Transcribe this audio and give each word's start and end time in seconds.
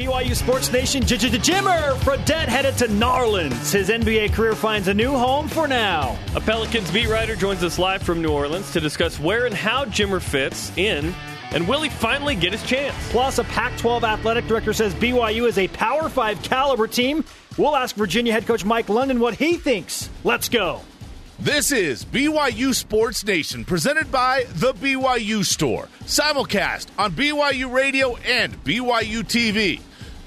BYU 0.00 0.34
Sports 0.34 0.72
Nation. 0.72 1.02
JJ 1.02 1.28
Jimmer 1.40 1.92
Fredette 1.96 2.48
headed 2.48 2.78
to 2.78 2.86
Narlands. 2.86 3.70
His 3.70 3.90
NBA 3.90 4.32
career 4.32 4.54
finds 4.54 4.88
a 4.88 4.94
new 4.94 5.10
home 5.10 5.46
for 5.46 5.68
now. 5.68 6.18
A 6.34 6.40
Pelicans 6.40 6.90
beat 6.90 7.06
writer 7.06 7.36
joins 7.36 7.62
us 7.62 7.78
live 7.78 8.02
from 8.02 8.22
New 8.22 8.30
Orleans 8.30 8.72
to 8.72 8.80
discuss 8.80 9.20
where 9.20 9.44
and 9.44 9.54
how 9.54 9.84
Jimmer 9.84 10.22
fits 10.22 10.74
in, 10.78 11.14
and 11.50 11.68
will 11.68 11.82
he 11.82 11.90
finally 11.90 12.34
get 12.34 12.52
his 12.52 12.62
chance? 12.62 12.96
Plus, 13.10 13.36
a 13.36 13.44
Pac 13.44 13.76
12 13.76 14.02
athletic 14.02 14.46
director 14.46 14.72
says 14.72 14.94
BYU 14.94 15.46
is 15.46 15.58
a 15.58 15.68
Power 15.68 16.08
5 16.08 16.42
caliber 16.44 16.86
team. 16.86 17.22
We'll 17.58 17.76
ask 17.76 17.94
Virginia 17.94 18.32
head 18.32 18.46
coach 18.46 18.64
Mike 18.64 18.88
London 18.88 19.20
what 19.20 19.34
he 19.34 19.58
thinks. 19.58 20.08
Let's 20.24 20.48
go. 20.48 20.80
This 21.38 21.72
is 21.72 22.06
BYU 22.06 22.74
Sports 22.74 23.22
Nation, 23.26 23.66
presented 23.66 24.10
by 24.10 24.46
The 24.54 24.72
BYU 24.72 25.44
Store. 25.44 25.88
Simulcast 26.04 26.86
on 26.96 27.12
BYU 27.12 27.70
Radio 27.70 28.16
and 28.16 28.64
BYU 28.64 29.24
TV. 29.24 29.80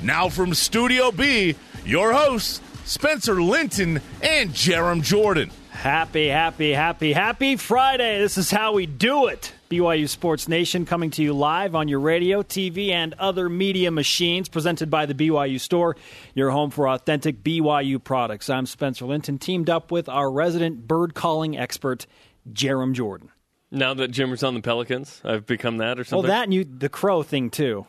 Now 0.04 0.28
from 0.28 0.54
Studio 0.54 1.12
B, 1.14 1.56
your 1.86 2.12
hosts, 2.12 2.60
Spencer 2.84 3.42
Linton 3.42 4.02
and 4.22 4.50
Jarom 4.50 5.02
Jordan. 5.02 5.50
Happy, 5.70 6.28
happy, 6.28 6.74
happy, 6.74 7.14
happy 7.14 7.56
Friday. 7.56 8.20
This 8.20 8.38
is 8.38 8.52
how 8.52 8.74
we 8.74 8.86
do 8.86 9.28
it. 9.28 9.54
BYU 9.70 10.10
Sports 10.10 10.50
Nation 10.50 10.86
coming 10.86 11.10
to 11.12 11.24
you 11.24 11.32
live 11.32 11.74
on 11.74 11.88
your 11.88 12.02
radio, 12.02 12.44
TV, 12.44 12.90
and 12.90 13.16
other 13.18 13.48
media 13.48 13.92
machines, 13.92 14.50
presented 14.50 14.90
by 14.90 15.06
the 15.06 15.14
BYU 15.14 15.58
Store, 15.58 15.96
your 16.36 16.50
home 16.50 16.70
for 16.70 16.90
authentic 16.90 17.42
BYU 17.42 18.04
products. 18.04 18.50
I'm 18.50 18.66
Spencer 18.66 19.06
Linton, 19.06 19.38
teamed 19.38 19.70
up 19.70 19.90
with 19.90 20.10
our 20.10 20.30
resident 20.30 20.86
bird 20.86 21.14
calling 21.14 21.58
expert, 21.58 22.08
Jarom 22.52 22.92
Jordan. 22.92 23.30
Now 23.72 23.94
that 23.94 24.10
Jimmer's 24.10 24.44
on 24.44 24.54
the 24.54 24.62
Pelicans, 24.62 25.22
I've 25.24 25.46
become 25.46 25.78
that 25.78 25.98
or 25.98 26.04
something? 26.04 26.28
Well, 26.28 26.38
that 26.38 26.44
and 26.44 26.54
you, 26.54 26.66
the 26.66 26.90
crow 26.90 27.24
thing, 27.24 27.50
too. 27.50 27.88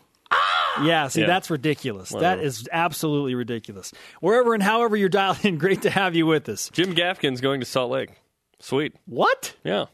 Yeah, 0.83 1.09
see, 1.09 1.20
Yeah. 1.23 1.27
that's 1.28 1.51
ridiculous. 1.51 2.10
Whatever. 2.10 2.37
That 2.41 2.45
is 2.46 2.69
absolutely 2.73 3.34
ridiculous. 3.34 3.92
Wherever 4.20 4.55
and 4.55 4.62
however 4.62 4.96
you're 4.96 5.09
dialed 5.09 5.45
in, 5.45 5.59
great 5.59 5.82
to 5.82 5.90
have 5.90 6.15
you 6.15 6.26
with 6.26 6.48
us. 6.48 6.71
Jim 6.73 6.95
Gaffigan's 6.95 7.40
going 7.40 7.60
to 7.60 7.66
Salt 7.66 7.90
Lake. 7.90 8.10
Sweet. 8.60 8.95
What? 9.07 9.54
Yeah. 9.65 9.87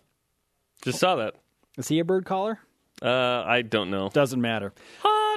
Just 0.82 0.98
saw 0.98 1.16
that. 1.16 1.34
Is 1.76 1.88
he 1.88 1.98
a 1.98 2.04
bird 2.04 2.24
caller? 2.24 2.58
Uh, 3.02 3.42
I 3.46 3.62
don't 3.62 3.90
know. 3.90 4.10
Doesn't 4.12 4.40
matter. 4.40 4.72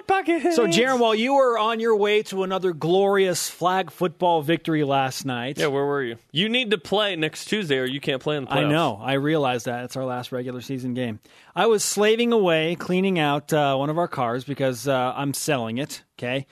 Hot 0.07 0.25
pocket. 0.25 0.53
So, 0.53 0.67
Jarom, 0.67 0.99
while 0.99 1.15
you 1.15 1.35
were 1.35 1.57
on 1.57 1.79
your 1.79 1.95
way 1.95 2.23
to 2.23 2.43
another 2.43 2.73
glorious 2.73 3.49
flag 3.49 3.91
football 3.91 4.41
victory 4.41 4.83
last 4.83 5.25
night, 5.25 5.57
Yeah, 5.57 5.67
where 5.67 5.85
were 5.85 6.03
you? 6.03 6.17
You 6.31 6.49
need 6.49 6.71
to 6.71 6.77
play 6.77 7.15
next 7.15 7.45
Tuesday 7.45 7.77
or 7.77 7.85
you 7.85 7.99
can't 7.99 8.21
play 8.21 8.37
in 8.37 8.45
the 8.45 8.49
playoffs. 8.49 8.65
I 8.65 8.69
know, 8.69 8.99
I 9.01 9.13
realize 9.13 9.63
that 9.65 9.85
it's 9.85 9.95
our 9.95 10.05
last 10.05 10.31
regular 10.31 10.61
season 10.61 10.93
game. 10.93 11.19
I 11.55 11.67
was 11.67 11.83
slaving 11.83 12.33
away 12.33 12.75
cleaning 12.75 13.19
out 13.19 13.53
uh, 13.53 13.75
one 13.75 13.89
of 13.89 13.97
our 13.97 14.07
cars 14.07 14.43
because 14.43 14.87
uh, 14.87 15.13
I'm 15.15 15.33
selling 15.33 15.77
it. 15.77 16.03
Okay, 16.17 16.47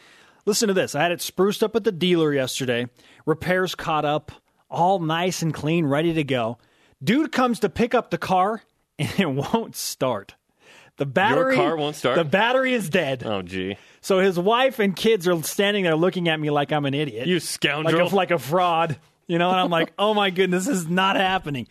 listen 0.45 0.67
to 0.67 0.73
this. 0.73 0.95
I 0.95 1.01
had 1.01 1.11
it 1.11 1.21
spruced 1.21 1.63
up 1.63 1.75
at 1.75 1.83
the 1.83 1.91
dealer 1.91 2.33
yesterday. 2.33 2.87
Repairs 3.25 3.75
caught 3.75 4.05
up, 4.05 4.31
all 4.69 4.99
nice 4.99 5.41
and 5.41 5.53
clean, 5.53 5.85
ready 5.85 6.13
to 6.13 6.23
go. 6.23 6.57
Dude 7.03 7.31
comes 7.31 7.59
to 7.61 7.69
pick 7.69 7.93
up 7.93 8.11
the 8.11 8.17
car 8.17 8.63
and 8.99 9.19
it 9.19 9.29
won't 9.29 9.75
start. 9.75 10.35
The 11.01 11.07
battery 11.07 11.55
car 11.55 11.75
won't 11.75 11.95
start? 11.95 12.15
The 12.15 12.23
battery 12.23 12.75
is 12.75 12.87
dead. 12.87 13.23
Oh, 13.25 13.41
gee. 13.41 13.75
So 14.01 14.19
his 14.19 14.37
wife 14.37 14.77
and 14.77 14.95
kids 14.95 15.27
are 15.27 15.41
standing 15.41 15.83
there 15.83 15.95
looking 15.95 16.29
at 16.29 16.39
me 16.39 16.51
like 16.51 16.71
I'm 16.71 16.85
an 16.85 16.93
idiot. 16.93 17.25
You 17.25 17.37
like 17.37 17.41
scoundrel. 17.41 18.13
a, 18.13 18.15
like 18.15 18.29
a 18.29 18.37
fraud, 18.37 18.99
you 19.25 19.39
know. 19.39 19.49
And 19.49 19.59
I'm 19.59 19.71
like, 19.71 19.93
oh 19.97 20.13
my 20.13 20.29
goodness, 20.29 20.67
this 20.67 20.77
is 20.77 20.87
not 20.87 21.15
happening. 21.15 21.67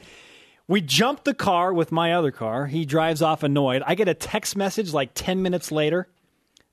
We 0.67 0.81
jump 0.81 1.23
the 1.23 1.33
car 1.33 1.73
with 1.73 1.93
my 1.93 2.15
other 2.15 2.33
car. 2.33 2.67
He 2.67 2.85
drives 2.85 3.23
off 3.23 3.45
annoyed. 3.45 3.85
I 3.87 3.95
get 3.95 4.09
a 4.09 4.15
text 4.15 4.57
message 4.57 4.93
like 4.93 5.13
10 5.15 5.43
minutes 5.43 5.71
later. 5.71 6.09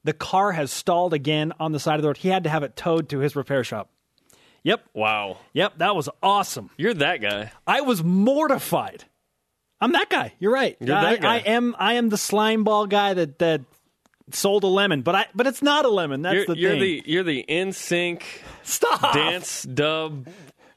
The 0.03 0.13
car 0.13 0.53
has 0.53 0.71
stalled 0.71 1.13
again 1.13 1.53
on 1.59 1.73
the 1.73 1.79
side 1.79 1.97
of 1.97 2.01
the 2.01 2.07
road. 2.07 2.17
He 2.17 2.29
had 2.29 2.43
to 2.45 2.49
have 2.49 2.63
it 2.63 2.75
towed 2.75 3.07
to 3.09 3.19
his 3.19 3.35
repair 3.35 3.63
shop. 3.63 3.91
Yep, 4.63 4.83
wow. 4.95 5.37
yep, 5.53 5.77
that 5.77 5.95
was 5.95 6.09
awesome. 6.23 6.71
You're 6.75 6.95
that 6.95 7.21
guy. 7.21 7.51
I 7.67 7.81
was 7.81 8.03
mortified. 8.03 9.05
I'm 9.79 9.91
that 9.91 10.09
guy. 10.09 10.33
You're 10.39 10.53
right. 10.53 10.75
You're 10.79 10.95
I, 10.95 11.11
that 11.13 11.21
guy. 11.21 11.35
I 11.35 11.37
am. 11.39 11.75
I 11.77 11.93
am 11.93 12.09
the 12.09 12.17
slime 12.17 12.63
ball 12.63 12.87
guy 12.87 13.13
that 13.13 13.39
that 13.39 13.61
sold 14.31 14.63
a 14.63 14.67
lemon, 14.67 15.01
but 15.03 15.15
I 15.15 15.25
but 15.35 15.47
it's 15.47 15.61
not 15.61 15.85
a 15.85 15.89
lemon. 15.89 16.21
That's 16.21 16.35
You're, 16.35 16.45
the 16.47 16.57
you're 16.57 16.71
thing. 16.71 16.79
the 16.81 17.03
you're 17.05 17.23
the 17.23 17.39
in 17.39 17.71
sync 17.73 18.25
Stop. 18.63 19.13
dance 19.13 19.63
dub 19.63 20.27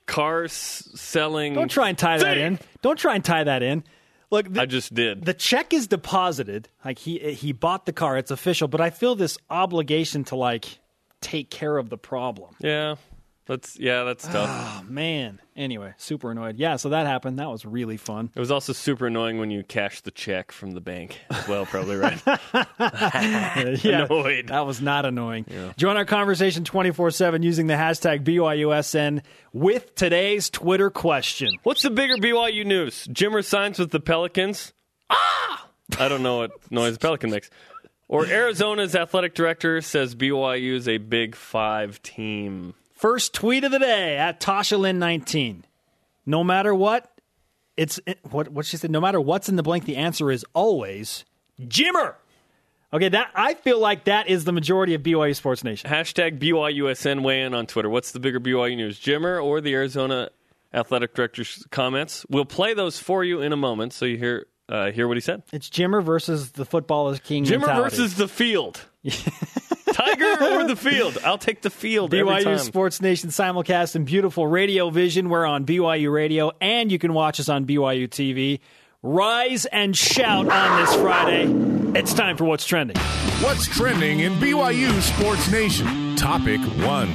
car 0.06 0.48
selling. 0.48 1.54
Don't 1.54 1.70
try 1.70 1.88
and 1.88 1.98
tie 1.98 2.18
that 2.18 2.36
in. 2.38 2.58
Don't 2.82 2.98
try 2.98 3.14
and 3.14 3.24
tie 3.24 3.44
that 3.44 3.62
in. 3.62 3.84
Look, 4.32 4.52
the, 4.52 4.60
I 4.60 4.66
just 4.66 4.94
did. 4.94 5.24
the 5.24 5.34
check 5.34 5.72
is 5.72 5.88
deposited. 5.88 6.68
Like 6.84 6.98
he 7.00 7.18
he 7.34 7.52
bought 7.52 7.86
the 7.86 7.92
car. 7.92 8.16
It's 8.16 8.30
official. 8.30 8.68
But 8.68 8.80
I 8.80 8.90
feel 8.90 9.16
this 9.16 9.38
obligation 9.48 10.24
to 10.24 10.36
like 10.36 10.78
take 11.20 11.50
care 11.50 11.76
of 11.76 11.90
the 11.90 11.98
problem. 11.98 12.54
yeah, 12.60 12.94
that's 13.50 13.76
yeah, 13.80 14.04
that's 14.04 14.28
tough. 14.28 14.48
Oh 14.48 14.84
man. 14.88 15.40
Anyway, 15.56 15.92
super 15.96 16.30
annoyed. 16.30 16.56
Yeah. 16.56 16.76
So 16.76 16.90
that 16.90 17.08
happened. 17.08 17.40
That 17.40 17.50
was 17.50 17.66
really 17.66 17.96
fun. 17.96 18.30
It 18.32 18.38
was 18.38 18.52
also 18.52 18.72
super 18.72 19.08
annoying 19.08 19.38
when 19.40 19.50
you 19.50 19.64
cashed 19.64 20.04
the 20.04 20.12
check 20.12 20.52
from 20.52 20.70
the 20.70 20.80
bank 20.80 21.18
as 21.30 21.48
well. 21.48 21.66
Probably 21.66 21.96
right. 21.96 22.22
yeah, 23.84 24.04
Annoyed. 24.04 24.46
That 24.46 24.66
was 24.66 24.80
not 24.80 25.04
annoying. 25.04 25.46
Join 25.76 25.96
our 25.96 26.04
conversation 26.04 26.62
24 26.62 27.10
7 27.10 27.42
using 27.42 27.66
the 27.66 27.74
hashtag 27.74 28.22
BYUSN 28.22 29.22
with 29.52 29.96
today's 29.96 30.48
Twitter 30.48 30.88
question. 30.88 31.52
What's 31.64 31.82
the 31.82 31.90
bigger 31.90 32.18
BYU 32.18 32.64
news? 32.64 33.08
Jimmer 33.08 33.44
signs 33.44 33.80
with 33.80 33.90
the 33.90 33.98
Pelicans. 33.98 34.72
Ah! 35.10 35.66
I 35.98 36.06
don't 36.06 36.22
know 36.22 36.38
what 36.38 36.52
noise 36.70 36.92
the 36.92 37.00
Pelican 37.00 37.30
makes. 37.30 37.50
Or 38.06 38.26
Arizona's 38.26 38.94
athletic 38.94 39.34
director 39.34 39.80
says 39.80 40.14
BYU 40.14 40.74
is 40.74 40.86
a 40.86 40.98
Big 40.98 41.34
Five 41.34 42.00
team. 42.02 42.74
First 43.00 43.32
tweet 43.32 43.64
of 43.64 43.72
the 43.72 43.78
day 43.78 44.18
at 44.18 44.40
Tasha 44.40 44.78
Lynn 44.78 44.98
19. 44.98 45.64
No 46.26 46.44
matter 46.44 46.74
what, 46.74 47.10
it's 47.74 47.98
what 48.30 48.50
what 48.50 48.66
she 48.66 48.76
said. 48.76 48.90
No 48.90 49.00
matter 49.00 49.18
what's 49.18 49.48
in 49.48 49.56
the 49.56 49.62
blank, 49.62 49.86
the 49.86 49.96
answer 49.96 50.30
is 50.30 50.44
always 50.52 51.24
Jimmer. 51.58 52.16
Okay, 52.92 53.08
that 53.08 53.30
I 53.34 53.54
feel 53.54 53.78
like 53.78 54.04
that 54.04 54.28
is 54.28 54.44
the 54.44 54.52
majority 54.52 54.92
of 54.92 55.02
BYU 55.02 55.34
Sports 55.34 55.64
Nation. 55.64 55.88
Hashtag 55.88 56.38
BYUSN 56.38 57.22
weigh 57.22 57.40
in 57.40 57.54
on 57.54 57.66
Twitter. 57.66 57.88
What's 57.88 58.12
the 58.12 58.20
bigger 58.20 58.38
BYU 58.38 58.76
news? 58.76 59.00
Jimmer 59.00 59.42
or 59.42 59.62
the 59.62 59.72
Arizona 59.72 60.28
athletic 60.74 61.14
director's 61.14 61.66
comments? 61.70 62.26
We'll 62.28 62.44
play 62.44 62.74
those 62.74 62.98
for 62.98 63.24
you 63.24 63.40
in 63.40 63.54
a 63.54 63.56
moment 63.56 63.94
so 63.94 64.04
you 64.04 64.18
hear 64.18 64.46
uh, 64.68 64.90
hear 64.90 65.08
what 65.08 65.16
he 65.16 65.22
said. 65.22 65.42
It's 65.52 65.70
Jimmer 65.70 66.04
versus 66.04 66.52
the 66.52 66.66
football 66.66 67.08
is 67.08 67.18
king. 67.20 67.46
Jimmer 67.46 67.60
mentality. 67.60 67.96
versus 67.96 68.16
the 68.16 68.28
field. 68.28 68.82
Tiger 70.16 70.44
or 70.44 70.66
the 70.66 70.76
field? 70.76 71.18
I'll 71.24 71.38
take 71.38 71.62
the 71.62 71.70
field 71.70 72.14
every 72.14 72.32
BYU 72.32 72.44
time. 72.44 72.58
Sports 72.58 73.00
Nation 73.00 73.30
simulcast 73.30 73.94
and 73.94 74.04
beautiful 74.04 74.46
radio 74.46 74.90
vision. 74.90 75.28
We're 75.28 75.46
on 75.46 75.64
BYU 75.66 76.12
Radio, 76.12 76.52
and 76.60 76.90
you 76.90 76.98
can 76.98 77.12
watch 77.12 77.40
us 77.40 77.48
on 77.48 77.66
BYU 77.66 78.08
TV. 78.08 78.60
Rise 79.02 79.64
and 79.66 79.96
shout 79.96 80.48
on 80.48 80.80
this 80.80 80.94
Friday. 80.96 81.98
It's 81.98 82.12
time 82.12 82.36
for 82.36 82.44
what's 82.44 82.66
trending. 82.66 82.96
What's 83.40 83.66
trending 83.66 84.20
in 84.20 84.34
BYU 84.34 85.00
Sports 85.00 85.50
Nation? 85.50 86.09
Topic 86.20 86.60
one. 86.84 87.08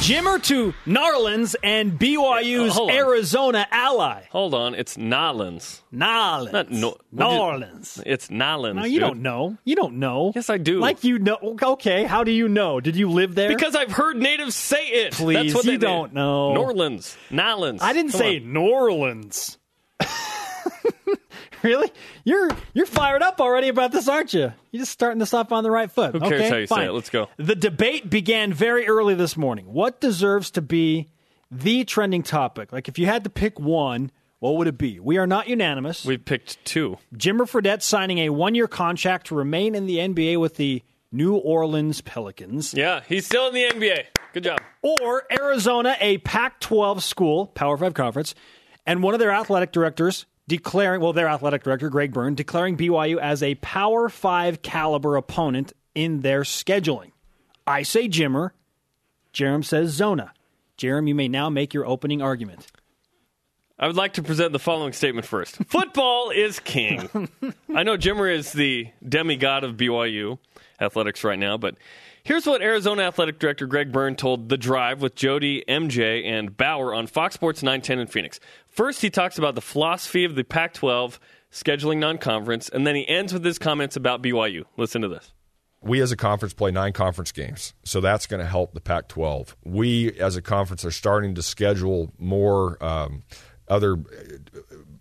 Jimmer 0.00 0.42
to 0.44 0.72
Narlands 0.86 1.54
and 1.62 1.98
BYU's 1.98 2.72
Hold 2.74 2.90
on. 2.90 2.96
Arizona 2.96 3.66
ally. 3.70 4.22
Hold 4.30 4.54
on, 4.54 4.74
it's 4.74 4.96
Nolans. 4.96 5.82
Narlands. 5.92 6.52
Not 6.52 6.70
no- 6.70 6.96
Narlands. 7.14 8.02
It's 8.06 8.30
Nolans. 8.30 8.76
No, 8.76 8.84
you 8.84 8.92
dude. 8.94 9.00
don't 9.00 9.20
know. 9.20 9.58
You 9.66 9.76
don't 9.76 9.98
know. 9.98 10.32
Yes, 10.34 10.48
I 10.48 10.56
do. 10.56 10.78
Like 10.80 11.04
you 11.04 11.18
know. 11.18 11.36
Okay, 11.62 12.04
how 12.04 12.24
do 12.24 12.30
you 12.30 12.48
know? 12.48 12.80
Did 12.80 12.96
you 12.96 13.10
live 13.10 13.34
there? 13.34 13.50
Because 13.50 13.76
I've 13.76 13.92
heard 13.92 14.16
natives 14.16 14.54
say 14.54 14.86
it. 14.86 15.12
Please, 15.12 15.52
That's 15.52 15.54
what 15.54 15.64
you 15.66 15.72
they 15.72 15.76
don't 15.76 16.14
know. 16.14 16.54
Norlands, 16.54 17.14
Nolans. 17.30 17.82
I 17.82 17.92
didn't 17.92 18.12
Come 18.12 18.18
say 18.20 18.38
on. 18.38 18.52
New 18.54 18.62
Orleans. 18.70 19.58
really? 21.62 21.90
You're 22.24 22.50
you're 22.74 22.86
fired 22.86 23.22
up 23.22 23.40
already 23.40 23.68
about 23.68 23.92
this, 23.92 24.08
aren't 24.08 24.34
you? 24.34 24.52
You're 24.70 24.80
just 24.82 24.92
starting 24.92 25.18
this 25.18 25.34
off 25.34 25.52
on 25.52 25.64
the 25.64 25.70
right 25.70 25.90
foot. 25.90 26.12
Who 26.12 26.20
cares 26.20 26.32
okay, 26.32 26.48
how 26.48 26.56
you 26.56 26.66
say 26.66 26.74
fine. 26.74 26.88
it? 26.88 26.92
Let's 26.92 27.10
go. 27.10 27.28
The 27.36 27.54
debate 27.54 28.10
began 28.10 28.52
very 28.52 28.86
early 28.86 29.14
this 29.14 29.36
morning. 29.36 29.72
What 29.72 30.00
deserves 30.00 30.50
to 30.52 30.62
be 30.62 31.08
the 31.50 31.84
trending 31.84 32.22
topic? 32.22 32.72
Like 32.72 32.88
if 32.88 32.98
you 32.98 33.06
had 33.06 33.24
to 33.24 33.30
pick 33.30 33.58
one, 33.58 34.10
what 34.38 34.56
would 34.56 34.66
it 34.66 34.78
be? 34.78 35.00
We 35.00 35.18
are 35.18 35.26
not 35.26 35.48
unanimous. 35.48 36.04
We 36.04 36.18
picked 36.18 36.64
two. 36.64 36.98
Jimmer 37.14 37.48
Fredette 37.48 37.82
signing 37.82 38.18
a 38.18 38.30
one-year 38.30 38.68
contract 38.68 39.28
to 39.28 39.34
remain 39.34 39.74
in 39.74 39.86
the 39.86 39.96
NBA 39.98 40.38
with 40.38 40.56
the 40.56 40.82
New 41.12 41.36
Orleans 41.36 42.00
Pelicans. 42.02 42.74
Yeah, 42.74 43.00
he's 43.08 43.24
still 43.24 43.48
in 43.48 43.54
the 43.54 43.64
NBA. 43.64 44.04
Good 44.34 44.44
job. 44.44 44.60
or 44.82 45.24
Arizona, 45.32 45.96
a 46.00 46.18
Pac 46.18 46.60
12 46.60 47.02
school, 47.02 47.46
Power 47.46 47.78
5 47.78 47.94
conference, 47.94 48.34
and 48.84 49.02
one 49.02 49.14
of 49.14 49.20
their 49.20 49.30
athletic 49.30 49.72
directors 49.72 50.26
declaring, 50.48 51.00
well, 51.00 51.12
their 51.12 51.28
athletic 51.28 51.64
director, 51.64 51.90
Greg 51.90 52.12
Byrne, 52.12 52.34
declaring 52.34 52.76
BYU 52.76 53.18
as 53.18 53.42
a 53.42 53.54
Power 53.56 54.08
5 54.08 54.62
caliber 54.62 55.16
opponent 55.16 55.72
in 55.94 56.20
their 56.20 56.42
scheduling. 56.42 57.12
I 57.66 57.82
say 57.82 58.08
Jimmer. 58.08 58.50
Jerem 59.32 59.64
says 59.64 59.90
Zona. 59.90 60.32
Jerem, 60.78 61.08
you 61.08 61.14
may 61.14 61.28
now 61.28 61.50
make 61.50 61.74
your 61.74 61.86
opening 61.86 62.22
argument. 62.22 62.66
I 63.78 63.86
would 63.86 63.96
like 63.96 64.14
to 64.14 64.22
present 64.22 64.52
the 64.52 64.58
following 64.58 64.92
statement 64.94 65.26
first. 65.26 65.56
Football 65.66 66.30
is 66.30 66.60
king. 66.60 67.28
I 67.74 67.82
know 67.82 67.98
Jimmer 67.98 68.32
is 68.32 68.52
the 68.52 68.88
demigod 69.06 69.64
of 69.64 69.76
BYU 69.76 70.38
athletics 70.80 71.24
right 71.24 71.38
now, 71.38 71.58
but 71.58 71.76
Here's 72.26 72.44
what 72.44 72.60
Arizona 72.60 73.02
Athletic 73.02 73.38
Director 73.38 73.68
Greg 73.68 73.92
Byrne 73.92 74.16
told 74.16 74.48
The 74.48 74.56
Drive 74.56 75.00
with 75.00 75.14
Jody, 75.14 75.62
MJ, 75.68 76.26
and 76.26 76.56
Bauer 76.56 76.92
on 76.92 77.06
Fox 77.06 77.36
Sports 77.36 77.62
910 77.62 78.00
in 78.00 78.08
Phoenix. 78.08 78.40
First, 78.66 79.00
he 79.00 79.10
talks 79.10 79.38
about 79.38 79.54
the 79.54 79.60
philosophy 79.60 80.24
of 80.24 80.34
the 80.34 80.42
Pac 80.42 80.74
12 80.74 81.20
scheduling 81.52 81.98
non 81.98 82.18
conference, 82.18 82.68
and 82.68 82.84
then 82.84 82.96
he 82.96 83.08
ends 83.08 83.32
with 83.32 83.44
his 83.44 83.60
comments 83.60 83.94
about 83.94 84.22
BYU. 84.22 84.64
Listen 84.76 85.02
to 85.02 85.08
this. 85.08 85.34
We 85.80 86.00
as 86.00 86.10
a 86.10 86.16
conference 86.16 86.52
play 86.52 86.72
nine 86.72 86.92
conference 86.92 87.30
games, 87.30 87.74
so 87.84 88.00
that's 88.00 88.26
going 88.26 88.40
to 88.40 88.46
help 88.48 88.74
the 88.74 88.80
Pac 88.80 89.06
12. 89.06 89.56
We 89.62 90.18
as 90.18 90.34
a 90.34 90.42
conference 90.42 90.84
are 90.84 90.90
starting 90.90 91.36
to 91.36 91.44
schedule 91.44 92.12
more 92.18 92.76
um, 92.84 93.22
other, 93.68 93.98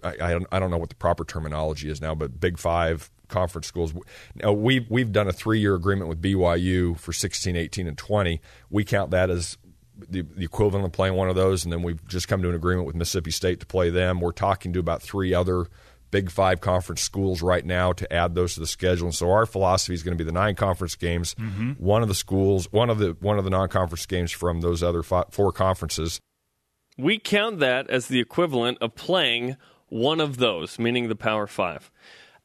I, 0.03 0.13
I, 0.21 0.31
don't, 0.31 0.45
I 0.51 0.59
don't 0.59 0.69
know 0.69 0.77
what 0.77 0.89
the 0.89 0.95
proper 0.95 1.25
terminology 1.25 1.89
is 1.89 2.01
now, 2.01 2.13
but 2.13 2.39
Big 2.39 2.59
Five 2.59 3.09
conference 3.27 3.67
schools. 3.67 3.93
Now, 4.35 4.53
we've, 4.53 4.89
we've 4.89 5.11
done 5.11 5.27
a 5.27 5.33
three 5.33 5.59
year 5.59 5.75
agreement 5.75 6.09
with 6.09 6.21
BYU 6.21 6.97
for 6.97 7.13
16, 7.13 7.55
18, 7.55 7.87
and 7.87 7.97
20. 7.97 8.41
We 8.69 8.83
count 8.83 9.11
that 9.11 9.29
as 9.29 9.57
the, 9.97 10.21
the, 10.21 10.43
equivalent 10.43 10.85
of 10.85 10.91
playing 10.91 11.15
one 11.15 11.29
of 11.29 11.35
those, 11.35 11.63
and 11.63 11.71
then 11.71 11.81
we've 11.81 12.05
just 12.07 12.27
come 12.27 12.41
to 12.41 12.49
an 12.49 12.55
agreement 12.55 12.85
with 12.85 12.95
Mississippi 12.95 13.31
State 13.31 13.59
to 13.61 13.65
play 13.65 13.89
them. 13.89 14.19
We're 14.19 14.31
talking 14.31 14.73
to 14.73 14.79
about 14.79 15.01
three 15.01 15.33
other 15.33 15.67
Big 16.11 16.31
Five 16.31 16.61
conference 16.61 17.01
schools 17.01 17.41
right 17.41 17.65
now 17.65 17.91
to 17.93 18.13
add 18.13 18.35
those 18.35 18.53
to 18.53 18.61
the 18.61 18.67
schedule. 18.67 19.07
And 19.07 19.15
so 19.15 19.31
our 19.31 19.45
philosophy 19.45 19.93
is 19.93 20.03
going 20.03 20.17
to 20.17 20.23
be 20.23 20.25
the 20.25 20.33
nine 20.33 20.55
conference 20.55 20.95
games. 20.95 21.35
Mm-hmm. 21.35 21.71
One 21.71 22.01
of 22.01 22.07
the 22.07 22.15
schools, 22.15 22.71
one 22.71 22.89
of 22.89 22.99
the 22.99 23.17
one 23.19 23.37
of 23.37 23.43
the 23.43 23.49
non 23.49 23.67
conference 23.69 24.05
games 24.05 24.31
from 24.31 24.61
those 24.61 24.81
other 24.81 25.03
five, 25.03 25.25
four 25.31 25.51
conferences. 25.51 26.21
We 26.97 27.19
count 27.19 27.59
that 27.59 27.89
as 27.89 28.07
the 28.07 28.21
equivalent 28.21 28.77
of 28.79 28.95
playing 28.95 29.57
one 29.89 30.21
of 30.21 30.37
those, 30.37 30.79
meaning 30.79 31.09
the 31.09 31.15
Power 31.15 31.47
Five. 31.47 31.91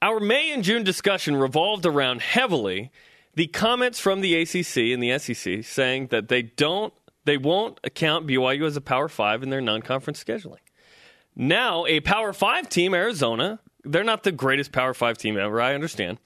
Our 0.03 0.19
May 0.19 0.51
and 0.51 0.65
June 0.65 0.83
discussion 0.83 1.37
revolved 1.37 1.85
around 1.85 2.23
heavily 2.23 2.91
the 3.35 3.49
comments 3.49 4.01
from 4.01 4.23
the 4.23 4.35
ACC 4.35 4.77
and 4.95 5.03
the 5.03 5.19
SEC 5.19 5.63
saying 5.63 6.07
that 6.07 6.29
they 6.29 6.41
don't, 6.41 6.95
they 7.27 7.37
won't 7.37 7.79
account 7.85 8.27
BYU 8.27 8.65
as 8.65 8.77
a 8.77 8.81
Power 8.81 9.09
Five 9.09 9.43
in 9.43 9.51
their 9.51 9.61
non-conference 9.61 10.23
scheduling. 10.25 10.61
Now, 11.37 11.85
a 11.85 12.01
Power 12.01 12.33
Five 12.33 12.71
team, 12.71 12.95
Arizona, 12.95 13.61
they're 13.85 14.03
not 14.03 14.23
the 14.23 14.33
greatest 14.33 14.73
Power 14.73 14.95
Five 14.95 15.19
team 15.19 15.37
ever, 15.37 15.61
I 15.61 15.75
understand, 15.75 16.19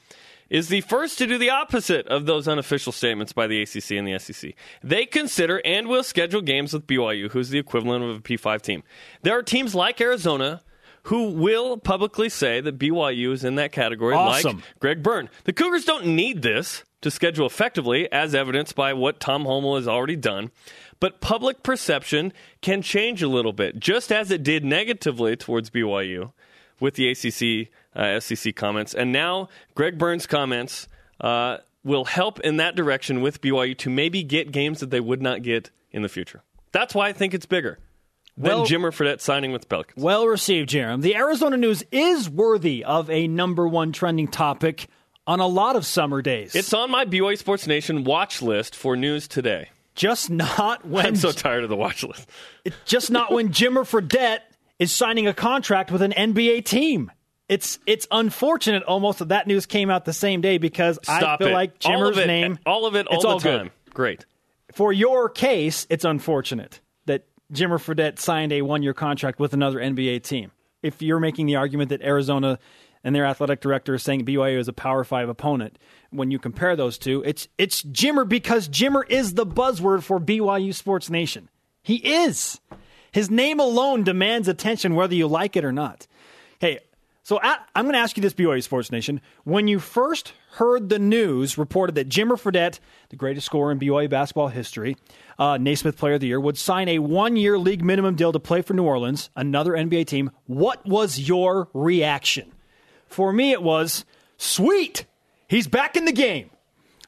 is 0.49 0.69
the 0.69 0.83
first 0.83 1.19
to 1.19 1.27
do 1.27 1.37
the 1.37 1.51
opposite 1.51 2.07
of 2.07 2.27
those 2.27 2.47
unofficial 2.47 2.93
statements 2.93 3.33
by 3.33 3.49
the 3.49 3.61
ACC 3.61 3.93
and 3.93 4.07
the 4.07 4.19
SEC. 4.21 4.55
They 4.85 5.05
consider 5.05 5.61
and 5.65 5.89
will 5.89 6.05
schedule 6.05 6.43
games 6.43 6.73
with 6.73 6.87
BYU, 6.87 7.29
who's 7.33 7.49
the 7.49 7.59
equivalent 7.59 8.05
of 8.05 8.17
a 8.17 8.21
P5 8.21 8.63
team. 8.63 8.85
There 9.23 9.37
are 9.37 9.43
teams 9.43 9.75
like 9.75 10.01
Arizona 10.01 10.63
who 11.05 11.31
will 11.31 11.77
publicly 11.77 12.29
say 12.29 12.61
that 12.61 12.79
BYU 12.79 13.33
is 13.33 13.45
in 13.45 13.57
that 13.57 13.73
category, 13.73 14.15
awesome. 14.15 14.57
like 14.57 14.81
Greg 14.81 15.03
Byrne. 15.03 15.29
The 15.45 15.53
Cougars 15.53 15.85
don't 15.85 16.07
need 16.07 16.43
this 16.43 16.83
to 17.03 17.11
schedule 17.11 17.47
effectively, 17.47 18.11
as 18.11 18.35
evidenced 18.35 18.75
by 18.75 18.95
what 18.95 19.21
Tom 19.21 19.45
Holmoe 19.45 19.77
has 19.77 19.87
already 19.87 20.17
done. 20.17 20.51
But 21.01 21.21
public 21.21 21.63
perception 21.63 22.33
can 22.63 22.81
change 22.81 23.23
a 23.23 23.29
little 23.29 23.53
bit, 23.53 23.79
just 23.79 24.11
as 24.11 24.31
it 24.31 24.43
did 24.43 24.65
negatively 24.65 25.37
towards 25.37 25.69
BYU 25.69 26.33
with 26.81 26.95
the 26.95 27.11
ACC, 27.11 27.71
uh, 27.95 28.19
SEC 28.21 28.57
comments. 28.57 28.95
And 28.95 29.13
now 29.13 29.49
Greg 29.75 29.99
Byrne's 29.99 30.27
comments 30.27 30.89
uh, 31.21 31.59
will 31.85 32.07
help 32.07 32.41
in 32.41 32.57
that 32.57 32.77
direction 32.77 33.21
with 33.21 33.43
BYU 33.43 33.77
to 33.79 33.91
maybe 33.91 34.23
get 34.23 34.53
games 34.53 34.81
that 34.81 34.89
they 34.89 35.01
would 35.01 35.21
not 35.21 35.43
get 35.43 35.71
in 35.93 36.01
the 36.01 36.09
future. 36.09 36.43
That's 36.73 36.95
why 36.95 37.09
I 37.09 37.13
think 37.13 37.35
it's 37.35 37.47
bigger 37.47 37.79
than 38.37 38.59
Jimmer 38.61 38.91
Fredette 38.91 39.21
signing 39.21 39.53
with 39.53 39.63
the 39.63 39.69
Pelicans. 39.69 40.03
Well 40.03 40.27
received, 40.27 40.71
Jerem. 40.71 41.03
The 41.03 41.17
Arizona 41.17 41.57
news 41.57 41.83
is 41.91 42.29
worthy 42.29 42.85
of 42.85 43.11
a 43.11 43.29
number 43.29 43.67
one 43.69 43.93
trending 43.93 44.29
topic 44.29 44.87
on 45.27 45.41
a 45.41 45.47
lot 45.47 45.77
of 45.77 45.87
summer 45.87 46.23
days. 46.23 46.55
It's 46.55 46.73
on 46.73 46.91
my 46.91 47.05
BYU 47.05 47.39
Sports 47.39 47.67
Nation 47.67 48.05
watch 48.05 48.43
list 48.43 48.75
for 48.75 48.97
news 48.97 49.29
today. 49.29 49.71
Just 49.95 50.31
not 50.31 50.87
when 50.87 51.07
I'm 51.07 51.17
so 51.17 51.33
tired 51.33 51.65
of 51.65 51.71
the 51.71 51.77
watch 51.77 52.03
list. 52.03 52.29
It's 52.65 52.77
just 52.85 53.11
not 53.11 53.33
when 53.33 53.51
Jimmer 53.51 53.85
Fredette 53.85 54.41
is 54.79 54.93
signing 54.93 55.27
a 55.27 55.35
contract 55.35 55.91
with 55.91 56.03
an 56.03 56.13
NBA 56.13 56.65
team. 56.65 57.11
It's 57.49 57.79
it's 57.87 58.07
unfortunate 58.11 58.83
almost 58.85 59.19
that 59.19 59.29
that 59.29 59.47
news 59.47 59.67
came 59.67 59.91
out 59.91 60.07
the 60.07 60.15
same 60.15 60.41
day 60.41 60.59
because 60.59 60.99
Stop 61.03 61.41
I 61.41 61.45
feel 61.45 61.49
it. 61.49 61.53
like 61.53 61.79
Jimmer's 61.79 62.17
all 62.17 62.23
it, 62.23 62.27
name 62.27 62.59
all 62.65 62.87
of 62.87 62.97
it 62.97 63.07
all 63.07 63.15
it's 63.15 63.23
the 63.23 63.29
all 63.29 63.41
time. 63.41 63.71
Good. 63.85 63.95
Great. 63.95 64.27
For 64.73 64.93
your 64.93 65.29
case, 65.29 65.87
it's 65.91 66.05
unfortunate 66.05 66.81
Jimmer 67.53 67.79
Fredette 67.79 68.19
signed 68.19 68.53
a 68.53 68.63
one 68.63 68.83
year 68.83 68.95
contract 68.95 69.39
with 69.39 69.53
another 69.53 69.79
NBA 69.79 70.23
team. 70.23 70.53
If 70.83 71.03
you're 71.03 71.21
making 71.21 71.47
the 71.47 71.57
argument 71.57 71.91
that 71.91 72.03
Arizona 72.03 72.59
and 73.03 73.15
their 73.15 73.27
athletic 73.27 73.61
director 73.61 73.95
is 73.95 74.03
saying 74.03 74.25
BYU 74.25 74.59
is 74.59 74.69
a 74.69 74.73
Power 74.73 75.05
Five 75.05 75.29
opponent, 75.29 75.79
when 76.11 76.31
you 76.31 76.39
compare 76.39 76.77
those 76.77 76.99
two, 76.99 77.23
it's 77.25 77.49
it's 77.59 77.83
Jimmer 77.83 78.29
because 78.29 78.69
Jimmer 78.69 79.03
is 79.09 79.35
the 79.35 79.47
buzzword 79.47 80.03
for 80.03 80.19
BYU 80.19 80.75
Sports 80.75 81.11
Nation. 81.11 81.49
He 81.83 81.97
is. 81.97 82.61
His 83.13 83.31
name 83.31 83.61
alone 83.61 84.03
demands 84.03 84.49
attention, 84.49 84.95
whether 84.95 85.15
you 85.15 85.29
like 85.29 85.55
it 85.57 85.65
or 85.65 85.73
not. 85.73 86.07
Hey, 86.59 86.81
so 87.23 87.39
I'm 87.43 87.85
going 87.85 87.95
to 87.95 87.99
ask 87.99 88.17
you 88.17 88.23
this, 88.23 88.35
BYU 88.35 88.63
Sports 88.63 88.91
Nation. 88.91 89.21
When 89.45 89.69
you 89.69 89.79
first 89.79 90.33
heard 90.55 90.89
the 90.89 90.99
news 90.99 91.59
reported 91.59 91.97
that 91.97 92.09
Jimmer 92.09 92.41
Fredette, 92.41 92.79
the 93.09 93.17
greatest 93.17 93.47
scorer 93.47 93.73
in 93.73 93.79
BYU 93.79 94.09
basketball 94.09 94.49
history, 94.49 94.97
uh, 95.39 95.57
Naismith 95.57 95.97
Player 95.97 96.15
of 96.15 96.21
the 96.21 96.29
Year, 96.29 96.39
would 96.39 96.57
sign 96.57 96.89
a 96.89 97.01
one-year 97.01 97.59
league 97.59 97.85
minimum 97.85 98.15
deal 98.15 98.31
to 98.31 98.39
play 98.39 98.63
for 98.63 98.73
New 98.73 98.85
Orleans, 98.85 99.31
another 99.35 99.73
NBA 99.73 100.07
team, 100.07 100.31
what 100.47 100.85
was 100.87 101.19
your 101.19 101.69
reaction? 101.75 102.53
For 103.07 103.33
me, 103.33 103.51
it 103.51 103.63
was 103.63 104.05
sweet. 104.37 105.07
He's 105.49 105.67
back 105.67 105.97
in 105.97 106.05
the 106.05 106.13
game. 106.13 106.51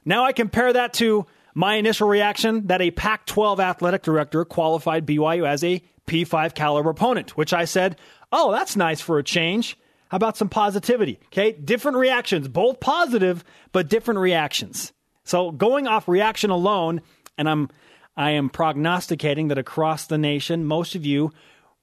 Now 0.03 0.23
I 0.23 0.33
compare 0.33 0.73
that 0.73 0.93
to 0.95 1.25
my 1.53 1.75
initial 1.75 2.07
reaction 2.07 2.67
that 2.67 2.81
a 2.81 2.91
Pac 2.91 3.25
12 3.25 3.59
athletic 3.59 4.03
director 4.03 4.45
qualified 4.45 5.05
BYU 5.05 5.47
as 5.47 5.63
a 5.63 5.81
P5 6.05 6.53
caliber 6.53 6.89
opponent, 6.89 7.35
which 7.37 7.53
I 7.53 7.65
said, 7.65 7.97
oh, 8.31 8.51
that's 8.51 8.75
nice 8.75 9.01
for 9.01 9.19
a 9.19 9.23
change. 9.23 9.77
How 10.09 10.17
about 10.17 10.37
some 10.37 10.49
positivity? 10.49 11.19
Okay, 11.27 11.51
different 11.51 11.97
reactions, 11.97 12.47
both 12.47 12.79
positive, 12.79 13.43
but 13.71 13.89
different 13.89 14.19
reactions. 14.19 14.93
So 15.23 15.51
going 15.51 15.87
off 15.87 16.07
reaction 16.07 16.49
alone, 16.49 17.01
and 17.37 17.49
I'm 17.49 17.69
I 18.15 18.31
am 18.31 18.49
prognosticating 18.49 19.49
that 19.49 19.57
across 19.57 20.07
the 20.07 20.17
nation, 20.17 20.65
most 20.65 20.95
of 20.95 21.05
you 21.05 21.31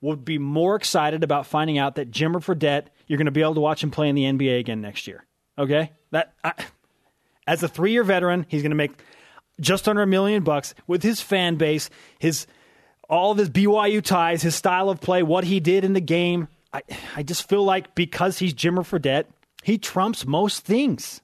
would 0.01 0.25
be 0.25 0.39
more 0.39 0.75
excited 0.75 1.23
about 1.23 1.47
finding 1.47 1.79
out 1.79 1.95
that 1.95 2.11
Jimmer 2.11 2.43
Fredette, 2.45 2.87
you're 3.07 3.17
going 3.17 3.27
to 3.27 3.33
be 3.33 3.41
able 3.41 3.55
to 3.55 3.61
watch 3.61 3.83
him 3.83 3.91
play 3.91 4.09
in 4.09 4.15
the 4.15 4.25
NBA 4.25 4.59
again 4.59 4.81
next 4.81 5.07
year. 5.07 5.25
Okay, 5.57 5.93
that 6.11 6.35
I, 6.43 6.53
as 7.47 7.63
a 7.63 7.69
three 7.69 7.93
year 7.93 8.05
veteran, 8.05 8.47
he's 8.49 8.63
going 8.63 8.71
to 8.71 8.77
make 8.77 8.93
just 9.61 9.89
under 9.89 10.03
a 10.03 10.07
million 10.07 10.43
bucks 10.43 10.75
with 10.87 11.03
his 11.03 11.21
fan 11.21 11.57
base, 11.57 11.89
his 12.19 12.47
all 13.09 13.33
of 13.33 13.39
his 13.39 13.51
BYU 13.51 14.03
ties, 14.03 14.43
his 14.43 14.55
style 14.55 14.89
of 14.89 15.01
play, 15.01 15.23
what 15.23 15.45
he 15.45 15.61
did 15.61 15.85
in 15.85 15.93
the 15.93 16.01
game. 16.01 16.49
I, 16.75 16.83
I 17.17 17.23
just 17.23 17.49
feel 17.49 17.65
like 17.65 17.95
because 17.95 18.39
he's 18.39 18.53
Jimmer 18.53 18.81
Fredette, 18.81 19.27
he 19.63 19.79
trumps 19.79 20.27
most 20.27 20.65
things. 20.65 21.23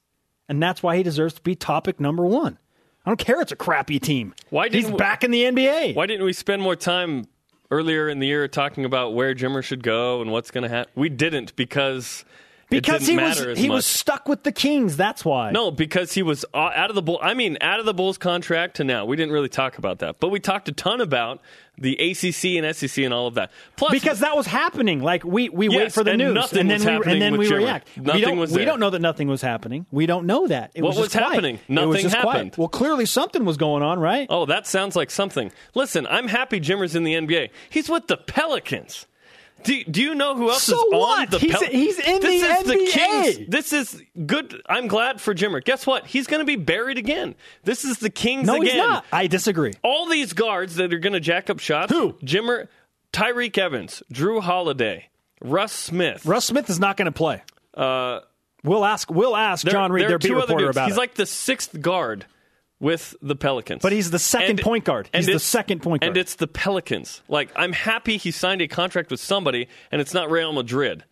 And 0.48 0.62
that's 0.62 0.82
why 0.82 0.96
he 0.96 1.02
deserves 1.02 1.34
to 1.34 1.42
be 1.42 1.54
topic 1.54 2.00
number 2.00 2.24
one. 2.24 2.58
I 3.04 3.10
don't 3.10 3.18
care 3.18 3.40
it's 3.40 3.52
a 3.52 3.56
crappy 3.56 3.98
team. 3.98 4.34
Why 4.50 4.68
He's 4.68 4.90
we, 4.90 4.96
back 4.96 5.24
in 5.24 5.30
the 5.30 5.42
NBA. 5.44 5.94
Why 5.94 6.06
didn't 6.06 6.24
we 6.24 6.32
spend 6.32 6.62
more 6.62 6.76
time 6.76 7.26
earlier 7.70 8.08
in 8.08 8.18
the 8.18 8.26
year 8.26 8.46
talking 8.46 8.84
about 8.84 9.14
where 9.14 9.34
Jimmer 9.34 9.62
should 9.62 9.82
go 9.82 10.20
and 10.20 10.30
what's 10.30 10.50
going 10.50 10.62
to 10.62 10.68
happen? 10.68 10.92
We 10.94 11.08
didn't 11.08 11.56
because 11.56 12.24
because 12.70 13.06
he 13.06 13.16
was 13.16 13.58
he 13.58 13.68
much. 13.68 13.74
was 13.74 13.86
stuck 13.86 14.28
with 14.28 14.44
the 14.44 14.52
Kings. 14.52 14.96
That's 14.96 15.24
why. 15.24 15.50
No, 15.50 15.70
because 15.70 16.12
he 16.12 16.22
was 16.22 16.44
out 16.54 16.90
of 16.90 16.94
the 16.94 17.02
bull. 17.02 17.18
I 17.20 17.34
mean, 17.34 17.58
out 17.60 17.80
of 17.80 17.86
the 17.86 17.94
Bulls 17.94 18.16
contract 18.16 18.76
to 18.76 18.84
now. 18.84 19.04
We 19.04 19.16
didn't 19.16 19.32
really 19.32 19.48
talk 19.48 19.78
about 19.78 19.98
that, 19.98 20.20
but 20.20 20.28
we 20.28 20.40
talked 20.40 20.68
a 20.68 20.72
ton 20.72 21.00
about 21.00 21.40
the 21.80 21.94
ACC 21.94 22.62
and 22.62 22.76
SEC 22.76 23.04
and 23.04 23.12
all 23.12 23.26
of 23.26 23.34
that. 23.34 23.50
Plus, 23.76 23.90
because 23.90 24.20
that 24.20 24.36
was 24.36 24.46
happening. 24.46 25.02
Like 25.02 25.24
we 25.24 25.48
we 25.48 25.68
yes, 25.68 25.76
wait 25.76 25.92
for 25.92 26.04
the 26.04 26.16
news 26.16 26.52
and 26.52 26.70
then 26.70 26.84
we 26.84 27.12
and 27.12 27.20
then 27.20 27.36
we 27.36 27.52
react. 27.52 27.88
Nothing 27.96 28.14
we 28.14 28.20
don't, 28.20 28.38
was 28.38 28.52
we 28.52 28.64
don't 28.64 28.80
know 28.80 28.90
that 28.90 29.00
nothing 29.00 29.28
was 29.28 29.42
happening. 29.42 29.86
We 29.90 30.06
don't 30.06 30.26
know 30.26 30.46
that. 30.46 30.70
It 30.74 30.82
what 30.82 30.90
was, 30.90 30.98
was 30.98 31.12
happening? 31.12 31.56
Quiet. 31.56 31.70
Nothing 31.70 32.04
was 32.04 32.12
happened. 32.12 32.52
Quiet. 32.52 32.58
Well, 32.58 32.68
clearly 32.68 33.06
something 33.06 33.44
was 33.44 33.56
going 33.56 33.82
on, 33.82 33.98
right? 33.98 34.26
Oh, 34.30 34.46
that 34.46 34.66
sounds 34.66 34.94
like 34.94 35.10
something. 35.10 35.50
Listen, 35.74 36.06
I'm 36.06 36.28
happy 36.28 36.60
Jimmer's 36.60 36.94
in 36.94 37.04
the 37.04 37.14
NBA. 37.14 37.50
He's 37.70 37.88
with 37.88 38.06
the 38.06 38.16
Pelicans. 38.16 39.06
Do, 39.62 39.84
do 39.84 40.02
you 40.02 40.14
know 40.14 40.34
who 40.36 40.50
else 40.50 40.62
so 40.62 40.74
is 40.74 40.92
what? 40.92 41.20
on 41.20 41.30
the 41.30 41.38
he's, 41.38 41.52
Pel- 41.52 41.68
he's 41.68 41.98
in 41.98 42.20
this 42.20 42.42
the 42.42 42.46
is 42.46 42.58
NBA. 42.58 42.64
The 42.66 42.90
Kings. 42.92 43.48
This 43.48 43.72
is 43.72 44.02
good. 44.26 44.62
I'm 44.66 44.86
glad 44.86 45.20
for 45.20 45.34
Jimmer. 45.34 45.64
Guess 45.64 45.86
what? 45.86 46.06
He's 46.06 46.26
going 46.26 46.40
to 46.40 46.44
be 46.46 46.56
buried 46.56 46.98
again. 46.98 47.34
This 47.64 47.84
is 47.84 47.98
the 47.98 48.10
Kings 48.10 48.46
no, 48.46 48.54
again. 48.56 48.66
he's 48.66 48.76
not. 48.76 49.04
I 49.12 49.26
disagree. 49.26 49.72
All 49.82 50.08
these 50.08 50.32
guards 50.32 50.76
that 50.76 50.92
are 50.92 50.98
going 50.98 51.12
to 51.12 51.20
jack 51.20 51.50
up 51.50 51.58
shots. 51.58 51.92
Who? 51.92 52.14
Jimmer, 52.24 52.68
Tyreke 53.12 53.58
Evans, 53.58 54.02
Jrue 54.12 54.40
Holiday, 54.40 55.08
Russ 55.42 55.72
Smith. 55.72 56.24
Russ 56.24 56.46
Smith 56.46 56.70
is 56.70 56.78
not 56.80 56.96
going 56.96 57.06
to 57.06 57.12
play. 57.12 57.42
Uh, 57.74 58.20
we'll 58.64 58.84
ask. 58.84 59.10
We'll 59.10 59.36
ask 59.36 59.64
there, 59.64 59.72
John 59.72 59.92
Reid, 59.92 60.02
there 60.02 60.08
their 60.10 60.18
beat 60.18 60.32
reporter, 60.32 60.70
about 60.70 60.86
He's 60.88 60.96
it. 60.96 61.00
like 61.00 61.14
the 61.14 61.26
sixth 61.26 61.80
guard 61.80 62.26
with 62.80 63.14
the 63.22 63.36
Pelicans. 63.36 63.82
But 63.82 63.92
he's 63.92 64.10
the 64.10 64.18
second 64.18 64.50
And- 64.58 64.60
point 64.60 64.84
guard. 64.84 65.08
He's 65.14 65.26
the 65.26 65.38
second 65.38 65.82
point 65.82 66.00
guard. 66.00 66.08
And 66.08 66.16
it's 66.16 66.34
the 66.36 66.46
Pelicans. 66.48 67.22
Like, 67.28 67.50
I'm 67.54 67.72
happy 67.72 68.16
he 68.16 68.30
signed 68.30 68.62
a 68.62 68.68
contract 68.68 69.10
with 69.10 69.20
somebody, 69.20 69.68
and 69.92 70.00
it's 70.00 70.14
not 70.14 70.30
Real 70.30 70.52
Madrid. 70.52 71.04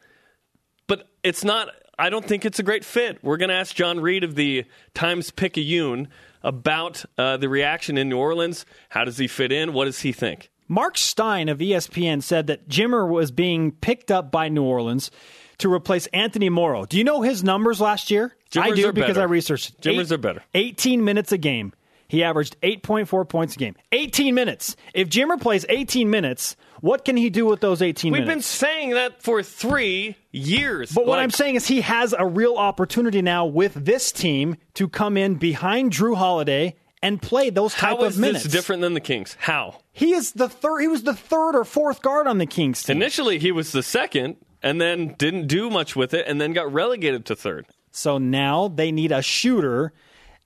But 0.86 1.08
it's 1.22 1.44
not. 1.44 1.68
I 1.98 2.10
don't 2.10 2.24
think 2.24 2.44
it's 2.44 2.58
a 2.58 2.62
great 2.62 2.84
fit. 2.84 3.18
We're 3.22 3.36
going 3.36 3.50
to 3.50 3.54
ask 3.54 3.74
John 3.74 4.00
Reid 4.00 4.24
of 4.24 4.34
the 4.34 4.64
Times 4.94 5.30
Picayune 5.30 6.08
about 6.42 7.04
uh, 7.18 7.36
the 7.36 7.48
reaction 7.48 7.98
in 7.98 8.08
New 8.08 8.16
Orleans. 8.18 8.64
How 8.88 9.04
does 9.04 9.18
he 9.18 9.26
fit 9.26 9.50
in? 9.52 9.72
What 9.72 9.86
does 9.86 10.00
he 10.00 10.12
think? 10.12 10.50
Marc 10.68 10.96
Stein 10.96 11.48
of 11.48 11.58
ESPN 11.58 12.22
said 12.22 12.46
that 12.46 12.68
Jimmer 12.68 13.08
was 13.08 13.30
being 13.32 13.72
picked 13.72 14.10
up 14.10 14.30
by 14.30 14.48
New 14.48 14.62
Orleans 14.62 15.10
to 15.58 15.72
replace 15.72 16.06
Anthony 16.08 16.48
Morrow. 16.48 16.84
Do 16.86 16.96
you 16.98 17.04
know 17.04 17.22
his 17.22 17.42
numbers 17.42 17.80
last 17.80 18.10
year? 18.10 18.36
I 18.56 18.70
do 18.70 18.92
because 18.92 19.16
better. 19.16 19.20
I 19.22 19.24
researched. 19.24 19.80
Jimmers 19.80 20.12
are 20.12 20.18
better. 20.18 20.42
18 20.54 21.04
minutes 21.04 21.32
a 21.32 21.38
game. 21.38 21.72
He 22.08 22.24
averaged 22.24 22.58
8.4 22.62 23.28
points 23.28 23.54
a 23.54 23.58
game. 23.58 23.76
18 23.92 24.34
minutes. 24.34 24.76
If 24.94 25.10
Jimmer 25.10 25.38
plays 25.38 25.66
18 25.68 26.08
minutes, 26.08 26.56
what 26.80 27.04
can 27.04 27.18
he 27.18 27.28
do 27.28 27.44
with 27.44 27.60
those 27.60 27.82
18 27.82 28.12
We've 28.12 28.24
been 28.24 28.40
saying 28.40 28.90
that 28.90 29.22
for 29.22 29.42
three 29.42 30.16
years. 30.32 30.90
But 30.90 31.06
what 31.06 31.18
I'm 31.18 31.30
saying 31.30 31.56
is 31.56 31.66
he 31.66 31.82
has 31.82 32.14
a 32.18 32.24
real 32.26 32.54
opportunity 32.56 33.20
now 33.20 33.44
with 33.44 33.74
this 33.74 34.10
team 34.10 34.56
to 34.74 34.88
come 34.88 35.18
in 35.18 35.34
behind 35.34 35.92
Jrue 35.92 36.16
Holiday 36.16 36.76
and 37.02 37.20
play 37.20 37.50
those 37.50 37.74
type 37.74 37.98
of 37.98 38.18
minutes. 38.18 38.44
this 38.44 38.52
different 38.52 38.80
than 38.82 38.94
the 38.94 39.00
Kings? 39.00 39.36
How? 39.38 39.80
He 39.92 40.14
is 40.14 40.32
the 40.32 40.48
third. 40.48 40.80
He 40.80 40.88
was 40.88 41.02
the 41.02 41.14
third 41.14 41.56
or 41.56 41.64
fourth 41.64 42.00
guard 42.00 42.26
on 42.26 42.38
the 42.38 42.46
Kings 42.46 42.82
team. 42.82 42.96
Initially, 42.96 43.38
he 43.38 43.52
was 43.52 43.72
the 43.72 43.82
second, 43.82 44.36
and 44.62 44.80
then 44.80 45.14
didn't 45.18 45.46
do 45.46 45.68
much 45.70 45.94
with 45.94 46.14
it, 46.14 46.26
and 46.26 46.40
then 46.40 46.52
got 46.54 46.72
relegated 46.72 47.26
to 47.26 47.36
third. 47.36 47.66
So 47.90 48.18
now 48.18 48.68
they 48.68 48.92
need 48.92 49.12
a 49.12 49.22
shooter, 49.22 49.92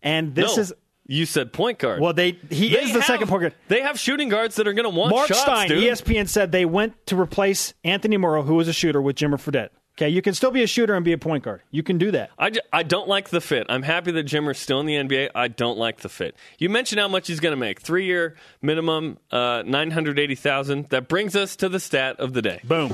and 0.03 0.35
this 0.35 0.57
no, 0.57 0.63
is 0.63 0.73
you 1.07 1.27
said 1.27 1.53
point 1.53 1.79
guard. 1.79 2.01
well. 2.01 2.13
They 2.13 2.33
he 2.51 2.71
They 2.71 2.83
is 2.83 2.93
the 2.93 3.01
have- 3.01 3.05
second 3.05 3.29
point 3.29 3.41
guard. 3.43 3.55
They 3.69 3.81
have 3.83 3.99
shooting 3.99 4.29
guards 4.29 4.57
that 4.57 4.67
are 4.69 4.73
going 4.73 4.91
to 4.91 4.97
want 4.97 5.11
Marc 5.15 5.29
shots, 5.29 5.41
Stein, 5.43 5.69
dude. 5.69 5.83
ESPN 5.93 6.29
said 6.29 6.53
they 6.53 6.65
went 6.65 7.07
to 7.07 7.21
replace 7.21 7.75
Anthony 7.85 8.17
Morrow, 8.17 8.43
who 8.43 8.55
was 8.55 8.69
a 8.69 8.73
shooter, 8.73 9.03
with 9.03 9.17
Jimmer 9.17 9.35
Fredette. 9.35 9.71
Okay, 9.99 10.09
you 10.09 10.23
can 10.23 10.33
still 10.33 10.51
be 10.51 10.63
a 10.63 10.67
shooter 10.67 10.95
and 10.95 11.05
be 11.05 11.13
a 11.13 11.19
point 11.19 11.45
guard. 11.45 11.61
You 11.71 11.83
can 11.83 11.99
do 11.99 12.11
that. 12.13 12.31
I, 12.39 12.49
j- 12.49 12.61
I 12.73 12.83
don't 12.83 13.09
like 13.09 13.29
the 13.29 13.43
fit. 13.43 13.67
I'm 13.69 13.83
happy 13.83 14.11
that 14.13 14.25
Jimmer's 14.27 14.59
still 14.59 14.81
in 14.81 14.87
the 14.87 14.95
NBA. 14.95 15.29
I 15.35 15.49
don't 15.49 15.77
like 15.77 15.99
the 16.01 16.09
fit. 16.09 16.35
You 16.59 16.71
mentioned 16.71 16.99
how 16.99 17.09
much 17.09 17.27
he's 17.27 17.41
going 17.41 17.53
to 17.53 17.59
make. 17.61 17.79
Three 17.83 18.07
year 18.07 18.35
minimum, 18.63 19.19
uh, 19.31 19.65
980000 19.67 20.89
That 20.89 21.09
brings 21.09 21.37
us 21.37 21.57
to 21.57 21.69
the 21.69 21.79
stat 21.79 22.19
of 22.21 22.33
the 22.33 22.41
day. 22.41 22.61
Boom. 22.65 22.91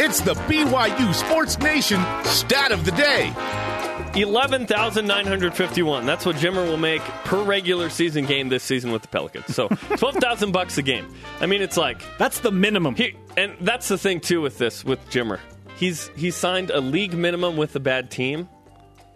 It's 0.00 0.20
the 0.20 0.34
BYU 0.34 1.14
Sports 1.14 1.58
Nation 1.60 2.04
stat 2.24 2.72
of 2.72 2.84
the 2.84 2.90
day. 2.90 3.32
11951 4.14 6.04
That's 6.06 6.26
what 6.26 6.36
Jimmer 6.36 6.68
will 6.68 6.76
make 6.76 7.00
per 7.24 7.42
regular 7.42 7.88
season 7.88 8.26
game 8.26 8.50
this 8.50 8.62
season 8.62 8.92
with 8.92 9.02
the 9.02 9.08
Pelicans. 9.08 9.54
So 9.54 9.68
12000 9.96 10.52
bucks 10.52 10.76
a 10.76 10.82
game. 10.82 11.08
I 11.40 11.46
mean, 11.46 11.62
it's 11.62 11.78
like. 11.78 12.02
That's 12.18 12.40
the 12.40 12.50
minimum. 12.52 12.94
He, 12.94 13.16
and 13.36 13.56
that's 13.60 13.88
the 13.88 13.96
thing 13.98 14.20
too 14.20 14.40
with 14.42 14.58
this 14.58 14.84
with 14.84 15.02
Jimmer. 15.08 15.40
He's 15.76 16.08
he's 16.14 16.36
signed 16.36 16.70
a 16.70 16.80
league 16.80 17.14
minimum 17.14 17.56
with 17.56 17.74
a 17.74 17.80
bad 17.80 18.10
team. 18.10 18.48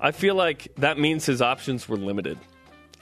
I 0.01 0.13
feel 0.13 0.35
like 0.35 0.69
that 0.79 0.99
means 0.99 1.27
his 1.27 1.41
options 1.43 1.89
were 1.89 1.97
limited. 1.97 2.39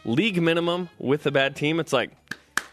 League 0.04 0.42
minimum 0.42 0.90
with 0.98 1.24
a 1.26 1.30
bad 1.30 1.56
team. 1.56 1.80
It's 1.80 1.92
like 1.92 2.10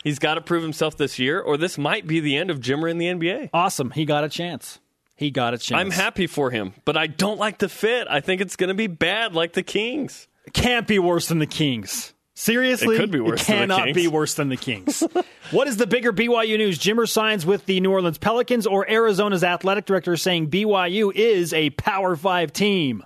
he's 0.04 0.20
got 0.20 0.36
to 0.36 0.42
prove 0.42 0.64
himself 0.64 0.98
this 0.98 1.18
year, 1.20 1.40
or 1.40 1.58
this 1.58 1.78
might 1.78 2.08
be 2.08 2.20
the 2.20 2.38
end 2.38 2.50
of 2.50 2.60
Jimmer 2.60 2.90
in 2.90 2.98
the 2.98 3.06
NBA. 3.06 3.52
awesome. 3.54 3.92
He 3.92 4.04
got 4.06 4.24
a 4.24 4.30
chance. 4.30 4.80
He 5.22 5.30
got 5.30 5.54
a 5.54 5.60
chance. 5.60 5.80
I'm 5.80 5.92
happy 5.92 6.26
for 6.26 6.50
him, 6.50 6.74
but 6.84 6.98
I 6.98 7.06
don't 7.06 7.38
like 7.38 7.60
the 7.60 7.70
fit. 7.70 8.08
I 8.10 8.22
think 8.22 8.42
it's 8.42 8.56
going 8.56 8.70
to 8.70 8.74
be 8.74 8.88
bad, 8.88 9.36
like 9.36 9.54
the 9.54 9.62
Kings. 9.62 10.28
Can't 10.52 10.88
be 10.88 10.98
worse 10.98 11.28
than 11.28 11.38
the 11.38 11.46
Kings. 11.46 12.16
Seriously, 12.34 12.96
It 12.96 13.00
could 13.00 13.12
be 13.12 13.20
worse 13.20 13.46
than 13.46 13.56
the 13.56 13.62
cannot 13.76 13.84
Kings. 13.84 13.96
be 13.96 14.08
worse 14.08 14.34
than 14.34 14.50
the 14.50 14.58
Kings. 14.58 15.04
what 15.52 15.68
is 15.68 15.78
the 15.78 15.86
bigger 15.86 16.12
BYU 16.12 16.58
news? 16.58 16.80
Jimmer 16.80 17.08
signs 17.08 17.46
with 17.46 17.68
the 17.68 17.80
New 17.82 17.92
Orleans 17.92 18.18
Pelicans, 18.18 18.66
or 18.66 18.90
Arizona's 18.90 19.44
athletic 19.44 19.86
director 19.86 20.18
saying 20.18 20.50
BYU 20.50 21.14
is 21.14 21.54
a 21.54 21.70
Power 21.70 22.16
Five 22.16 22.52
team? 22.52 23.06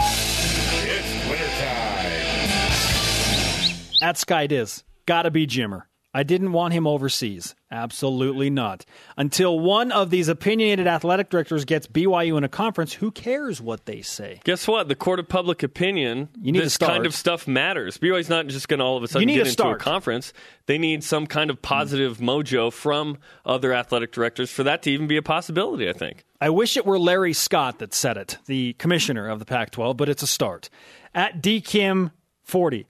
It's 0.00 1.28
wintertime. 1.30 4.02
At 4.02 4.18
Sky 4.18 4.48
Diz, 4.48 4.82
gotta 5.06 5.30
be 5.30 5.46
Jimmer. 5.46 5.82
I 6.14 6.22
didn't 6.22 6.52
want 6.52 6.72
him 6.72 6.86
overseas. 6.86 7.54
Absolutely 7.70 8.48
not. 8.48 8.86
Until 9.18 9.60
one 9.60 9.92
of 9.92 10.08
these 10.08 10.28
opinionated 10.28 10.86
athletic 10.86 11.28
directors 11.28 11.66
gets 11.66 11.86
BYU 11.86 12.38
in 12.38 12.44
a 12.44 12.48
conference, 12.48 12.94
who 12.94 13.10
cares 13.10 13.60
what 13.60 13.84
they 13.84 14.00
say? 14.00 14.40
Guess 14.44 14.66
what? 14.66 14.88
The 14.88 14.94
court 14.94 15.18
of 15.18 15.28
public 15.28 15.62
opinion. 15.62 16.30
You 16.40 16.52
need 16.52 16.62
this 16.62 16.78
kind 16.78 17.04
of 17.04 17.14
stuff 17.14 17.46
matters. 17.46 17.98
BYU's 17.98 18.30
not 18.30 18.46
just 18.46 18.68
going 18.68 18.78
to 18.78 18.84
all 18.84 18.96
of 18.96 19.02
a 19.02 19.08
sudden 19.08 19.28
get 19.28 19.44
to 19.44 19.50
into 19.50 19.68
a 19.68 19.76
conference. 19.76 20.32
They 20.64 20.78
need 20.78 21.04
some 21.04 21.26
kind 21.26 21.50
of 21.50 21.60
positive 21.60 22.18
mojo 22.18 22.72
from 22.72 23.18
other 23.44 23.74
athletic 23.74 24.10
directors 24.12 24.50
for 24.50 24.62
that 24.62 24.82
to 24.82 24.90
even 24.90 25.08
be 25.08 25.18
a 25.18 25.22
possibility. 25.22 25.90
I 25.90 25.92
think. 25.92 26.24
I 26.40 26.48
wish 26.48 26.76
it 26.78 26.86
were 26.86 26.98
Larry 26.98 27.34
Scott 27.34 27.80
that 27.80 27.92
said 27.92 28.16
it, 28.16 28.38
the 28.46 28.72
commissioner 28.74 29.28
of 29.28 29.40
the 29.40 29.44
Pac 29.44 29.72
12, 29.72 29.96
but 29.96 30.08
it's 30.08 30.22
a 30.22 30.26
start. 30.26 30.70
At 31.14 31.42
DKim40. 31.42 32.86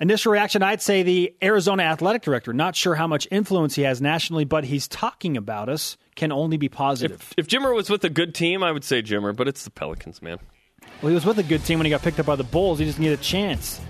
Initial 0.00 0.32
reaction, 0.32 0.62
I'd 0.62 0.82
say 0.82 1.02
the 1.02 1.34
Arizona 1.42 1.84
athletic 1.84 2.22
director, 2.22 2.52
not 2.52 2.74
sure 2.74 2.94
how 2.94 3.06
much 3.06 3.28
influence 3.30 3.74
he 3.76 3.82
has 3.82 4.00
nationally, 4.00 4.44
but 4.44 4.64
he's 4.64 4.88
talking 4.88 5.36
about 5.36 5.68
us, 5.68 5.96
can 6.16 6.32
only 6.32 6.56
be 6.56 6.68
positive. 6.68 7.32
If 7.36 7.46
Jimmer 7.46 7.74
was 7.74 7.88
with 7.88 8.02
a 8.04 8.10
good 8.10 8.34
team, 8.34 8.62
I 8.62 8.72
would 8.72 8.84
say 8.84 9.02
Jimmer, 9.02 9.34
but 9.34 9.46
it's 9.48 9.64
the 9.64 9.70
Pelicans, 9.70 10.20
man. 10.20 10.38
well, 11.00 11.10
he 11.10 11.14
was 11.14 11.24
with 11.24 11.38
a 11.38 11.42
good 11.44 11.64
team 11.64 11.78
when 11.78 11.86
he 11.86 11.90
got 11.90 12.02
picked 12.02 12.18
up 12.18 12.26
by 12.26 12.36
the 12.36 12.44
Bulls. 12.44 12.78
He 12.80 12.84
just 12.84 12.98
needed 12.98 13.18
a 13.20 13.22
chance. 13.22 13.80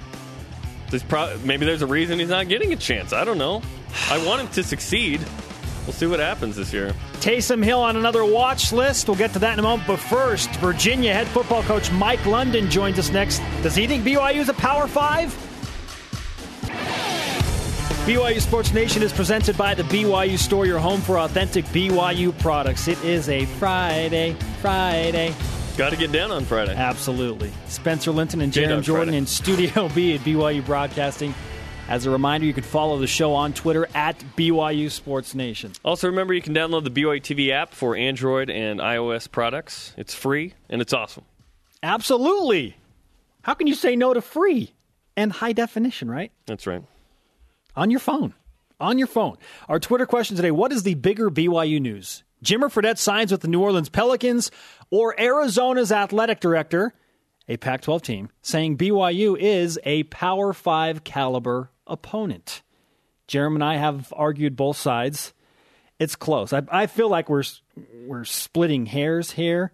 There's 0.90 1.02
pro- 1.02 1.38
maybe 1.44 1.64
there's 1.66 1.82
a 1.82 1.86
reason 1.86 2.18
he's 2.18 2.28
not 2.28 2.48
getting 2.48 2.72
a 2.72 2.76
chance. 2.76 3.12
I 3.12 3.24
don't 3.24 3.38
know. 3.38 3.62
I 4.10 4.24
want 4.26 4.42
him 4.42 4.48
to 4.48 4.62
succeed. 4.62 5.20
We'll 5.86 5.92
see 5.92 6.06
what 6.06 6.20
happens 6.20 6.56
this 6.56 6.72
year. 6.72 6.94
Taysom 7.14 7.62
Hill 7.64 7.80
on 7.80 7.96
another 7.96 8.24
watch 8.24 8.72
list. 8.72 9.08
We'll 9.08 9.16
get 9.16 9.32
to 9.34 9.38
that 9.40 9.54
in 9.54 9.58
a 9.58 9.62
moment. 9.62 9.86
But 9.86 9.98
first, 9.98 10.50
Virginia 10.56 11.12
head 11.12 11.26
football 11.28 11.62
coach 11.62 11.90
Mike 11.92 12.24
London 12.26 12.70
joins 12.70 12.98
us 12.98 13.10
next. 13.10 13.40
Does 13.62 13.74
he 13.74 13.86
think 13.86 14.04
BYU 14.04 14.36
is 14.36 14.48
a 14.48 14.54
Power 14.54 14.86
Five? 14.86 15.32
BYU 18.04 18.38
Sports 18.38 18.74
Nation 18.74 19.02
is 19.02 19.14
presented 19.14 19.56
by 19.56 19.72
the 19.74 19.82
BYU 19.84 20.36
Store, 20.36 20.66
your 20.66 20.78
home 20.78 21.00
for 21.00 21.18
authentic 21.20 21.64
BYU 21.66 22.38
products. 22.38 22.86
It 22.86 23.02
is 23.02 23.30
a 23.30 23.46
Friday, 23.46 24.36
Friday. 24.60 25.34
Got 25.78 25.88
to 25.88 25.96
get 25.96 26.12
down 26.12 26.30
on 26.30 26.44
Friday. 26.44 26.74
Absolutely. 26.74 27.50
Spencer 27.66 28.10
Linton 28.10 28.42
and 28.42 28.52
Jeremy 28.52 28.82
Jordan 28.82 29.06
Friday. 29.06 29.16
in 29.16 29.26
Studio 29.26 29.88
B 29.94 30.14
at 30.14 30.20
BYU 30.20 30.62
Broadcasting. 30.66 31.34
As 31.88 32.04
a 32.04 32.10
reminder, 32.10 32.46
you 32.46 32.52
can 32.52 32.62
follow 32.62 32.98
the 32.98 33.06
show 33.06 33.32
on 33.32 33.54
Twitter 33.54 33.88
at 33.94 34.18
BYU 34.36 34.90
Sports 34.90 35.34
Nation. 35.34 35.72
Also, 35.82 36.06
remember 36.06 36.34
you 36.34 36.42
can 36.42 36.54
download 36.54 36.84
the 36.84 36.90
BYU 36.90 37.22
TV 37.22 37.52
app 37.52 37.72
for 37.72 37.96
Android 37.96 38.50
and 38.50 38.80
iOS 38.80 39.30
products. 39.30 39.94
It's 39.96 40.12
free 40.12 40.52
and 40.68 40.82
it's 40.82 40.92
awesome. 40.92 41.24
Absolutely. 41.82 42.76
How 43.40 43.54
can 43.54 43.66
you 43.66 43.74
say 43.74 43.96
no 43.96 44.12
to 44.12 44.20
free 44.20 44.74
and 45.16 45.32
high 45.32 45.54
definition, 45.54 46.10
right? 46.10 46.32
That's 46.44 46.66
right. 46.66 46.82
On 47.76 47.90
your 47.90 48.00
phone. 48.00 48.34
On 48.80 48.98
your 48.98 49.06
phone. 49.06 49.36
Our 49.68 49.80
Twitter 49.80 50.06
question 50.06 50.36
today 50.36 50.50
What 50.50 50.72
is 50.72 50.82
the 50.82 50.94
bigger 50.94 51.30
BYU 51.30 51.80
news? 51.80 52.22
Jimmer 52.44 52.70
Fredette 52.70 52.98
signs 52.98 53.32
with 53.32 53.40
the 53.40 53.48
New 53.48 53.62
Orleans 53.62 53.88
Pelicans 53.88 54.50
or 54.90 55.18
Arizona's 55.18 55.90
athletic 55.90 56.40
director, 56.40 56.92
a 57.48 57.56
Pac 57.56 57.80
12 57.80 58.02
team, 58.02 58.28
saying 58.42 58.76
BYU 58.76 59.36
is 59.38 59.78
a 59.84 60.02
Power 60.04 60.52
5 60.52 61.04
caliber 61.04 61.70
opponent? 61.86 62.62
Jeremy 63.26 63.56
and 63.56 63.64
I 63.64 63.76
have 63.76 64.12
argued 64.14 64.56
both 64.56 64.76
sides. 64.76 65.32
It's 65.98 66.16
close. 66.16 66.52
I, 66.52 66.62
I 66.68 66.86
feel 66.86 67.08
like 67.08 67.28
we're 67.28 67.44
we're 68.06 68.24
splitting 68.24 68.86
hairs 68.86 69.30
here, 69.30 69.72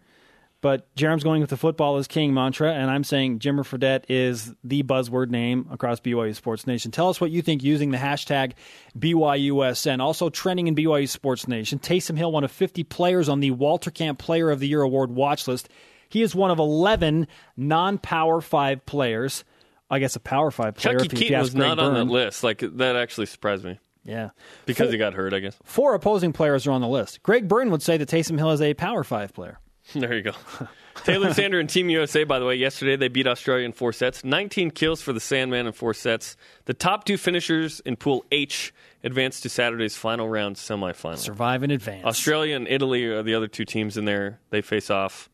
but 0.62 0.95
Jerem's 0.97 1.25
going 1.25 1.40
with 1.40 1.50
the 1.50 1.57
football 1.57 1.97
is 1.99 2.07
king 2.07 2.35
mantra, 2.35 2.73
and 2.73 2.90
I'm 2.90 3.05
saying 3.05 3.38
Jimmer 3.38 3.61
Fredette 3.64 4.05
is 4.09 4.55
the 4.62 4.83
buzzword 4.83 5.31
name 5.31 5.67
across 5.71 6.00
BYU 6.00 6.35
Sports 6.35 6.67
Nation. 6.67 6.90
Tell 6.90 7.09
us 7.09 7.21
what 7.21 7.31
you 7.31 7.40
think 7.43 7.62
using 7.62 7.90
the 7.90 7.99
hashtag 7.99 8.52
BYUSN. 8.99 10.00
Also 10.00 10.29
trending 10.31 10.67
in 10.69 10.75
BYU 10.75 11.09
Sports 11.09 11.49
Nation, 11.49 11.79
Taysom 11.79 12.17
Hill, 12.17 12.33
one 12.33 12.45
of 12.45 12.50
50 12.52 12.85
players 12.85 13.29
on 13.29 13.40
the 13.40 13.50
Walter 13.52 13.90
Camp 13.90 14.19
Player 14.19 14.50
of 14.50 14.61
the 14.61 14.69
Year 14.69 14.83
award 14.83 15.11
watch 15.11 15.49
list. 15.49 15.69
He 16.09 16.23
is 16.23 16.35
one 16.35 16.50
of 16.50 16.59
11 16.59 17.26
non-Power 17.57 18.40
Five 18.40 18.85
players. 18.87 19.45
I 19.93 19.99
guess 19.99 20.14
a 20.17 20.21
Power 20.21 20.50
Five 20.50 20.75
player. 20.76 20.99
Chuckie 20.99 21.07
if 21.07 21.21
Keeton 21.21 21.40
was 21.40 21.50
Greg 21.50 21.69
not 21.69 21.79
on 21.79 21.95
that 21.95 22.00
Byrne. 22.00 22.09
list. 22.09 22.45
Like 22.45 22.59
that 22.61 22.97
actually 22.97 23.26
surprised 23.26 23.64
me 23.64 23.79
Yeah, 24.05 24.31
because 24.67 24.87
Four- 24.87 24.93
he 24.93 24.99
got 24.99 25.14
hurt. 25.14 25.33
I 25.35 25.40
guess. 25.40 25.57
Four 25.64 25.95
opposing 25.95 26.33
players 26.33 26.67
are 26.67 26.71
on 26.73 26.81
the 26.81 26.88
list. 26.88 27.23
Greg 27.23 27.49
Byrne 27.49 27.71
would 27.71 27.83
say 27.83 27.97
that 27.97 28.09
Taysom 28.09 28.38
Hill 28.38 28.50
is 28.52 28.61
a 28.61 28.75
Power 28.75 29.02
Five 29.05 29.33
player. 29.33 29.59
There 29.95 30.15
you 30.15 30.23
go. 30.23 30.33
Taylor 31.05 31.33
Sander 31.33 31.59
and 31.59 31.69
Team 31.69 31.89
USA, 31.91 32.25
by 32.25 32.39
the 32.39 32.45
way, 32.45 32.57
yesterday 32.57 32.97
they 32.97 33.09
beat 33.09 33.27
Australia 33.27 33.65
in 33.65 33.73
four 33.73 33.93
sets. 33.93 34.25
19 34.25 34.71
kills 34.71 35.01
for 35.01 35.13
the 35.13 35.21
Sandman 35.21 35.67
in 35.67 35.73
four 35.73 35.95
sets. 35.95 36.37
The 36.67 36.75
top 36.75 37.05
two 37.05 37.17
finishers 37.17 37.81
in 37.81 37.97
Pool 37.97 38.25
H 38.31 38.75
advanced 39.03 39.43
to 39.45 39.49
Saturday's 39.49 39.97
final 39.97 40.29
round 40.29 40.57
semifinal. 40.57 41.17
Survive 41.17 41.63
in 41.63 41.71
advance. 41.71 42.05
Australia 42.05 42.57
and 42.57 42.69
Italy 42.69 43.07
are 43.07 43.23
the 43.23 43.35
other 43.35 43.49
two 43.49 43.65
teams 43.65 43.97
in 43.97 44.05
there. 44.05 44.41
They 44.51 44.61
face 44.61 44.91
off. 44.91 45.31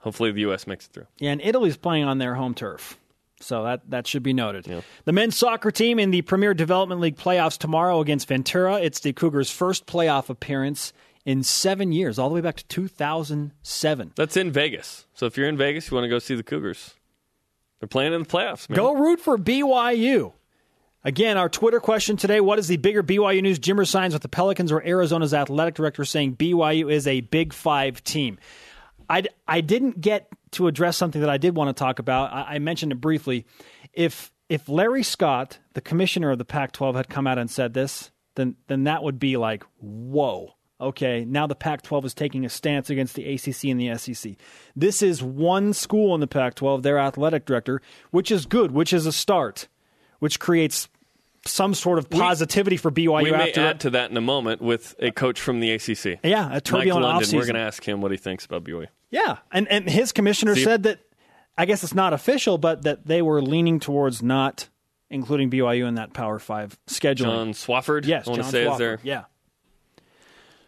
Hopefully, 0.00 0.30
the 0.30 0.42
U.S. 0.42 0.66
makes 0.66 0.86
it 0.86 0.92
through. 0.92 1.06
Yeah, 1.18 1.32
and 1.32 1.40
Italy's 1.40 1.76
playing 1.76 2.04
on 2.04 2.18
their 2.18 2.34
home 2.36 2.54
turf. 2.54 2.98
So 3.40 3.64
that, 3.64 3.88
that 3.90 4.06
should 4.06 4.22
be 4.22 4.32
noted. 4.32 4.82
The 5.04 5.12
men's 5.12 5.36
soccer 5.36 5.70
team 5.70 5.98
in 5.98 6.10
the 6.10 6.22
Premier 6.22 6.54
Development 6.54 7.00
League 7.00 7.16
playoffs 7.16 7.56
tomorrow 7.56 8.00
against 8.00 8.26
Ventura. 8.26 8.80
It's 8.80 9.00
the 9.00 9.12
Cougars' 9.12 9.50
first 9.50 9.86
playoff 9.86 10.28
appearance 10.28 10.92
in 11.24 11.42
seven 11.42 11.92
years, 11.92 12.18
all 12.18 12.28
the 12.28 12.34
way 12.34 12.40
back 12.40 12.56
to 12.56 12.66
2007. 12.66 14.12
That's 14.16 14.36
in 14.36 14.50
Vegas. 14.50 15.06
So 15.14 15.26
if 15.26 15.36
you're 15.36 15.48
in 15.48 15.56
Vegas, 15.56 15.90
you 15.90 15.94
want 15.94 16.04
to 16.04 16.08
go 16.08 16.18
see 16.18 16.34
the 16.34 16.42
Cougars. 16.42 16.94
They're 17.80 17.88
playing 17.88 18.12
in 18.12 18.22
the 18.22 18.28
playoffs. 18.28 18.68
Man. 18.68 18.76
Go 18.76 18.94
root 18.94 19.20
for 19.20 19.38
BYU. 19.38 20.32
Again, 21.04 21.36
our 21.36 21.48
Twitter 21.48 21.80
question 21.80 22.16
today 22.16 22.40
What 22.40 22.58
is 22.58 22.68
the 22.68 22.76
bigger 22.76 23.02
BYU 23.02 23.42
news? 23.42 23.58
Jimmer 23.58 23.86
signs 23.86 24.12
with 24.12 24.22
the 24.22 24.28
Pelicans 24.28 24.72
or 24.72 24.82
Arizona's 24.84 25.32
athletic 25.32 25.74
director 25.74 26.04
saying 26.04 26.36
BYU 26.36 26.90
is 26.92 27.06
a 27.06 27.20
Big 27.20 27.52
Five 27.52 28.02
team? 28.02 28.38
I, 29.08 29.24
I 29.46 29.60
didn't 29.60 30.00
get 30.00 30.28
to 30.52 30.66
address 30.66 30.96
something 30.96 31.20
that 31.20 31.30
I 31.30 31.38
did 31.38 31.56
want 31.56 31.74
to 31.74 31.78
talk 31.78 31.98
about. 31.98 32.32
I, 32.32 32.54
I 32.54 32.58
mentioned 32.58 32.92
it 32.92 33.00
briefly. 33.00 33.46
If 33.92 34.32
if 34.48 34.68
Larry 34.68 35.02
Scott, 35.02 35.58
the 35.74 35.80
commissioner 35.80 36.30
of 36.30 36.38
the 36.38 36.44
Pac 36.44 36.72
12, 36.72 36.96
had 36.96 37.08
come 37.08 37.26
out 37.26 37.38
and 37.38 37.50
said 37.50 37.74
this, 37.74 38.10
then, 38.34 38.56
then 38.66 38.84
that 38.84 39.02
would 39.02 39.18
be 39.18 39.36
like, 39.36 39.64
whoa. 39.78 40.54
Okay, 40.80 41.24
now 41.24 41.46
the 41.48 41.56
Pac 41.56 41.82
12 41.82 42.04
is 42.04 42.14
taking 42.14 42.44
a 42.44 42.48
stance 42.48 42.88
against 42.88 43.16
the 43.16 43.34
ACC 43.34 43.64
and 43.64 43.80
the 43.80 43.96
SEC. 43.98 44.34
This 44.76 45.02
is 45.02 45.22
one 45.22 45.72
school 45.72 46.14
in 46.14 46.20
the 46.20 46.28
Pac 46.28 46.54
12, 46.54 46.84
their 46.84 46.98
athletic 46.98 47.44
director, 47.46 47.82
which 48.12 48.30
is 48.30 48.46
good, 48.46 48.70
which 48.70 48.92
is 48.92 49.04
a 49.04 49.12
start, 49.12 49.66
which 50.20 50.38
creates 50.38 50.88
some 51.44 51.74
sort 51.74 51.98
of 51.98 52.08
positivity 52.08 52.74
we, 52.74 52.78
for 52.78 52.92
BYU. 52.92 53.24
We 53.24 53.30
may 53.32 53.48
after 53.48 53.60
add 53.60 53.80
to 53.80 53.90
that 53.90 54.10
in 54.10 54.16
a 54.16 54.20
moment 54.20 54.60
with 54.60 54.94
a 55.00 55.10
coach 55.10 55.40
from 55.40 55.58
the 55.58 55.72
ACC. 55.72 56.20
Yeah, 56.22 56.48
a 56.54 56.60
turbulent 56.60 57.02
Mike 57.02 57.12
London. 57.12 57.28
offseason. 57.28 57.34
We're 57.34 57.46
going 57.46 57.54
to 57.54 57.60
ask 57.60 57.82
him 57.86 58.00
what 58.00 58.12
he 58.12 58.16
thinks 58.16 58.44
about 58.44 58.62
BYU. 58.64 58.86
Yeah, 59.10 59.38
and 59.50 59.66
and 59.68 59.88
his 59.88 60.12
commissioner 60.12 60.54
See- 60.54 60.64
said 60.64 60.84
that 60.84 61.00
I 61.56 61.64
guess 61.64 61.82
it's 61.82 61.94
not 61.94 62.12
official, 62.12 62.56
but 62.58 62.82
that 62.82 63.06
they 63.06 63.22
were 63.22 63.42
leaning 63.42 63.80
towards 63.80 64.22
not 64.22 64.68
including 65.10 65.50
BYU 65.50 65.88
in 65.88 65.94
that 65.94 66.12
Power 66.12 66.38
Five 66.38 66.78
scheduling. 66.86 67.16
John 67.16 67.52
Swofford. 67.52 68.06
yes, 68.06 68.26
I 68.26 68.30
want 68.30 68.42
John 68.42 68.44
to 68.44 68.50
say 68.50 68.70
is 68.70 68.78
there. 68.78 69.00
Yeah. 69.02 69.24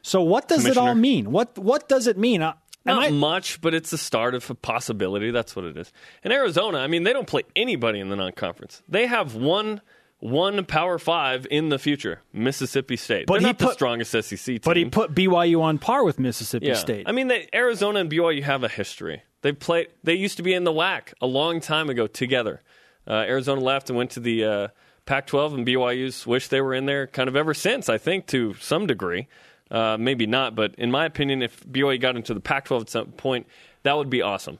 So 0.03 0.23
what 0.23 0.49
does 0.49 0.65
it 0.67 0.77
all 0.77 0.95
mean? 0.95 1.31
What 1.31 1.59
what 1.59 1.89
does 1.89 2.07
it 2.07 2.17
mean? 2.19 2.43
Uh, 2.43 2.55
Not 2.85 3.03
I- 3.05 3.11
much, 3.11 3.61
but 3.61 3.75
it's 3.75 3.91
the 3.91 3.99
start 3.99 4.35
of 4.35 4.49
a 4.51 4.55
possibility. 4.55 5.31
That's 5.31 5.55
what 5.55 5.65
it 5.67 5.77
is. 5.77 5.93
In 6.25 6.33
Arizona, 6.33 6.79
I 6.79 6.87
mean, 6.87 7.03
they 7.03 7.13
don't 7.13 7.27
play 7.27 7.43
anybody 7.55 8.01
in 8.01 8.09
the 8.09 8.17
non-conference. 8.17 8.83
They 8.89 9.07
have 9.07 9.35
one 9.35 9.81
one 10.19 10.65
Power 10.67 10.99
Five 10.99 11.47
in 11.51 11.69
the 11.71 11.79
future, 11.79 12.21
Mississippi 12.33 12.97
State. 12.97 13.27
But 13.27 13.35
They're 13.35 13.41
he 13.41 13.47
not 13.47 13.59
the 13.59 13.65
put- 13.67 13.75
strongest 13.75 14.11
SEC 14.13 14.39
team. 14.47 14.61
but 14.65 14.77
he 14.77 14.85
put 14.87 15.15
BYU 15.15 15.63
on 15.63 15.79
par 15.79 16.05
with 16.05 16.19
Mississippi 16.19 16.67
yeah. 16.67 16.75
State. 16.75 17.05
I 17.09 17.13
mean, 17.13 17.29
they, 17.29 17.49
Arizona 17.55 18.01
and 18.01 18.11
BYU 18.11 18.43
have 18.43 18.63
a 18.65 18.69
history. 18.69 19.23
They 19.43 19.53
played. 19.53 19.89
They 20.05 20.15
used 20.15 20.37
to 20.37 20.43
be 20.43 20.53
in 20.55 20.65
the 20.65 20.73
WAC 20.73 21.13
a 21.21 21.27
long 21.27 21.61
time 21.61 21.89
ago 21.91 22.07
together. 22.07 22.61
Uh, 23.07 23.15
Arizona 23.27 23.61
left 23.63 23.89
and 23.89 23.97
went 23.97 24.11
to 24.11 24.21
the 24.21 24.45
uh, 24.45 24.69
Pac-12, 25.07 25.55
and 25.55 25.67
BYU's 25.67 26.27
wish 26.27 26.49
they 26.49 26.61
were 26.61 26.75
in 26.75 26.85
there 26.85 27.07
kind 27.07 27.29
of 27.29 27.35
ever 27.37 27.55
since. 27.55 27.89
I 27.89 27.97
think 27.97 28.27
to 28.29 28.53
some 28.61 28.87
degree, 28.87 29.27
uh, 29.71 29.97
maybe 29.99 30.27
not, 30.27 30.55
but 30.55 30.75
in 30.77 30.91
my 30.91 31.05
opinion, 31.05 31.43
if 31.43 31.65
BYU 31.65 32.01
got 32.01 32.17
into 32.17 32.35
the 32.35 32.41
Pac-12 32.41 32.81
at 32.83 32.91
some 32.91 33.07
point, 33.13 33.47
that 33.83 33.97
would 33.97 34.11
be 34.11 34.23
awesome. 34.23 34.59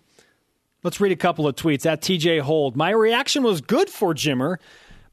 Let's 0.83 1.01
read 1.01 1.13
a 1.13 1.17
couple 1.17 1.47
of 1.47 1.57
tweets 1.57 1.85
at 1.85 2.01
TJ 2.01 2.41
Hold. 2.41 2.77
My 2.77 2.91
reaction 2.91 3.43
was 3.43 3.61
good 3.61 3.91
for 3.91 4.15
Jimmer, 4.15 4.57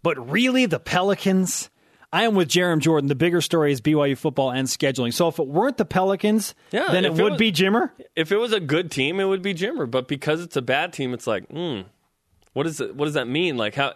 but 0.03 0.31
really 0.31 0.65
the 0.65 0.79
Pelicans. 0.79 1.69
I 2.13 2.23
am 2.23 2.35
with 2.35 2.47
Jerem 2.47 2.79
Jordan. 2.79 3.09
The 3.09 3.15
bigger 3.15 3.41
story 3.41 3.73
is 3.73 3.81
BYU 3.81 4.17
football 4.17 4.49
and 4.49 4.65
scheduling. 4.67 5.13
So 5.13 5.27
if 5.27 5.39
it 5.39 5.47
weren't 5.47 5.75
the 5.75 5.83
Pelicans, 5.83 6.55
Yeah, 6.71 6.87
then 6.89 7.03
it 7.03 7.11
if 7.11 7.19
it 7.19 7.23
would 7.23 7.33
was- 7.33 7.39
be 7.39 7.51
Jimmer. 7.51 7.91
If 8.15 8.31
it 8.31 8.37
was 8.37 8.53
a 8.53 8.61
good 8.61 8.91
team, 8.91 9.19
it 9.19 9.25
would 9.25 9.41
be 9.41 9.53
Jimmer. 9.53 9.91
But 9.91 10.07
because 10.07 10.41
it's 10.41 10.55
a 10.55 10.61
bad 10.61 10.93
team, 10.93 11.13
it's 11.13 11.27
like, 11.27 11.45
hmm, 11.49 11.81
what 12.53 12.65
is 12.65 12.79
it? 12.79 12.95
What 12.95 13.05
does 13.05 13.15
that 13.15 13.27
mean? 13.27 13.57
Like, 13.57 13.75
how 13.75 13.93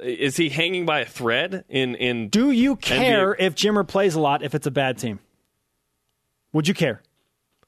is 0.00 0.36
he 0.36 0.48
hanging 0.48 0.86
by 0.86 1.00
a 1.00 1.04
thread 1.06 1.64
in 1.68 1.94
in? 1.94 2.28
Do 2.28 2.50
you 2.50 2.76
care 2.76 3.34
NBA 3.34 3.40
if 3.40 3.54
Jimmer 3.54 3.86
plays 3.86 4.14
a 4.14 4.20
lot 4.20 4.42
if 4.42 4.54
it's 4.54 4.66
a 4.66 4.70
bad 4.70 4.98
team? 4.98 5.20
Would 6.52 6.68
you 6.68 6.74
care? 6.74 7.02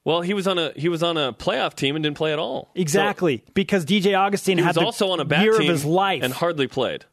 Well, 0.05 0.21
he 0.21 0.33
was 0.33 0.47
on 0.47 0.57
a 0.57 0.71
he 0.75 0.89
was 0.89 1.03
on 1.03 1.17
a 1.17 1.33
playoff 1.33 1.75
team 1.75 1.95
and 1.95 2.01
didn't 2.03 2.17
play 2.17 2.33
at 2.33 2.39
all. 2.39 2.71
So- 2.75 2.81
Exactly, 2.81 3.43
because 3.53 3.85
DJ 3.85 4.17
Augustin 4.17 4.57
had 4.57 4.77
also 4.77 5.09
on 5.09 5.19
a 5.19 5.25
bad 5.25 5.43
year 5.43 5.53
team 5.53 5.61
of 5.69 5.75
his 5.75 5.85
life. 5.85 6.23
and 6.23 6.33
hardly 6.33 6.67
played. 6.67 7.05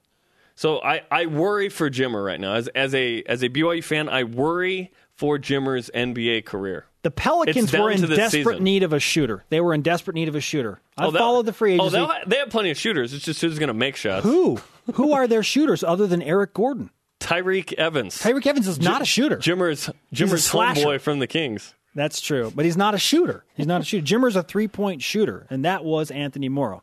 So 0.54 0.80
I, 0.82 1.02
I 1.10 1.26
worry 1.26 1.68
for 1.68 1.90
Jimmer 1.90 2.24
right 2.24 2.40
now. 2.40 2.54
As 2.54 2.68
as 2.68 2.94
a 2.94 3.22
as 3.24 3.42
a 3.42 3.48
BYU 3.50 3.84
fan, 3.84 4.08
I 4.08 4.24
worry 4.24 4.90
for 5.14 5.38
Jimmer's 5.38 5.90
NBA 5.94 6.44
career. 6.46 6.86
the 7.02 7.10
Pelicans 7.10 7.72
were 7.72 7.90
in 7.90 8.00
desperate 8.02 8.30
season. 8.30 8.64
need 8.64 8.82
of 8.82 8.92
a 8.94 9.00
shooter. 9.00 9.44
They 9.50 9.60
were 9.60 9.74
in 9.74 9.82
desperate 9.82 10.14
need 10.14 10.28
of 10.28 10.34
a 10.34 10.40
shooter. 10.40 10.80
I 10.96 11.06
Oh, 11.06 11.10
that- 11.10 11.18
followed 11.18 11.46
the 11.46 11.52
free 11.52 11.78
Oh, 11.78 11.86
agency. 11.88 11.98
they, 12.24 12.30
they 12.30 12.36
have 12.38 12.48
plenty 12.50 12.70
of 12.70 12.78
shooters. 12.78 13.12
It's 13.12 13.24
just 13.24 13.40
who's 13.42 13.58
going 13.58 13.68
to 13.68 13.74
make 13.74 13.96
shots. 13.96 14.24
Who? 14.24 14.58
Who 14.94 15.12
are 15.12 15.26
their 15.26 15.42
shooters 15.42 15.82
other 15.82 16.06
than 16.06 16.22
Eric 16.22 16.54
Gordon? 16.54 16.90
Tyreke 17.20 17.72
Evans. 17.74 18.20
Tyreke 18.22 18.46
Evans 18.46 18.68
is 18.68 18.80
not 18.80 19.02
a 19.02 19.04
shooter. 19.04 19.36
Jimmer's 19.36 19.90
Jimmer's 20.12 20.48
homeboy 20.48 21.00
from 21.00 21.18
the 21.18 21.26
Kings. 21.26 21.74
That's 21.94 22.20
true, 22.20 22.52
but 22.54 22.66
he's 22.66 22.76
not 22.76 22.94
a 22.94 22.98
shooter. 22.98 23.44
He's 23.54 23.66
not 23.66 23.80
a 23.80 23.84
shooter. 23.84 24.04
Jimmer's 24.04 24.36
a 24.36 24.42
three 24.42 24.68
point 24.68 25.02
shooter, 25.02 25.46
and 25.48 25.64
that 25.64 25.84
was 25.84 26.10
Anthony 26.10 26.48
Morrow. 26.48 26.82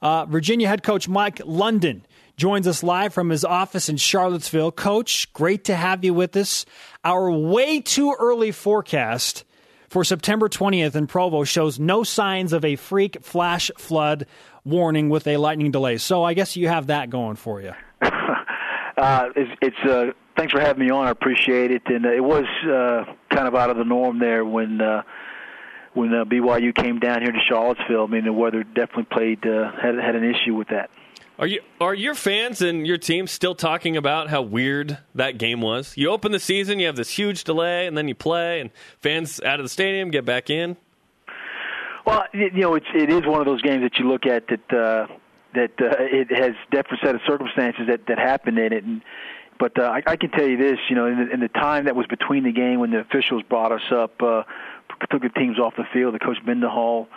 Uh, 0.00 0.24
Virginia 0.26 0.68
head 0.68 0.82
coach 0.82 1.08
Mike 1.08 1.40
London 1.44 2.06
joins 2.36 2.66
us 2.66 2.82
live 2.82 3.12
from 3.12 3.30
his 3.30 3.44
office 3.44 3.88
in 3.88 3.96
Charlottesville. 3.96 4.70
Coach, 4.70 5.32
great 5.32 5.64
to 5.64 5.74
have 5.74 6.04
you 6.04 6.14
with 6.14 6.36
us. 6.36 6.64
Our 7.02 7.30
way 7.30 7.80
too 7.80 8.14
early 8.18 8.52
forecast 8.52 9.44
for 9.88 10.04
September 10.04 10.48
20th 10.48 10.94
in 10.94 11.06
Provo 11.06 11.44
shows 11.44 11.78
no 11.78 12.02
signs 12.04 12.52
of 12.52 12.64
a 12.64 12.76
freak 12.76 13.22
flash 13.22 13.70
flood 13.78 14.26
warning 14.66 15.08
with 15.08 15.26
a 15.26 15.36
lightning 15.36 15.70
delay. 15.70 15.96
So 15.96 16.24
I 16.24 16.34
guess 16.34 16.56
you 16.56 16.68
have 16.68 16.88
that 16.88 17.08
going 17.08 17.36
for 17.36 17.60
you. 17.62 17.72
Uh, 18.98 19.28
it's, 19.36 19.50
it's 19.60 19.90
uh, 19.90 20.06
thanks 20.38 20.54
for 20.54 20.58
having 20.58 20.82
me 20.82 20.90
on. 20.90 21.06
I 21.06 21.10
appreciate 21.10 21.70
it, 21.70 21.82
and 21.84 22.06
uh, 22.06 22.12
it 22.12 22.24
was 22.24 22.46
uh, 22.64 23.04
kind 23.28 23.46
of 23.46 23.54
out 23.54 23.68
of 23.68 23.76
the 23.76 23.84
norm 23.84 24.18
there 24.18 24.42
when 24.42 24.80
uh, 24.80 25.02
when 25.92 26.14
uh, 26.14 26.24
BYU 26.24 26.74
came 26.74 26.98
down 26.98 27.20
here 27.20 27.30
to 27.30 27.38
Charlottesville. 27.46 28.04
I 28.04 28.06
mean, 28.06 28.24
the 28.24 28.32
weather 28.32 28.64
definitely 28.64 29.04
played 29.04 29.46
uh, 29.46 29.70
had 29.72 29.96
had 29.96 30.14
an 30.14 30.24
issue 30.24 30.54
with 30.54 30.68
that. 30.68 30.88
Are 31.38 31.46
you 31.46 31.60
are 31.78 31.94
your 31.94 32.14
fans 32.14 32.62
and 32.62 32.86
your 32.86 32.96
team 32.96 33.26
still 33.26 33.54
talking 33.54 33.98
about 33.98 34.30
how 34.30 34.40
weird 34.40 34.96
that 35.14 35.36
game 35.36 35.60
was? 35.60 35.94
You 35.94 36.10
open 36.10 36.32
the 36.32 36.40
season, 36.40 36.80
you 36.80 36.86
have 36.86 36.96
this 36.96 37.10
huge 37.10 37.44
delay, 37.44 37.86
and 37.86 37.98
then 37.98 38.08
you 38.08 38.14
play, 38.14 38.60
and 38.60 38.70
fans 39.00 39.42
out 39.42 39.60
of 39.60 39.64
the 39.64 39.68
stadium 39.68 40.10
get 40.10 40.24
back 40.24 40.48
in. 40.48 40.78
Well, 42.06 42.24
you 42.32 42.50
know, 42.52 42.76
it's 42.76 42.86
it 42.94 43.10
is 43.10 43.26
one 43.26 43.40
of 43.40 43.46
those 43.46 43.62
games 43.62 43.82
that 43.82 43.98
you 43.98 44.08
look 44.08 44.26
at 44.26 44.46
that 44.48 44.72
uh, 44.72 45.06
that 45.54 45.72
uh, 45.80 45.96
it 45.98 46.30
has 46.30 46.52
different 46.70 47.02
set 47.02 47.14
of 47.16 47.20
circumstances 47.26 47.88
that 47.88 48.06
that 48.06 48.18
happened 48.18 48.58
in 48.58 48.72
it. 48.72 48.84
And 48.84 49.02
but 49.58 49.78
uh, 49.78 49.82
I, 49.82 50.02
I 50.06 50.16
can 50.16 50.30
tell 50.30 50.46
you 50.46 50.56
this, 50.56 50.78
you 50.88 50.94
know, 50.94 51.06
in 51.06 51.26
the, 51.26 51.34
in 51.34 51.40
the 51.40 51.48
time 51.48 51.86
that 51.86 51.96
was 51.96 52.06
between 52.06 52.44
the 52.44 52.52
game 52.52 52.78
when 52.78 52.90
the 52.92 53.00
officials 53.00 53.42
brought 53.42 53.72
us 53.72 53.90
up, 53.90 54.22
uh, 54.22 54.44
took 55.10 55.22
the 55.22 55.30
teams 55.30 55.58
off 55.58 55.74
the 55.76 55.86
field, 55.92 56.14
the 56.14 56.18
coach 56.20 56.38
Mendenhall, 56.46 57.08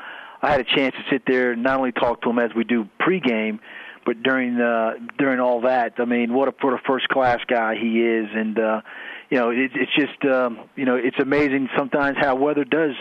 I 0.41 0.52
had 0.52 0.62
a 0.62 0.63
chance 0.63 0.95
to 0.95 1.04
sit 1.10 1.23
there 1.28 1.52
and 1.52 1.63
not 1.63 1.78
only 1.78 1.91
talk 1.91 2.21
to 2.21 2.30
him 2.30 2.39
as 2.39 2.52
we 2.56 2.63
do 2.63 2.88
pregame, 2.99 3.60
but 4.06 4.23
during 4.23 4.60
uh, 4.60 4.93
during 5.17 5.39
all 5.39 5.62
that, 5.62 5.93
I 5.99 6.06
mean, 6.06 6.34
what 6.34 6.47
a 6.47 6.54
what 6.62 6.73
a 6.73 6.82
first 6.88 7.10
class 7.10 7.39
guy 7.47 7.75
he 7.75 8.02
is, 8.02 8.28
and 8.34 8.58
uh, 8.58 8.82
you 9.30 9.38
know, 9.38 9.52
it, 9.52 9.71
it's 9.75 9.91
just 9.95 10.25
um, 10.25 10.62
you 10.75 10.86
know, 10.86 10.95
it's 10.95 11.19
amazing 11.19 11.69
sometimes 11.78 12.17
how 12.17 12.36
weather 12.36 12.63
does 12.63 12.95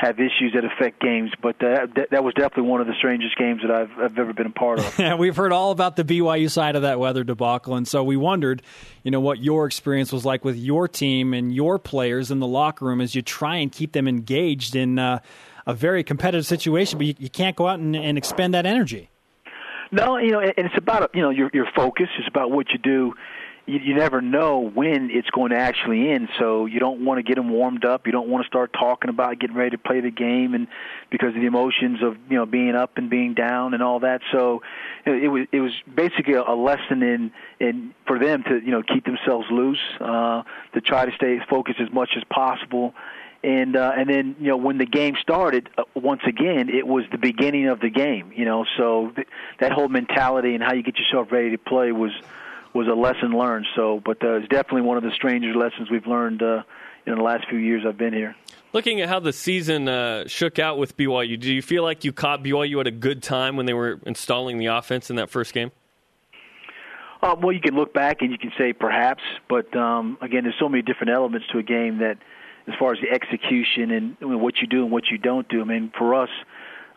have 0.00 0.18
issues 0.18 0.54
that 0.54 0.64
affect 0.64 0.98
games. 0.98 1.30
But 1.42 1.62
uh, 1.62 1.86
that, 1.94 2.08
that 2.10 2.24
was 2.24 2.32
definitely 2.32 2.70
one 2.70 2.80
of 2.80 2.86
the 2.86 2.94
strangest 2.94 3.36
games 3.36 3.60
that 3.60 3.70
I've, 3.70 3.90
I've 3.98 4.18
ever 4.18 4.32
been 4.32 4.46
a 4.46 4.50
part 4.50 4.78
of. 4.78 4.98
Yeah, 4.98 5.14
we've 5.14 5.36
heard 5.36 5.52
all 5.52 5.70
about 5.72 5.96
the 5.96 6.04
BYU 6.04 6.50
side 6.50 6.74
of 6.74 6.82
that 6.82 6.98
weather 6.98 7.22
debacle, 7.22 7.74
and 7.74 7.86
so 7.86 8.02
we 8.02 8.16
wondered, 8.16 8.62
you 9.02 9.10
know, 9.10 9.20
what 9.20 9.38
your 9.38 9.66
experience 9.66 10.12
was 10.12 10.24
like 10.24 10.44
with 10.44 10.56
your 10.56 10.88
team 10.88 11.34
and 11.34 11.54
your 11.54 11.78
players 11.78 12.30
in 12.30 12.38
the 12.38 12.46
locker 12.46 12.86
room 12.86 13.00
as 13.00 13.14
you 13.14 13.22
try 13.22 13.56
and 13.56 13.70
keep 13.70 13.92
them 13.92 14.08
engaged 14.08 14.74
in 14.74 14.98
uh, 14.98 15.20
a 15.66 15.74
very 15.74 16.02
competitive 16.02 16.46
situation, 16.46 16.98
but 16.98 17.06
you, 17.06 17.14
you 17.18 17.30
can't 17.30 17.56
go 17.56 17.66
out 17.66 17.78
and, 17.78 17.94
and 17.94 18.16
expend 18.16 18.54
that 18.54 18.66
energy. 18.66 19.10
No, 19.92 20.18
you 20.18 20.30
know, 20.30 20.40
and 20.40 20.52
it's 20.56 20.76
about 20.76 21.10
you 21.14 21.22
know 21.22 21.30
your 21.30 21.50
your 21.52 21.66
focus. 21.74 22.08
It's 22.18 22.28
about 22.28 22.50
what 22.50 22.70
you 22.70 22.78
do. 22.78 23.14
You, 23.66 23.78
you 23.78 23.94
never 23.94 24.20
know 24.20 24.60
when 24.60 25.10
it's 25.10 25.30
going 25.30 25.50
to 25.50 25.56
actually 25.56 26.10
end, 26.10 26.28
so 26.38 26.66
you 26.66 26.80
don't 26.80 27.04
want 27.04 27.18
to 27.18 27.22
get 27.22 27.36
them 27.36 27.50
warmed 27.50 27.84
up. 27.84 28.06
You 28.06 28.12
don't 28.12 28.28
want 28.28 28.44
to 28.44 28.48
start 28.48 28.72
talking 28.72 29.10
about 29.10 29.38
getting 29.38 29.56
ready 29.56 29.70
to 29.70 29.78
play 29.78 30.00
the 30.00 30.10
game, 30.10 30.54
and 30.54 30.66
because 31.10 31.28
of 31.28 31.40
the 31.40 31.46
emotions 31.46 32.02
of 32.02 32.16
you 32.28 32.36
know 32.36 32.46
being 32.46 32.74
up 32.74 32.96
and 32.96 33.10
being 33.10 33.34
down 33.34 33.74
and 33.74 33.82
all 33.82 34.00
that. 34.00 34.20
So 34.32 34.62
you 35.06 35.12
know, 35.12 35.24
it 35.24 35.28
was 35.28 35.46
it 35.52 35.60
was 35.60 35.72
basically 35.92 36.34
a 36.34 36.54
lesson 36.54 37.02
in 37.02 37.32
in 37.58 37.94
for 38.06 38.18
them 38.18 38.42
to 38.44 38.60
you 38.60 38.70
know 38.70 38.82
keep 38.82 39.04
themselves 39.04 39.46
loose, 39.50 39.80
uh, 40.00 40.42
to 40.74 40.80
try 40.80 41.06
to 41.06 41.12
stay 41.12 41.40
focused 41.48 41.80
as 41.80 41.92
much 41.92 42.10
as 42.16 42.24
possible 42.24 42.94
and 43.42 43.76
uh, 43.76 43.92
and 43.96 44.08
then 44.08 44.36
you 44.38 44.48
know 44.48 44.56
when 44.56 44.78
the 44.78 44.86
game 44.86 45.16
started 45.20 45.68
uh, 45.78 45.84
once 45.94 46.20
again 46.26 46.68
it 46.68 46.86
was 46.86 47.04
the 47.10 47.18
beginning 47.18 47.68
of 47.68 47.80
the 47.80 47.88
game 47.88 48.32
you 48.34 48.44
know 48.44 48.66
so 48.76 49.10
th- 49.16 49.28
that 49.58 49.72
whole 49.72 49.88
mentality 49.88 50.54
and 50.54 50.62
how 50.62 50.74
you 50.74 50.82
get 50.82 50.98
yourself 50.98 51.32
ready 51.32 51.50
to 51.50 51.58
play 51.58 51.92
was 51.92 52.12
was 52.74 52.86
a 52.86 52.94
lesson 52.94 53.32
learned 53.32 53.66
so 53.74 54.00
but 54.04 54.22
uh, 54.22 54.34
it's 54.34 54.48
definitely 54.48 54.82
one 54.82 54.96
of 54.96 55.02
the 55.02 55.12
stranger 55.12 55.54
lessons 55.54 55.90
we've 55.90 56.06
learned 56.06 56.42
uh, 56.42 56.62
in 57.06 57.14
the 57.14 57.22
last 57.22 57.48
few 57.48 57.58
years 57.58 57.84
I've 57.86 57.98
been 57.98 58.12
here 58.12 58.36
Looking 58.72 59.00
at 59.00 59.08
how 59.08 59.18
the 59.18 59.32
season 59.32 59.88
uh, 59.88 60.28
shook 60.28 60.60
out 60.60 60.78
with 60.78 60.96
BYU, 60.96 61.40
do 61.40 61.52
you 61.52 61.60
feel 61.60 61.82
like 61.82 62.04
you 62.04 62.12
caught 62.12 62.44
BYU 62.44 62.80
at 62.80 62.86
a 62.86 62.92
good 62.92 63.20
time 63.20 63.56
when 63.56 63.66
they 63.66 63.74
were 63.74 63.98
installing 64.06 64.58
the 64.58 64.66
offense 64.66 65.10
in 65.10 65.16
that 65.16 65.28
first 65.28 65.52
game? 65.52 65.72
Uh, 67.20 67.34
well, 67.40 67.52
you 67.52 67.60
can 67.60 67.74
look 67.74 67.92
back 67.92 68.22
and 68.22 68.30
you 68.30 68.38
can 68.38 68.52
say 68.56 68.72
perhaps, 68.72 69.22
but 69.48 69.74
um, 69.76 70.16
again, 70.20 70.44
there's 70.44 70.54
so 70.60 70.68
many 70.68 70.82
different 70.82 71.12
elements 71.12 71.48
to 71.48 71.58
a 71.58 71.64
game 71.64 71.98
that, 71.98 72.18
as 72.68 72.74
far 72.78 72.92
as 72.92 73.00
the 73.00 73.10
execution 73.10 73.90
and 73.90 74.16
I 74.22 74.26
mean, 74.26 74.40
what 74.40 74.58
you 74.58 74.68
do 74.68 74.84
and 74.84 74.92
what 74.92 75.08
you 75.10 75.18
don't 75.18 75.48
do. 75.48 75.60
I 75.60 75.64
mean, 75.64 75.92
for 75.98 76.14
us, 76.14 76.30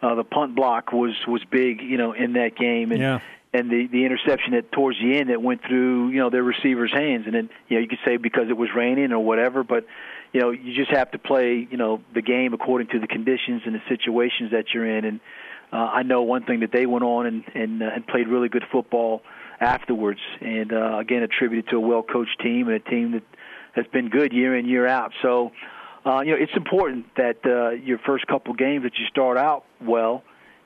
uh, 0.04 0.14
the 0.14 0.24
punt 0.24 0.56
block 0.56 0.94
was 0.94 1.16
was 1.28 1.42
big, 1.50 1.82
you 1.82 1.98
know, 1.98 2.14
in 2.14 2.34
that 2.34 2.56
game, 2.56 2.92
and 2.92 3.02
Yeah. 3.02 3.20
And 3.54 3.70
the 3.70 3.88
the 3.88 4.06
interception 4.06 4.54
that 4.54 4.72
towards 4.72 4.98
the 5.00 5.18
end 5.18 5.30
that 5.30 5.42
went 5.42 5.62
through, 5.64 6.10
you 6.10 6.20
know, 6.20 6.30
their 6.30 6.44
receivers' 6.44 6.92
hands, 6.92 7.26
and 7.26 7.36
then 7.36 7.50
you 7.68 7.78
know 7.78 7.82
you 7.82 7.88
could 7.88 8.00
say 8.04 8.18
because 8.18 8.50
it 8.50 8.58
was 8.58 8.70
raining 8.76 9.12
or 9.12 9.20
whatever, 9.20 9.64
but 9.64 9.86
you 10.32 10.42
know 10.42 10.50
you 10.50 10.74
just 10.76 10.92
have 10.92 11.12
to 11.12 11.20
play, 11.20 11.68
you 11.70 11.78
know, 11.78 12.02
the 12.14 12.22
game 12.22 12.54
according 12.54 12.88
to 12.88 13.00
the 13.00 13.08
conditions 13.08 13.62
and 13.66 13.76
the 13.76 13.82
situations 13.88 14.52
that 14.52 14.74
you're 14.74 14.98
in, 14.98 15.06
and 15.06 15.20
uh, 15.72 15.78
I 15.78 16.04
know 16.04 16.24
one 16.24 16.44
thing 16.44 16.62
that 16.62 16.72
they 16.72 16.86
went 16.86 17.04
on 17.04 17.26
and 17.28 17.44
and, 17.54 17.84
uh, 17.84 17.92
and 17.94 18.08
played 18.08 18.28
really 18.28 18.50
good 18.50 18.66
football 18.72 19.22
afterwards, 19.60 20.20
and 20.42 20.74
uh, 20.74 20.98
again 20.98 21.22
attributed 21.22 21.70
to 21.70 21.78
a 21.78 21.80
well 21.80 22.04
coached 22.04 22.40
team 22.42 22.68
and 22.68 22.76
a 22.76 22.90
team 22.90 23.12
that 23.12 23.24
has 23.74 23.86
been 23.88 24.10
good 24.10 24.34
year 24.34 24.58
in 24.58 24.66
year 24.66 24.88
out. 24.88 25.12
So, 25.22 25.52
uh, 26.06 26.22
you 26.22 26.32
know, 26.32 26.38
it's 26.40 26.56
important 26.56 27.06
that 27.18 27.38
uh, 27.46 27.72
your 27.72 28.00
first 28.00 28.26
couple 28.28 28.54
games 28.54 28.84
that 28.84 28.98
you 28.98 29.06
start 29.08 29.38
out 29.38 29.66
well, 29.82 30.24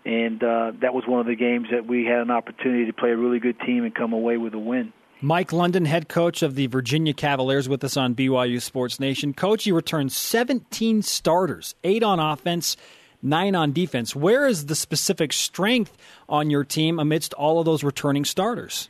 and 0.08 0.42
uh, 0.42 0.72
that 0.82 0.94
was 0.94 1.04
one 1.06 1.20
of 1.20 1.26
the 1.26 1.36
games 1.36 1.68
that 1.72 1.86
we 1.86 2.06
had 2.06 2.20
an 2.20 2.32
opportunity 2.32 2.86
to 2.86 2.94
play 2.94 3.12
a 3.12 3.18
really 3.18 3.40
good 3.40 3.60
team 3.60 3.84
and 3.84 3.94
come 3.94 4.14
away 4.14 4.38
with 4.38 4.54
a 4.54 4.60
win. 4.60 4.94
Mike 5.20 5.52
London, 5.52 5.84
head 5.84 6.08
coach 6.08 6.42
of 6.42 6.56
the 6.56 6.68
Virginia 6.68 7.14
Cavaliers, 7.14 7.68
with 7.68 7.84
us 7.84 7.98
on 7.98 8.16
BYU 8.16 8.62
Sports 8.62 9.02
Nation. 9.02 9.34
Coach, 9.34 9.66
you 9.66 9.76
returned 9.76 10.14
17 10.14 11.02
starters, 11.02 11.76
eight 11.84 12.04
on 12.04 12.22
offense, 12.22 12.78
nine 13.22 13.54
on 13.54 13.74
defense. 13.74 14.16
Where 14.16 14.48
is 14.48 14.68
the 14.68 14.76
specific 14.76 15.34
strength 15.34 15.98
on 16.30 16.50
your 16.50 16.64
team 16.64 17.00
amidst 17.00 17.34
all 17.34 17.60
of 17.60 17.66
those 17.66 17.84
returning 17.84 18.24
starters? 18.24 18.90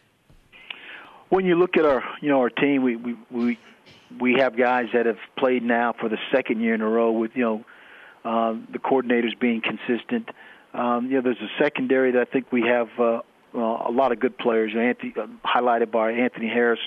When 1.29 1.45
you 1.45 1.55
look 1.55 1.77
at 1.77 1.85
our, 1.85 2.03
you 2.21 2.29
know, 2.29 2.41
our 2.41 2.49
team, 2.49 2.83
we 2.83 2.95
we 2.95 3.15
we, 3.31 3.59
we 4.19 4.33
have 4.35 4.55
guys 4.55 4.87
that 4.93 5.07
have 5.07 5.19
played 5.37 5.63
now 5.63 5.93
for 5.99 6.09
the 6.09 6.17
second 6.31 6.61
year 6.61 6.75
in 6.75 6.81
a 6.81 6.87
row 6.87 7.11
with 7.11 7.31
you 7.35 7.43
know 7.43 7.65
uh, 8.23 8.55
the 8.71 8.79
coordinators 8.79 9.37
being 9.39 9.61
consistent. 9.61 10.29
Um, 10.73 11.07
you 11.07 11.15
know, 11.15 11.21
there's 11.21 11.41
a 11.41 11.63
secondary 11.63 12.11
that 12.11 12.21
I 12.21 12.25
think 12.25 12.51
we 12.51 12.61
have 12.61 12.89
uh, 12.99 13.21
uh, 13.55 13.59
a 13.87 13.91
lot 13.91 14.11
of 14.11 14.19
good 14.19 14.37
players. 14.37 14.73
Anthony, 14.77 15.13
uh, 15.17 15.27
highlighted 15.45 15.91
by 15.91 16.11
Anthony 16.11 16.47
Harris, 16.47 16.79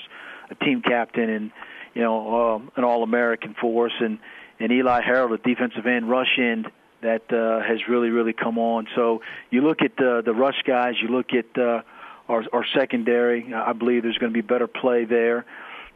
a 0.49 0.55
team 0.55 0.81
captain, 0.81 1.29
and 1.29 1.51
you 1.93 2.01
know 2.01 2.55
um, 2.55 2.71
an 2.75 2.83
All-American 2.83 3.55
for 3.59 3.87
us, 3.87 3.93
and 3.99 4.19
and 4.59 4.71
Eli 4.71 5.01
Harold, 5.01 5.31
a 5.33 5.37
defensive 5.37 5.85
end, 5.85 6.09
rush 6.09 6.37
end 6.39 6.67
that 7.01 7.31
uh, 7.33 7.65
has 7.67 7.79
really 7.89 8.09
really 8.09 8.33
come 8.33 8.57
on. 8.57 8.87
So 8.95 9.21
you 9.49 9.61
look 9.61 9.81
at 9.81 9.99
uh, 9.99 10.21
the 10.21 10.33
rush 10.33 10.61
guys, 10.65 10.95
you 11.01 11.09
look 11.09 11.33
at 11.33 11.59
uh, 11.59 11.81
our, 12.29 12.43
our 12.53 12.65
secondary. 12.75 13.53
I 13.53 13.73
believe 13.73 14.03
there's 14.03 14.17
going 14.17 14.31
to 14.31 14.37
be 14.41 14.45
better 14.45 14.67
play 14.67 15.05
there. 15.05 15.45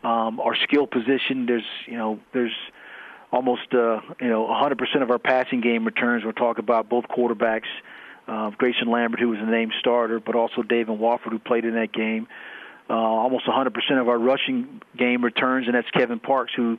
Um, 0.04 0.40
our 0.40 0.56
skill 0.64 0.88
position, 0.88 1.46
there's 1.46 1.64
you 1.88 1.98
know 1.98 2.20
there's 2.34 2.56
almost 3.32 3.74
uh, 3.74 4.02
you 4.22 4.30
know 4.30 4.48
100% 4.48 5.02
of 5.02 5.12
our 5.12 5.20
passing 5.20 5.62
game 5.62 5.86
returns. 5.86 6.24
We'll 6.24 6.34
talk 6.34 6.58
about 6.58 6.90
both 6.90 7.06
quarterbacks, 7.06 7.68
uh, 8.28 8.52
Grayson 8.52 8.90
Lambert, 8.90 9.20
who 9.20 9.30
was 9.30 9.40
the 9.40 9.46
named 9.46 9.74
starter, 9.80 10.20
but 10.20 10.36
also 10.36 10.62
David 10.62 10.98
Watford, 10.98 11.34
who 11.34 11.40
played 11.40 11.66
in 11.66 11.76
that 11.76 11.92
game. 11.92 12.28
Uh, 12.88 12.94
almost 12.94 13.48
100% 13.48 14.00
of 14.00 14.08
our 14.08 14.18
rushing 14.18 14.80
game 14.96 15.24
returns, 15.24 15.66
and 15.66 15.76
that's 15.76 15.90
Kevin 15.92 16.20
Parks, 16.20 16.54
who 16.56 16.78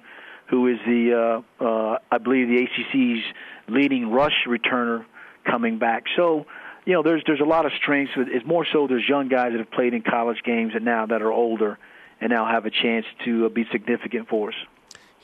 who 0.48 0.68
is 0.68 0.78
the 0.86 1.42
uh, 1.60 1.64
uh, 1.64 1.98
I 2.10 2.18
believe 2.18 2.48
the 2.48 2.62
ACC's 2.62 3.24
leading 3.68 4.10
rush 4.10 4.44
returner 4.46 5.04
coming 5.44 5.78
back. 5.78 6.04
So. 6.16 6.46
You 6.88 6.92
know, 6.92 7.02
there's 7.02 7.24
there's 7.26 7.40
a 7.40 7.44
lot 7.44 7.66
of 7.66 7.72
strengths. 7.82 8.12
It's 8.16 8.46
more 8.46 8.64
so 8.72 8.86
there's 8.86 9.02
young 9.08 9.26
guys 9.26 9.50
that 9.50 9.58
have 9.58 9.72
played 9.72 9.92
in 9.92 10.02
college 10.02 10.40
games 10.44 10.70
and 10.76 10.84
now 10.84 11.04
that 11.06 11.20
are 11.20 11.32
older, 11.32 11.80
and 12.20 12.30
now 12.30 12.46
have 12.46 12.64
a 12.64 12.70
chance 12.70 13.04
to 13.24 13.46
uh, 13.46 13.48
be 13.48 13.66
significant 13.72 14.28
for 14.28 14.50
us. 14.50 14.54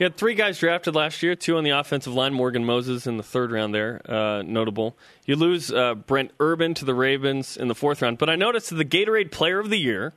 You 0.03 0.07
had 0.07 0.17
three 0.17 0.35
guys 0.35 0.59
drafted 0.59 0.97
last 0.97 1.23
year, 1.23 1.37
two 1.37 1.57
on 1.57 1.63
the 1.63 1.71
offensive 1.71 2.13
line, 2.13 2.35
Morgan 2.35 2.65
Moses 2.65 3.07
in 3.07 3.19
the 3.19 3.23
third 3.23 3.53
round 3.53 3.73
there, 3.73 4.01
uh, 4.11 4.43
notable. 4.43 4.97
You 5.27 5.37
lose 5.37 5.71
uh, 5.71 5.95
Brent 5.95 6.33
Urban 6.41 6.75
to 6.75 6.85
the 6.85 6.93
Ravens 6.93 7.57
in 7.57 7.69
the 7.69 7.75
fourth 7.77 8.03
round, 8.03 8.19
but 8.19 8.29
I 8.29 8.35
noticed 8.35 8.71
that 8.71 8.75
the 8.75 8.85
Gatorade 8.85 9.31
Player 9.31 9.61
of 9.61 9.71
the 9.71 9.77
Year 9.77 10.13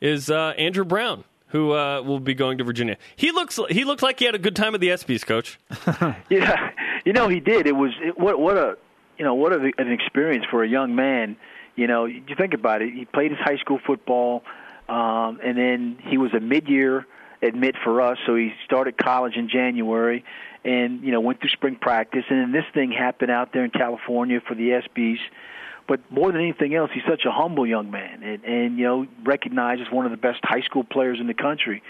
is 0.00 0.30
uh, 0.30 0.54
Andrew 0.56 0.86
Brown, 0.86 1.24
who 1.48 1.74
uh, 1.74 2.00
will 2.00 2.18
be 2.18 2.32
going 2.32 2.56
to 2.56 2.64
Virginia. 2.64 2.96
He 3.14 3.30
looks 3.30 3.60
he 3.68 3.84
looked 3.84 4.02
like 4.02 4.20
he 4.20 4.24
had 4.24 4.34
a 4.34 4.38
good 4.38 4.56
time 4.56 4.74
at 4.74 4.80
the 4.80 4.88
ESPYS, 4.88 5.26
coach. 5.26 5.60
yeah, 6.30 6.70
you 7.04 7.12
know 7.12 7.28
he 7.28 7.38
did. 7.38 7.66
It 7.66 7.76
was 7.76 7.90
it, 8.00 8.18
what 8.18 8.40
what 8.40 8.56
a 8.56 8.78
you 9.18 9.26
know 9.26 9.34
what 9.34 9.52
a, 9.52 9.70
an 9.76 9.92
experience 9.92 10.46
for 10.50 10.64
a 10.64 10.66
young 10.66 10.94
man. 10.94 11.36
You 11.74 11.88
know, 11.88 12.06
you 12.06 12.24
think 12.38 12.54
about 12.54 12.80
it. 12.80 12.94
He 12.94 13.04
played 13.04 13.32
his 13.32 13.40
high 13.40 13.58
school 13.58 13.80
football, 13.86 14.44
um, 14.88 15.40
and 15.44 15.58
then 15.58 15.98
he 16.08 16.16
was 16.16 16.32
a 16.32 16.40
mid-year 16.40 17.06
admit 17.46 17.76
for 17.82 18.00
us. 18.00 18.18
So 18.26 18.34
he 18.34 18.52
started 18.64 18.96
college 18.96 19.36
in 19.36 19.48
January, 19.48 20.24
and 20.64 21.02
you 21.02 21.12
know 21.12 21.20
went 21.20 21.40
through 21.40 21.50
spring 21.50 21.76
practice, 21.76 22.24
and 22.28 22.40
then 22.40 22.52
this 22.52 22.64
thing 22.74 22.92
happened 22.92 23.30
out 23.30 23.52
there 23.52 23.64
in 23.64 23.70
California 23.70 24.40
for 24.46 24.54
the 24.54 24.70
ESPYS. 24.70 25.18
But 25.88 26.00
more 26.10 26.32
than 26.32 26.40
anything 26.40 26.74
else, 26.74 26.90
he's 26.92 27.04
such 27.08 27.24
a 27.24 27.30
humble 27.30 27.66
young 27.66 27.90
man, 27.90 28.22
and, 28.22 28.44
and 28.44 28.78
you 28.78 28.84
know 28.84 29.06
recognized 29.24 29.82
as 29.82 29.90
one 29.90 30.04
of 30.04 30.10
the 30.10 30.16
best 30.16 30.40
high 30.42 30.62
school 30.62 30.84
players 30.84 31.18
in 31.20 31.26
the 31.26 31.34
country. 31.34 31.82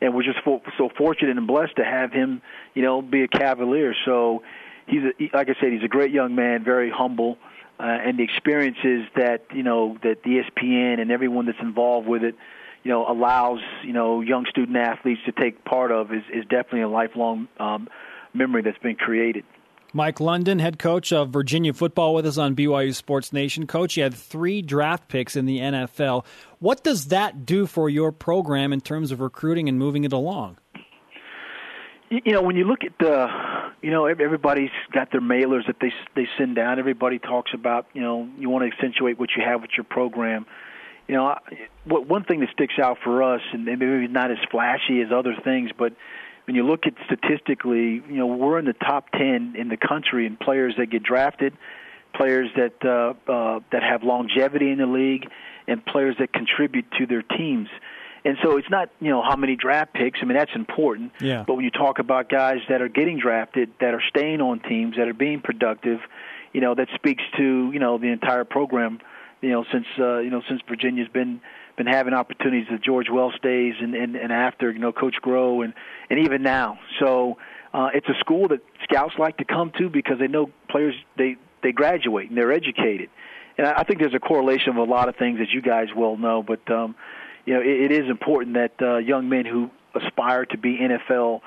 And 0.00 0.14
we're 0.14 0.24
just 0.24 0.40
for, 0.42 0.60
so 0.76 0.88
fortunate 0.96 1.36
and 1.36 1.46
blessed 1.46 1.76
to 1.76 1.84
have 1.84 2.12
him, 2.12 2.42
you 2.74 2.82
know, 2.82 3.02
be 3.02 3.22
a 3.22 3.28
Cavalier. 3.28 3.94
So 4.04 4.42
he's 4.86 5.02
a, 5.02 5.36
like 5.36 5.48
I 5.48 5.54
said, 5.60 5.72
he's 5.72 5.84
a 5.84 5.88
great 5.88 6.10
young 6.10 6.34
man, 6.34 6.64
very 6.64 6.90
humble, 6.90 7.38
uh, 7.78 7.84
and 7.84 8.18
the 8.18 8.24
experiences 8.24 9.06
that 9.16 9.44
you 9.52 9.62
know 9.62 9.98
that 10.02 10.22
ESPN 10.22 11.00
and 11.00 11.10
everyone 11.10 11.46
that's 11.46 11.60
involved 11.60 12.08
with 12.08 12.24
it, 12.24 12.34
you 12.82 12.90
know, 12.90 13.06
allows 13.06 13.60
you 13.84 13.92
know 13.92 14.20
young 14.20 14.46
student 14.50 14.76
athletes 14.76 15.20
to 15.26 15.32
take 15.32 15.64
part 15.64 15.92
of 15.92 16.12
is 16.12 16.22
is 16.32 16.44
definitely 16.44 16.82
a 16.82 16.88
lifelong 16.88 17.48
um, 17.58 17.88
memory 18.34 18.62
that's 18.62 18.78
been 18.78 18.96
created. 18.96 19.44
Mike 19.94 20.20
London, 20.20 20.58
head 20.58 20.78
coach 20.78 21.12
of 21.12 21.28
Virginia 21.28 21.74
football, 21.74 22.14
with 22.14 22.24
us 22.24 22.38
on 22.38 22.56
BYU 22.56 22.94
Sports 22.94 23.30
Nation. 23.30 23.66
Coach, 23.66 23.98
you 23.98 24.02
had 24.02 24.14
three 24.14 24.62
draft 24.62 25.06
picks 25.08 25.36
in 25.36 25.44
the 25.44 25.58
NFL. 25.58 26.24
What 26.60 26.82
does 26.82 27.08
that 27.08 27.44
do 27.44 27.66
for 27.66 27.90
your 27.90 28.10
program 28.10 28.72
in 28.72 28.80
terms 28.80 29.12
of 29.12 29.20
recruiting 29.20 29.68
and 29.68 29.78
moving 29.78 30.04
it 30.04 30.12
along? 30.12 30.56
you 32.24 32.32
know 32.32 32.42
when 32.42 32.56
you 32.56 32.64
look 32.64 32.84
at 32.84 32.92
the 32.98 33.26
you 33.80 33.90
know 33.90 34.04
everybody's 34.04 34.70
got 34.92 35.10
their 35.10 35.20
mailers 35.20 35.66
that 35.66 35.76
they 35.80 35.92
they 36.14 36.28
send 36.36 36.54
down 36.54 36.78
everybody 36.78 37.18
talks 37.18 37.52
about 37.54 37.86
you 37.94 38.02
know 38.02 38.28
you 38.38 38.50
want 38.50 38.62
to 38.62 38.76
accentuate 38.76 39.18
what 39.18 39.30
you 39.36 39.42
have 39.42 39.62
with 39.62 39.70
your 39.76 39.84
program 39.84 40.44
you 41.12 41.18
know 41.18 41.36
one 41.84 42.24
thing 42.24 42.40
that 42.40 42.48
sticks 42.54 42.78
out 42.82 42.96
for 43.04 43.22
us 43.22 43.42
and 43.52 43.66
maybe 43.66 44.08
not 44.08 44.30
as 44.30 44.38
flashy 44.50 45.02
as 45.02 45.08
other 45.14 45.36
things 45.44 45.70
but 45.76 45.92
when 46.46 46.56
you 46.56 46.66
look 46.66 46.86
at 46.86 46.94
statistically 47.04 48.02
you 48.08 48.16
know 48.16 48.26
we're 48.26 48.58
in 48.58 48.64
the 48.64 48.72
top 48.72 49.10
10 49.12 49.54
in 49.58 49.68
the 49.68 49.76
country 49.76 50.24
in 50.24 50.38
players 50.38 50.74
that 50.78 50.86
get 50.86 51.02
drafted 51.02 51.52
players 52.14 52.48
that 52.56 52.72
uh, 52.82 53.12
uh, 53.30 53.60
that 53.72 53.82
have 53.82 54.02
longevity 54.02 54.70
in 54.70 54.78
the 54.78 54.86
league 54.86 55.28
and 55.68 55.84
players 55.84 56.16
that 56.18 56.32
contribute 56.32 56.86
to 56.98 57.04
their 57.04 57.22
teams 57.22 57.68
and 58.24 58.38
so 58.40 58.56
it's 58.56 58.70
not, 58.70 58.88
you 59.00 59.10
know, 59.10 59.20
how 59.20 59.34
many 59.34 59.56
draft 59.56 59.94
picks. 59.94 60.20
I 60.22 60.26
mean, 60.26 60.36
that's 60.36 60.54
important. 60.54 61.10
Yeah. 61.20 61.42
But 61.44 61.54
when 61.54 61.64
you 61.64 61.72
talk 61.72 61.98
about 61.98 62.28
guys 62.28 62.58
that 62.68 62.80
are 62.80 62.88
getting 62.88 63.18
drafted, 63.18 63.70
that 63.80 63.94
are 63.94 64.02
staying 64.10 64.40
on 64.40 64.60
teams, 64.60 64.94
that 64.96 65.08
are 65.08 65.12
being 65.12 65.40
productive, 65.40 65.98
you 66.52 66.60
know, 66.60 66.72
that 66.72 66.86
speaks 66.94 67.24
to, 67.36 67.72
you 67.72 67.80
know, 67.80 67.98
the 67.98 68.12
entire 68.12 68.44
program, 68.44 69.00
you 69.42 69.50
know, 69.50 69.64
since 69.70 69.86
uh, 69.98 70.18
you 70.18 70.30
know, 70.30 70.40
since 70.48 70.62
Virginia's 70.66 71.08
been 71.08 71.42
been 71.76 71.86
having 71.86 72.14
opportunities 72.14 72.66
at 72.72 72.82
George 72.82 73.06
Welsh 73.10 73.38
days 73.42 73.74
and, 73.80 73.94
and, 73.94 74.16
and 74.16 74.32
after, 74.32 74.70
you 74.70 74.78
know, 74.78 74.92
Coach 74.92 75.16
Groh 75.22 75.64
and, 75.64 75.74
and 76.10 76.18
even 76.20 76.42
now. 76.42 76.78
So 77.00 77.38
uh, 77.72 77.88
it's 77.94 78.08
a 78.08 78.18
school 78.20 78.48
that 78.48 78.60
scouts 78.84 79.14
like 79.18 79.38
to 79.38 79.44
come 79.44 79.72
to 79.78 79.88
because 79.88 80.18
they 80.18 80.28
know 80.28 80.50
players 80.68 80.94
they, 81.16 81.36
they 81.62 81.72
graduate 81.72 82.28
and 82.28 82.36
they're 82.36 82.52
educated. 82.52 83.08
And 83.58 83.66
I 83.66 83.84
think 83.84 84.00
there's 84.00 84.14
a 84.14 84.20
correlation 84.20 84.70
of 84.70 84.76
a 84.76 84.84
lot 84.84 85.08
of 85.08 85.16
things, 85.16 85.38
as 85.40 85.52
you 85.52 85.60
guys 85.60 85.88
well 85.94 86.16
know, 86.16 86.42
but 86.42 86.70
um, 86.70 86.94
you 87.44 87.54
know, 87.54 87.60
it, 87.60 87.90
it 87.90 87.92
is 87.92 88.08
important 88.08 88.54
that 88.54 88.72
uh, 88.80 88.96
young 88.98 89.28
men 89.28 89.44
who 89.44 89.70
aspire 89.94 90.46
to 90.46 90.58
be 90.58 90.78
NFL, 90.78 91.40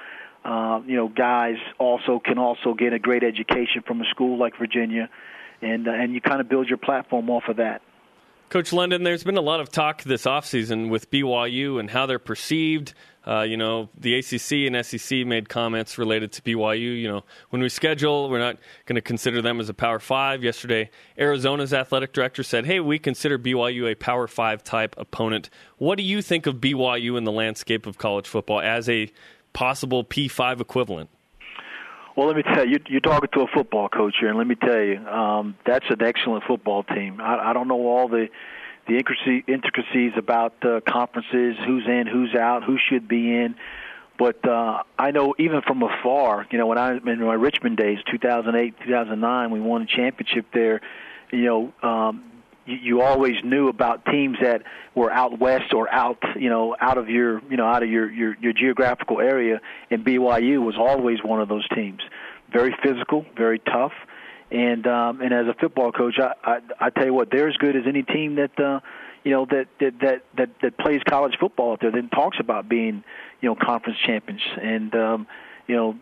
uh, 0.44 0.82
you 0.86 0.96
know, 0.96 1.08
guys 1.08 1.58
also 1.80 2.20
can 2.24 2.38
also 2.38 2.74
get 2.74 2.94
a 2.94 3.00
great 3.00 3.24
education 3.24 3.82
from 3.86 4.02
a 4.02 4.06
school 4.06 4.38
like 4.38 4.58
Virginia, 4.58 5.10
and 5.66 5.88
uh, 5.88 5.92
and 5.92 6.14
you 6.14 6.22
kind 6.22 6.40
of 6.40 6.48
build 6.48 6.68
your 6.70 6.78
platform 6.78 7.30
off 7.30 7.44
of 7.48 7.58
that. 7.58 7.82
Coach 8.50 8.72
London, 8.72 9.04
there's 9.04 9.24
been 9.24 9.38
a 9.38 9.42
lot 9.42 9.60
of 9.60 9.72
talk 9.72 10.04
this 10.04 10.26
offseason 10.26 10.90
with 10.90 11.10
BYU 11.10 11.80
and 11.80 11.90
how 11.90 12.06
they're 12.06 12.20
perceived. 12.20 12.94
Uh, 13.28 13.42
you 13.42 13.58
know, 13.58 13.90
the 14.00 14.20
ACC 14.20 14.72
and 14.72 14.86
SEC 14.86 15.26
made 15.26 15.50
comments 15.50 15.98
related 15.98 16.32
to 16.32 16.44
BYU. 16.44 17.02
You 17.02 17.08
know, 17.08 17.24
when 17.50 17.64
we 17.64 17.70
schedule, 17.70 18.30
we're 18.30 18.38
not 18.38 18.58
going 18.86 18.96
to 18.96 19.02
consider 19.02 19.42
them 19.42 19.60
as 19.60 19.68
a 19.68 19.74
Power 19.74 19.98
Five. 19.98 20.44
Yesterday, 20.44 20.92
Arizona's 21.18 21.74
athletic 21.74 22.14
director 22.14 22.44
said, 22.44 22.68
hey, 22.68 22.80
we 22.80 23.00
consider 23.00 23.40
BYU 23.40 23.92
a 23.92 23.96
Power 23.96 24.28
Five 24.28 24.64
type 24.64 24.94
opponent. 25.00 25.50
What 25.78 25.98
do 25.98 26.04
you 26.04 26.22
think 26.22 26.46
of 26.46 26.58
BYU 26.58 27.18
in 27.18 27.24
the 27.24 27.32
landscape 27.32 27.88
of 27.88 27.98
college 27.98 28.28
football 28.28 28.62
as 28.62 28.88
a 28.88 29.12
possible 29.54 30.04
P5 30.04 30.62
equivalent? 30.62 31.10
Well, 32.16 32.28
let 32.28 32.38
me 32.38 32.44
tell 32.44 32.66
you, 32.66 32.80
you're 32.88 33.02
talking 33.02 33.30
to 33.34 33.42
a 33.42 33.48
football 33.48 33.90
coach 33.90 34.16
here, 34.20 34.30
and 34.30 34.38
let 34.38 34.48
me 34.48 34.56
tell 34.56 34.82
you, 34.82 34.98
um, 35.06 35.56
that's 35.66 35.86
an 35.90 36.02
excellent 36.02 36.46
football 36.46 36.84
team. 36.84 37.20
I, 37.20 37.50
I 37.50 37.54
don't 37.54 37.68
know 37.68 37.88
all 37.88 38.08
the 38.08 38.30
the 38.88 38.98
intricacies 39.48 40.12
about 40.16 40.54
uh, 40.64 40.80
conferences, 40.88 41.56
who's 41.66 41.88
in, 41.88 42.06
who's 42.06 42.36
out, 42.36 42.64
who 42.64 42.78
should 42.78 43.08
be 43.08 43.36
in. 43.36 43.56
But 44.18 44.48
uh, 44.48 44.84
I 44.98 45.12
know 45.12 45.34
even 45.40 45.62
from 45.64 45.82
afar, 45.82 46.48
you 46.52 46.58
know, 46.58 46.68
when 46.68 46.78
I 46.78 46.96
in 46.96 47.20
my 47.22 47.34
Richmond 47.34 47.78
days, 47.78 47.98
2008, 48.10 48.76
2009, 48.86 49.52
we 49.52 49.60
won 49.60 49.82
a 49.82 49.86
championship 49.86 50.46
there. 50.54 50.82
You 51.32 51.44
know, 51.44 51.74
um, 51.90 52.24
you, 52.66 53.02
always 53.02 53.36
knew 53.44 53.68
about 53.68 54.06
teams 54.06 54.38
that 54.42 54.64
were 54.96 55.12
out 55.12 55.40
west 55.40 55.74
or 55.74 55.92
out, 55.92 56.18
you 56.36 56.50
know, 56.50 56.76
out 56.80 56.98
of 56.98 57.10
your, 57.10 57.42
you 57.50 57.58
know, 57.58 57.66
out 57.66 57.84
of 57.84 57.90
your 57.90 58.12
your, 58.12 58.36
your 58.40 58.54
geographical 58.54 59.20
area. 59.20 59.62
And 59.92 60.06
BYU 60.06 60.64
was 60.64 60.76
always 60.78 61.24
one 61.24 61.42
of 61.42 61.50
those 61.50 61.68
teams. 61.70 62.02
Very 62.52 62.76
physical, 62.84 63.26
very 63.36 63.60
tough. 63.60 63.94
And 64.52 64.86
um, 64.88 65.22
and 65.22 65.34
as 65.34 65.48
a 65.48 65.54
football 65.54 65.92
coach, 65.92 66.16
I, 66.20 66.34
I 66.44 66.60
I 66.80 66.90
tell 66.90 67.06
you 67.06 67.14
what, 67.14 67.30
they're 67.32 67.50
as 67.50 67.58
good 67.58 67.76
as 67.76 67.84
any 67.88 68.04
team 68.04 68.36
that 68.36 68.60
uh, 68.60 68.80
you 69.24 69.32
know 69.32 69.46
that 69.46 69.68
that 69.80 70.00
that 70.00 70.24
that, 70.38 70.50
that 70.62 70.78
plays 70.78 71.02
college 71.08 71.34
football 71.40 71.74
out 71.74 71.82
there. 71.82 71.92
That 71.92 72.12
talks 72.12 72.38
about 72.40 72.70
being 72.70 73.04
you 73.42 73.50
know 73.50 73.56
conference 73.56 73.98
champions. 74.06 74.42
And 74.62 74.96
um, 74.96 75.28
you 75.68 75.76
know, 75.76 75.96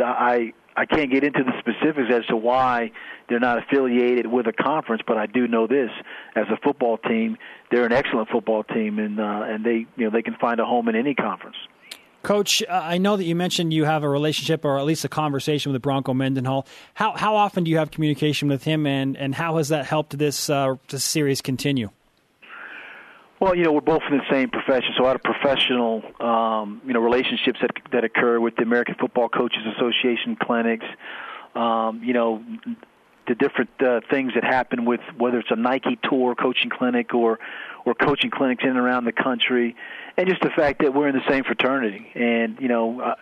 I 0.00 0.52
I 0.78 0.86
can't 0.86 1.10
get 1.10 1.24
into 1.24 1.42
the 1.42 1.52
specifics 1.58 2.08
as 2.12 2.24
to 2.26 2.36
why 2.36 2.92
they're 3.28 3.40
not 3.40 3.58
affiliated 3.58 4.28
with 4.28 4.46
a 4.46 4.52
conference, 4.52 5.02
but 5.04 5.16
I 5.18 5.26
do 5.26 5.48
know 5.48 5.66
this: 5.66 5.90
as 6.36 6.46
a 6.52 6.56
football 6.62 6.98
team, 6.98 7.36
they're 7.72 7.84
an 7.84 7.92
excellent 7.92 8.28
football 8.28 8.62
team, 8.62 9.00
and 9.00 9.18
uh, 9.18 9.42
and 9.44 9.64
they 9.64 9.86
you 9.96 10.04
know 10.04 10.10
they 10.10 10.22
can 10.22 10.36
find 10.36 10.60
a 10.60 10.64
home 10.64 10.88
in 10.88 10.94
any 10.94 11.16
conference. 11.16 11.56
Coach, 12.22 12.62
uh, 12.62 12.72
I 12.72 12.98
know 12.98 13.16
that 13.16 13.24
you 13.24 13.34
mentioned 13.34 13.72
you 13.72 13.86
have 13.86 14.04
a 14.04 14.08
relationship 14.08 14.64
or 14.64 14.78
at 14.78 14.84
least 14.84 15.04
a 15.04 15.08
conversation 15.08 15.72
with 15.72 15.82
Bronco 15.82 16.14
Mendenhall. 16.14 16.64
How 16.94 17.16
how 17.16 17.34
often 17.34 17.64
do 17.64 17.72
you 17.72 17.78
have 17.78 17.90
communication 17.90 18.46
with 18.48 18.62
him, 18.62 18.86
and, 18.86 19.16
and 19.16 19.34
how 19.34 19.56
has 19.56 19.70
that 19.70 19.84
helped 19.84 20.16
this 20.16 20.48
uh, 20.48 20.76
this 20.90 21.02
series 21.02 21.40
continue? 21.40 21.90
Well, 23.40 23.54
you 23.54 23.62
know, 23.62 23.72
we're 23.72 23.80
both 23.80 24.02
in 24.10 24.18
the 24.18 24.24
same 24.28 24.50
profession, 24.50 24.94
so 24.96 25.06
out 25.06 25.14
of 25.14 25.22
professional, 25.22 26.02
um, 26.20 26.82
you 26.84 26.92
know, 26.92 27.00
relationships 27.00 27.60
that 27.60 27.70
that 27.92 28.02
occur 28.02 28.40
with 28.40 28.56
the 28.56 28.62
American 28.62 28.96
Football 28.96 29.28
Coaches 29.28 29.60
Association 29.76 30.36
clinics, 30.42 30.86
um, 31.54 32.02
you 32.02 32.14
know, 32.14 32.42
the 33.28 33.36
different 33.36 33.70
uh, 33.80 34.00
things 34.10 34.32
that 34.34 34.42
happen 34.42 34.84
with 34.84 35.00
whether 35.16 35.38
it's 35.38 35.52
a 35.52 35.56
Nike 35.56 35.98
Tour 36.02 36.34
coaching 36.34 36.68
clinic 36.68 37.14
or 37.14 37.38
or 37.84 37.94
coaching 37.94 38.30
clinics 38.30 38.64
in 38.64 38.70
and 38.70 38.78
around 38.78 39.04
the 39.04 39.12
country, 39.12 39.76
and 40.16 40.28
just 40.28 40.42
the 40.42 40.50
fact 40.50 40.82
that 40.82 40.92
we're 40.92 41.08
in 41.08 41.14
the 41.14 41.30
same 41.30 41.44
fraternity, 41.44 42.10
and 42.16 42.58
you 42.60 42.66
know, 42.66 43.00
uh, 43.00 43.14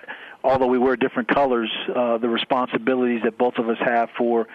although 0.43 0.67
we 0.67 0.79
wear 0.79 0.97
different 0.97 1.29
colors, 1.29 1.71
uh, 1.95 2.17
the 2.17 2.29
responsibilities 2.31 3.21
that 3.25 3.37
both 3.37 3.59
of 3.59 3.69
us 3.69 3.79
have 3.81 4.09
for 4.17 4.49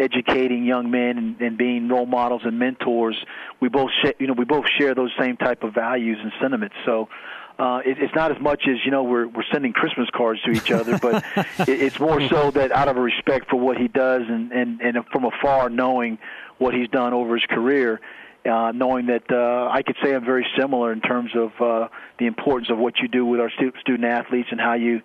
educating 0.00 0.64
young 0.64 0.90
men 0.90 1.18
and, 1.18 1.40
and 1.40 1.58
being 1.58 1.88
role 1.88 2.06
models 2.06 2.42
and 2.44 2.58
mentors, 2.58 3.16
we 3.60 3.68
both 3.68 3.90
sh- 4.02 4.12
you 4.18 4.26
know 4.26 4.34
we 4.34 4.44
both 4.44 4.64
share 4.78 4.94
those 4.94 5.10
same 5.18 5.36
type 5.36 5.62
of 5.62 5.74
values 5.74 6.18
and 6.22 6.32
sentiments. 6.40 6.76
So. 6.84 7.08
Uh, 7.60 7.80
it, 7.84 7.98
it's 7.98 8.14
not 8.14 8.30
as 8.30 8.40
much 8.40 8.68
as 8.68 8.76
you 8.84 8.92
know 8.92 9.02
we're 9.02 9.26
we're 9.26 9.42
sending 9.52 9.72
Christmas 9.72 10.08
cards 10.14 10.40
to 10.42 10.52
each 10.52 10.70
other, 10.70 10.96
but 10.96 11.24
it, 11.58 11.68
it's 11.68 11.98
more 11.98 12.20
so 12.28 12.52
that 12.52 12.70
out 12.70 12.86
of 12.86 12.96
a 12.96 13.00
respect 13.00 13.50
for 13.50 13.56
what 13.56 13.76
he 13.76 13.88
does 13.88 14.22
and 14.28 14.52
and 14.52 14.80
and 14.80 14.96
from 15.10 15.24
afar 15.24 15.68
knowing 15.68 16.18
what 16.58 16.72
he's 16.72 16.88
done 16.88 17.12
over 17.12 17.34
his 17.34 17.44
career, 17.46 18.00
uh, 18.48 18.72
knowing 18.72 19.06
that 19.06 19.30
uh, 19.30 19.70
I 19.70 19.82
could 19.82 19.96
say 20.02 20.14
I'm 20.14 20.24
very 20.24 20.46
similar 20.58 20.92
in 20.92 21.00
terms 21.00 21.30
of 21.34 21.50
uh, 21.60 21.88
the 22.18 22.26
importance 22.26 22.70
of 22.70 22.78
what 22.78 22.94
you 23.00 23.08
do 23.08 23.24
with 23.24 23.40
our 23.40 23.50
stu- 23.50 23.72
student 23.80 24.04
athletes 24.04 24.48
and 24.50 24.60
how 24.60 24.74
you, 24.74 25.00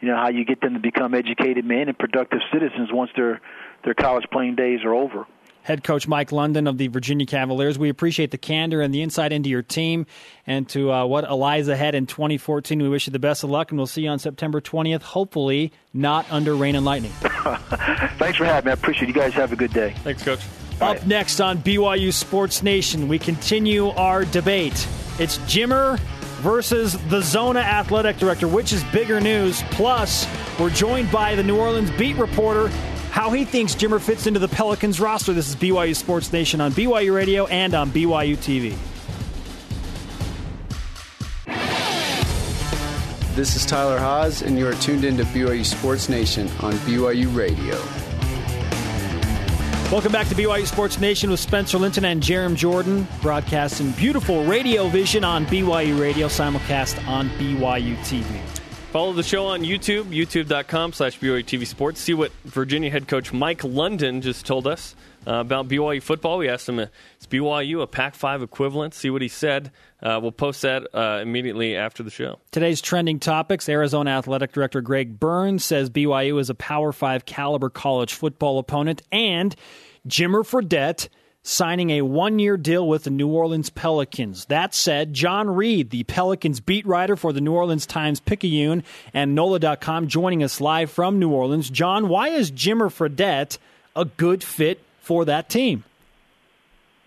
you 0.00 0.08
know, 0.08 0.16
how 0.16 0.28
you 0.28 0.44
get 0.44 0.60
them 0.60 0.74
to 0.74 0.80
become 0.80 1.14
educated 1.14 1.64
men 1.64 1.88
and 1.88 1.98
productive 1.98 2.40
citizens 2.52 2.90
once 2.92 3.10
their 3.16 3.40
their 3.84 3.94
college 3.94 4.24
playing 4.32 4.56
days 4.56 4.80
are 4.84 4.92
over. 4.94 5.26
Head 5.62 5.84
coach 5.84 6.08
Mike 6.08 6.32
London 6.32 6.66
of 6.66 6.78
the 6.78 6.88
Virginia 6.88 7.26
Cavaliers. 7.26 7.78
We 7.78 7.90
appreciate 7.90 8.30
the 8.30 8.38
candor 8.38 8.80
and 8.80 8.92
the 8.92 9.02
insight 9.02 9.32
into 9.32 9.50
your 9.50 9.62
team 9.62 10.06
and 10.46 10.66
to 10.70 10.90
uh, 10.90 11.04
what 11.04 11.30
lies 11.30 11.68
ahead 11.68 11.94
in 11.94 12.06
2014. 12.06 12.82
We 12.82 12.88
wish 12.88 13.06
you 13.06 13.12
the 13.12 13.18
best 13.18 13.44
of 13.44 13.50
luck, 13.50 13.70
and 13.70 13.78
we'll 13.78 13.86
see 13.86 14.02
you 14.02 14.08
on 14.08 14.18
September 14.18 14.62
20th. 14.62 15.02
Hopefully, 15.02 15.72
not 15.92 16.24
under 16.30 16.56
rain 16.56 16.74
and 16.74 16.86
lightning. 16.86 17.12
Thanks 17.20 18.38
for 18.38 18.46
having 18.46 18.66
me. 18.66 18.70
I 18.70 18.74
appreciate 18.74 19.10
it. 19.10 19.14
You 19.14 19.20
guys 19.20 19.34
have 19.34 19.52
a 19.52 19.56
good 19.56 19.72
day. 19.72 19.94
Thanks, 20.04 20.22
coach. 20.22 20.40
Up 20.80 21.04
next 21.06 21.40
on 21.40 21.58
BYU 21.58 22.12
Sports 22.12 22.62
Nation, 22.62 23.08
we 23.08 23.18
continue 23.18 23.88
our 23.88 24.24
debate. 24.24 24.86
It's 25.18 25.38
Jimmer 25.38 25.98
versus 26.40 26.96
the 27.08 27.20
Zona 27.20 27.58
athletic 27.58 28.16
director, 28.18 28.46
which 28.46 28.72
is 28.72 28.84
bigger 28.84 29.20
news. 29.20 29.60
Plus, 29.72 30.28
we're 30.58 30.70
joined 30.70 31.10
by 31.10 31.34
the 31.34 31.42
New 31.42 31.58
Orleans 31.58 31.90
beat 31.98 32.16
reporter, 32.16 32.68
how 33.10 33.30
he 33.30 33.44
thinks 33.44 33.74
Jimmer 33.74 34.00
fits 34.00 34.28
into 34.28 34.38
the 34.38 34.46
Pelicans 34.46 35.00
roster. 35.00 35.32
This 35.32 35.48
is 35.48 35.56
BYU 35.56 35.96
Sports 35.96 36.32
Nation 36.32 36.60
on 36.60 36.70
BYU 36.70 37.12
Radio 37.12 37.46
and 37.48 37.74
on 37.74 37.90
BYU 37.90 38.36
TV. 38.36 38.76
This 43.34 43.56
is 43.56 43.66
Tyler 43.66 43.98
Haas, 43.98 44.42
and 44.42 44.56
you 44.56 44.66
are 44.68 44.74
tuned 44.74 45.04
into 45.04 45.24
BYU 45.24 45.64
Sports 45.64 46.08
Nation 46.08 46.46
on 46.60 46.74
BYU 46.74 47.34
Radio. 47.34 47.76
Welcome 49.90 50.12
back 50.12 50.28
to 50.28 50.34
BYU 50.34 50.66
Sports 50.66 51.00
Nation 51.00 51.30
with 51.30 51.40
Spencer 51.40 51.78
Linton 51.78 52.04
and 52.04 52.22
Jarom 52.22 52.54
Jordan, 52.54 53.08
broadcasting 53.22 53.90
beautiful 53.92 54.44
radio 54.44 54.86
vision 54.88 55.24
on 55.24 55.46
BYU 55.46 55.98
Radio, 55.98 56.26
simulcast 56.28 57.08
on 57.08 57.30
BYU 57.30 57.96
TV. 58.00 58.38
Follow 58.92 59.14
the 59.14 59.22
show 59.22 59.46
on 59.46 59.62
YouTube, 59.62 60.04
youtube.com 60.04 60.92
slash 60.92 61.18
BYU 61.18 61.42
TV 61.42 61.66
Sports. 61.66 62.00
See 62.02 62.12
what 62.12 62.32
Virginia 62.44 62.90
head 62.90 63.08
coach 63.08 63.32
Mike 63.32 63.64
London 63.64 64.20
just 64.20 64.44
told 64.44 64.66
us 64.66 64.94
uh, 65.26 65.36
about 65.36 65.68
BYU 65.68 66.02
football. 66.02 66.36
We 66.36 66.50
asked 66.50 66.68
him, 66.68 66.80
is 66.80 67.17
BYU 67.28 67.82
a 67.82 67.86
Pac 67.86 68.14
5 68.14 68.42
equivalent? 68.42 68.94
See 68.94 69.10
what 69.10 69.22
he 69.22 69.28
said. 69.28 69.70
Uh, 70.02 70.18
we'll 70.22 70.32
post 70.32 70.62
that 70.62 70.86
uh, 70.94 71.20
immediately 71.22 71.76
after 71.76 72.02
the 72.02 72.10
show. 72.10 72.38
Today's 72.50 72.80
trending 72.80 73.18
topics 73.18 73.68
Arizona 73.68 74.10
Athletic 74.10 74.52
Director 74.52 74.80
Greg 74.80 75.18
Burns 75.18 75.64
says 75.64 75.90
BYU 75.90 76.40
is 76.40 76.50
a 76.50 76.54
Power 76.54 76.92
5 76.92 77.24
caliber 77.24 77.70
college 77.70 78.14
football 78.14 78.58
opponent, 78.58 79.02
and 79.10 79.54
Jimmer 80.06 80.44
Fredette 80.46 81.08
signing 81.42 81.90
a 81.90 82.02
one 82.02 82.38
year 82.38 82.56
deal 82.56 82.86
with 82.86 83.04
the 83.04 83.10
New 83.10 83.28
Orleans 83.28 83.70
Pelicans. 83.70 84.44
That 84.46 84.74
said, 84.74 85.14
John 85.14 85.48
Reid, 85.48 85.90
the 85.90 86.04
Pelicans 86.04 86.60
beat 86.60 86.86
writer 86.86 87.16
for 87.16 87.32
the 87.32 87.40
New 87.40 87.52
Orleans 87.52 87.86
Times 87.86 88.20
Picayune 88.20 88.84
and 89.14 89.34
NOLA.com, 89.34 90.08
joining 90.08 90.42
us 90.42 90.60
live 90.60 90.90
from 90.90 91.18
New 91.18 91.30
Orleans. 91.30 91.70
John, 91.70 92.08
why 92.08 92.28
is 92.28 92.52
Jimmer 92.52 92.90
Fredette 92.90 93.58
a 93.96 94.04
good 94.04 94.44
fit 94.44 94.80
for 95.00 95.24
that 95.24 95.48
team? 95.48 95.84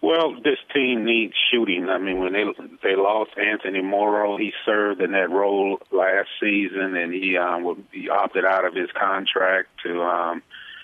Well, 0.02 0.34
this 0.44 0.58
team 0.74 1.06
needs 1.06 1.34
shooting. 1.52 1.88
I 1.90 2.00
mean, 2.00 2.20
when 2.20 2.34
they 2.34 2.44
they 2.82 2.96
lost 2.96 3.32
Anthony 3.38 3.82
Morrow, 3.84 4.36
he 4.36 4.52
served 4.66 5.00
in 5.00 5.12
that 5.12 5.30
role 5.30 5.80
last 5.92 6.30
season, 6.40 6.96
and 6.96 7.14
he 7.14 7.38
um, 7.38 7.86
he 7.92 8.10
opted 8.10 8.44
out 8.44 8.66
of 8.66 8.74
his 8.74 8.90
contract 9.00 9.70
to 9.86 10.02
um, 10.02 10.42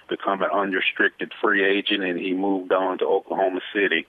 become 0.07 0.43
an 0.43 0.51
unrestricted 0.53 1.31
free 1.41 1.65
agent, 1.65 2.03
and 2.03 2.19
he 2.19 2.33
moved 2.33 2.71
on 2.71 2.99
to 2.99 3.05
Oklahoma 3.05 3.61
City. 3.73 4.05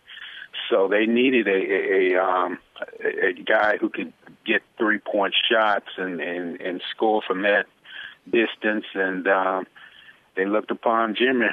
So 0.68 0.88
they 0.88 1.06
needed 1.06 1.48
a 1.48 1.52
a, 1.52 2.12
a, 2.12 2.22
um, 2.22 2.58
a 3.00 3.32
guy 3.32 3.78
who 3.78 3.88
could 3.88 4.12
get 4.44 4.62
three 4.76 4.98
point 4.98 5.34
shots 5.50 5.88
and, 5.96 6.20
and 6.20 6.60
and 6.60 6.82
score 6.94 7.22
from 7.26 7.42
that 7.42 7.64
distance, 8.30 8.84
and 8.92 9.26
um, 9.26 9.66
they 10.36 10.44
looked 10.44 10.70
upon 10.70 11.14
Jimmy 11.14 11.46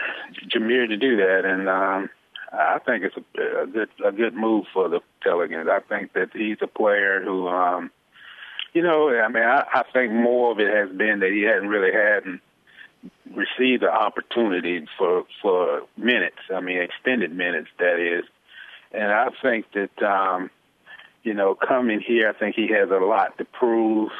Jameer 0.50 0.90
to 0.90 0.98
do 0.98 1.16
that, 1.18 1.46
and 1.46 1.70
um, 1.70 2.10
I 2.58 2.80
think 2.80 3.04
it's 3.04 3.16
a, 3.18 3.64
a 3.64 3.68
good 3.68 3.90
a 4.04 4.12
good 4.12 4.34
move 4.34 4.66
for 4.74 4.90
the 4.90 5.02
Pelicans. 5.22 5.70
I 5.70 5.80
think 5.80 6.14
that 6.14 6.30
he's 6.34 6.58
a 6.62 6.68
player 6.68 7.22
who, 7.24 7.48
um, 7.48 7.92
you 8.74 8.82
know, 8.82 9.10
I 9.10 9.28
mean, 9.28 9.44
I, 9.44 9.66
I 9.74 9.84
think 9.94 10.14
more 10.14 10.52
of 10.52 10.60
it 10.60 10.74
has 10.74 10.96
been 10.96 11.20
that 11.20 11.32
he 11.32 11.44
hadn't 11.44 11.70
really 11.70 11.92
had 11.94 12.40
received 13.34 13.84
the 13.84 13.92
opportunity 13.92 14.86
for 14.98 15.26
for 15.42 15.82
minutes. 15.98 16.40
I 16.54 16.62
mean, 16.62 16.82
extended 16.82 17.36
minutes, 17.36 17.70
that 17.80 18.00
is. 18.00 18.26
And 18.92 19.12
I 19.12 19.30
think 19.42 19.66
that, 19.74 20.02
um, 20.04 20.50
you 21.24 21.34
know, 21.34 21.56
coming 21.56 22.00
here, 22.00 22.30
I 22.30 22.34
think 22.34 22.56
he 22.56 22.68
has 22.68 22.90
a 22.90 23.04
lot 23.04 23.38
to 23.38 23.46
prove. 23.46 24.12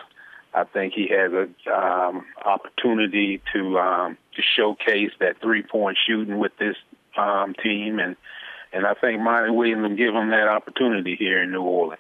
I 0.54 0.64
think 0.64 0.94
he 0.94 1.08
has 1.10 1.32
a 1.34 1.74
um, 1.74 2.26
opportunity 2.44 3.42
to 3.54 3.80
um, 3.80 4.18
to 4.36 4.42
showcase 4.42 5.12
that 5.20 5.42
three 5.42 5.64
point 5.64 5.98
shooting 6.06 6.40
with 6.40 6.58
this 6.58 6.78
um, 7.18 7.54
team, 7.62 8.00
and 8.00 8.16
and 8.74 8.86
I 8.86 8.94
think 8.94 9.22
Monty 9.22 9.52
Williams 9.52 9.84
will 9.90 9.96
give 9.96 10.14
him 10.14 10.30
that 10.32 10.48
opportunity 10.48 11.16
here 11.16 11.42
in 11.42 11.52
New 11.52 11.62
Orleans. 11.62 12.00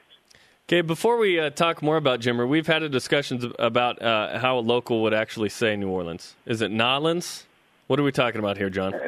Okay, 0.67 0.82
before 0.82 1.17
we 1.17 1.39
uh, 1.39 1.51
talk 1.51 1.84
more 1.84 1.95
about 1.95 2.21
Jimmer, 2.21 2.47
we've 2.47 2.65
had 2.65 2.82
a 2.82 2.89
discussions 2.89 3.45
about 3.60 4.01
uh, 4.01 4.39
how 4.39 4.58
a 4.58 4.62
local 4.62 5.04
would 5.04 5.13
actually 5.13 5.49
say 5.49 5.75
New 5.75 5.89
Orleans. 5.89 6.36
Is 6.47 6.62
it 6.62 6.71
Nolans? 6.71 7.45
What 7.88 7.99
are 7.99 8.04
we 8.04 8.12
talking 8.12 8.39
about 8.39 8.58
here, 8.58 8.71
John? 8.71 8.95
Uh, 8.95 8.99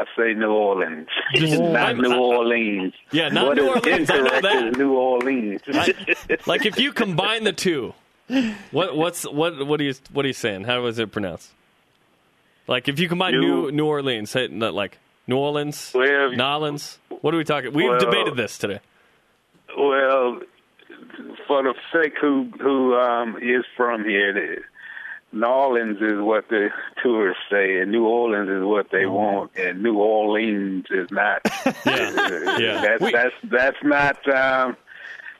I 0.00 0.04
say 0.16 0.32
New 0.32 0.52
Orleans, 0.52 1.08
not 1.34 1.96
New 1.96 2.14
Orleans. 2.16 2.94
Yeah, 3.10 3.28
not 3.28 3.48
what 3.48 3.56
New 3.56 3.68
Orleans. 3.68 4.10
I 4.10 4.16
know 4.16 4.24
incorrect 4.24 4.42
that. 4.42 4.66
is 4.68 4.76
New 4.76 4.92
Orleans. 4.94 5.60
like 6.46 6.64
if 6.64 6.78
you 6.78 6.92
combine 6.92 7.42
the 7.42 7.52
two, 7.52 7.92
what 8.70 8.96
what's 8.96 9.24
what 9.24 9.66
what 9.66 9.80
are 9.80 9.84
you 9.84 9.94
what 10.12 10.24
are 10.24 10.28
you 10.28 10.34
saying? 10.34 10.64
How 10.64 10.86
is 10.86 11.00
it 11.00 11.10
pronounced? 11.10 11.50
Like 12.68 12.88
if 12.88 13.00
you 13.00 13.08
combine 13.08 13.32
New 13.32 13.40
New- 13.40 13.72
New 13.72 13.86
Orleans, 13.86 14.30
say 14.30 14.46
like 14.46 14.98
New 15.30 15.36
Orleans, 15.36 15.92
Well, 15.94 16.32
Nolans. 16.32 16.98
What 17.20 17.32
are 17.32 17.36
we 17.36 17.44
talking? 17.44 17.72
We've 17.72 17.88
well- 17.88 18.00
debated 18.00 18.36
this 18.36 18.58
today. 18.58 18.80
Well, 19.78 20.40
for 21.46 21.62
the 21.62 21.74
sake 21.92 22.14
who 22.20 22.50
who 22.60 22.96
um, 22.96 23.36
is 23.40 23.64
from 23.76 24.04
here, 24.04 24.32
the, 24.32 24.56
New 25.32 25.46
Orleans 25.46 25.98
is 26.00 26.20
what 26.20 26.48
the 26.48 26.70
tourists 27.00 27.44
say, 27.48 27.78
and 27.78 27.92
New 27.92 28.04
Orleans 28.04 28.50
is 28.50 28.64
what 28.64 28.90
they 28.90 29.06
want, 29.06 29.52
and 29.56 29.80
New 29.80 29.98
Orleans 29.98 30.86
is 30.90 31.08
not. 31.12 31.40
Yeah, 31.86 32.58
yeah. 32.58 32.80
That's 32.80 33.02
We- 33.02 33.12
that's 33.12 33.34
that's 33.44 33.82
not. 33.84 34.28
Um, 34.28 34.76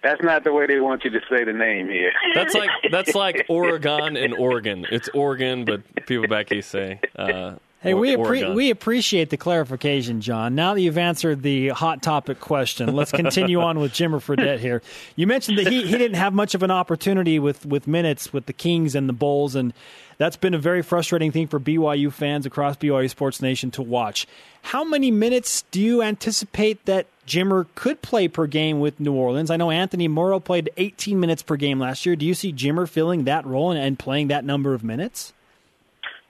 that's 0.05 0.23
not 0.23 0.45
the 0.45 0.53
way 0.53 0.67
they 0.67 0.81
want 0.81 1.05
you 1.05 1.11
to 1.11 1.21
say 1.29 1.43
the 1.45 1.53
name 1.53 1.89
here. 1.89 2.13
That's 2.35 2.55
like 2.55 2.71
that's 2.93 3.17
like 3.17 3.45
Oregon 3.49 4.17
and 4.17 4.35
Oregon. 4.35 4.87
It's 4.91 5.09
Oregon, 5.13 5.65
but 5.65 5.83
people 6.07 6.29
back 6.29 6.53
east 6.53 6.71
say. 6.71 7.01
Uh, 7.17 7.57
Hey, 7.83 7.95
or- 7.95 8.01
we 8.01 8.15
appre- 8.15 8.55
we 8.55 8.71
appreciate 8.71 9.31
the 9.31 9.39
clarification, 9.39 10.21
John. 10.21 10.55
Now 10.55 10.75
that 10.75 10.83
you've 10.83 10.99
answered 10.99 11.43
the 11.43 11.69
hot 11.69 12.03
topic 12.03 12.39
question, 12.39 12.95
let's 12.95 13.11
continue 13.11 13.61
on 13.63 13.79
with 13.79 13.93
Jimmer 13.93 14.21
Fredette 14.21 14.59
here. 14.59 14.83
You 15.17 15.27
mentioned 15.27 15.57
that 15.59 15.69
he, 15.69 15.87
he 15.87 15.97
didn't 15.97 16.17
have 16.17 16.35
much 16.35 16.55
of 16.55 16.63
an 16.63 16.71
opportunity 16.71 17.39
with, 17.39 17.65
with 17.65 17.87
minutes 17.87 18.35
with 18.35 18.45
the 18.45 18.53
Kings 18.53 18.95
and 18.95 19.09
the 19.09 19.15
Bulls, 19.15 19.55
and 19.55 19.73
that's 20.19 20.37
been 20.37 20.53
a 20.53 20.59
very 20.59 20.83
frustrating 20.83 21.33
thing 21.33 21.47
for 21.47 21.59
BYU 21.59 22.13
fans 22.13 22.45
across 22.45 22.77
BYU 22.77 23.09
Sports 23.09 23.41
Nation 23.41 23.71
to 23.71 23.83
watch. 23.83 24.27
How 24.61 24.85
many 24.85 25.11
minutes 25.11 25.63
do 25.71 25.81
you 25.81 26.03
anticipate 26.03 26.85
that 26.85 27.07
Jimmer 27.27 27.67
could 27.77 28.03
play 28.03 28.29
per 28.29 28.47
game 28.47 28.81
with 28.81 29.01
New 29.01 29.15
Orleans? 29.15 29.51
I 29.51 29.57
know 29.57 29.71
Anthony 29.71 30.07
Morrow 30.07 30.39
played 30.39 30.69
18 30.77 31.19
minutes 31.19 31.43
per 31.43 31.57
game 31.57 31.79
last 31.81 32.05
year. 32.05 32.15
Do 32.15 32.27
you 32.27 32.35
see 32.35 32.53
Jimmer 32.53 32.87
filling 32.87 33.25
that 33.25 33.47
role 33.47 33.71
and, 33.71 33.81
and 33.81 33.99
playing 33.99 34.29
that 34.29 34.45
number 34.45 34.75
of 34.75 34.85
minutes? 34.85 35.33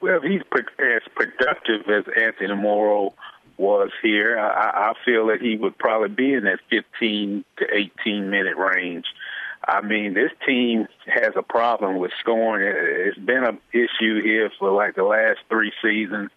Well, 0.01 0.21
he's 0.21 0.43
as 0.79 1.03
productive 1.15 1.89
as 1.89 2.05
Anthony 2.17 2.55
Morrow 2.55 3.13
was 3.59 3.91
here, 4.03 4.39
I, 4.39 4.91
I 4.91 4.93
feel 5.05 5.27
that 5.27 5.43
he 5.43 5.57
would 5.57 5.77
probably 5.77 6.09
be 6.09 6.33
in 6.33 6.45
that 6.45 6.61
15 6.71 7.45
to 7.59 7.67
18 7.75 8.31
minute 8.31 8.57
range. 8.57 9.05
I 9.69 9.83
mean, 9.83 10.15
this 10.15 10.33
team 10.47 10.87
has 11.07 11.33
a 11.37 11.43
problem 11.43 11.99
with 11.99 12.13
scoring. 12.19 12.67
It- 12.67 13.09
It's 13.09 13.19
been 13.19 13.45
an 13.45 13.59
issue 13.75 14.23
here 14.23 14.51
for 14.59 14.71
like 14.71 14.95
the 14.95 15.03
last 15.05 15.41
three 15.51 15.73
seasons. 15.83 16.31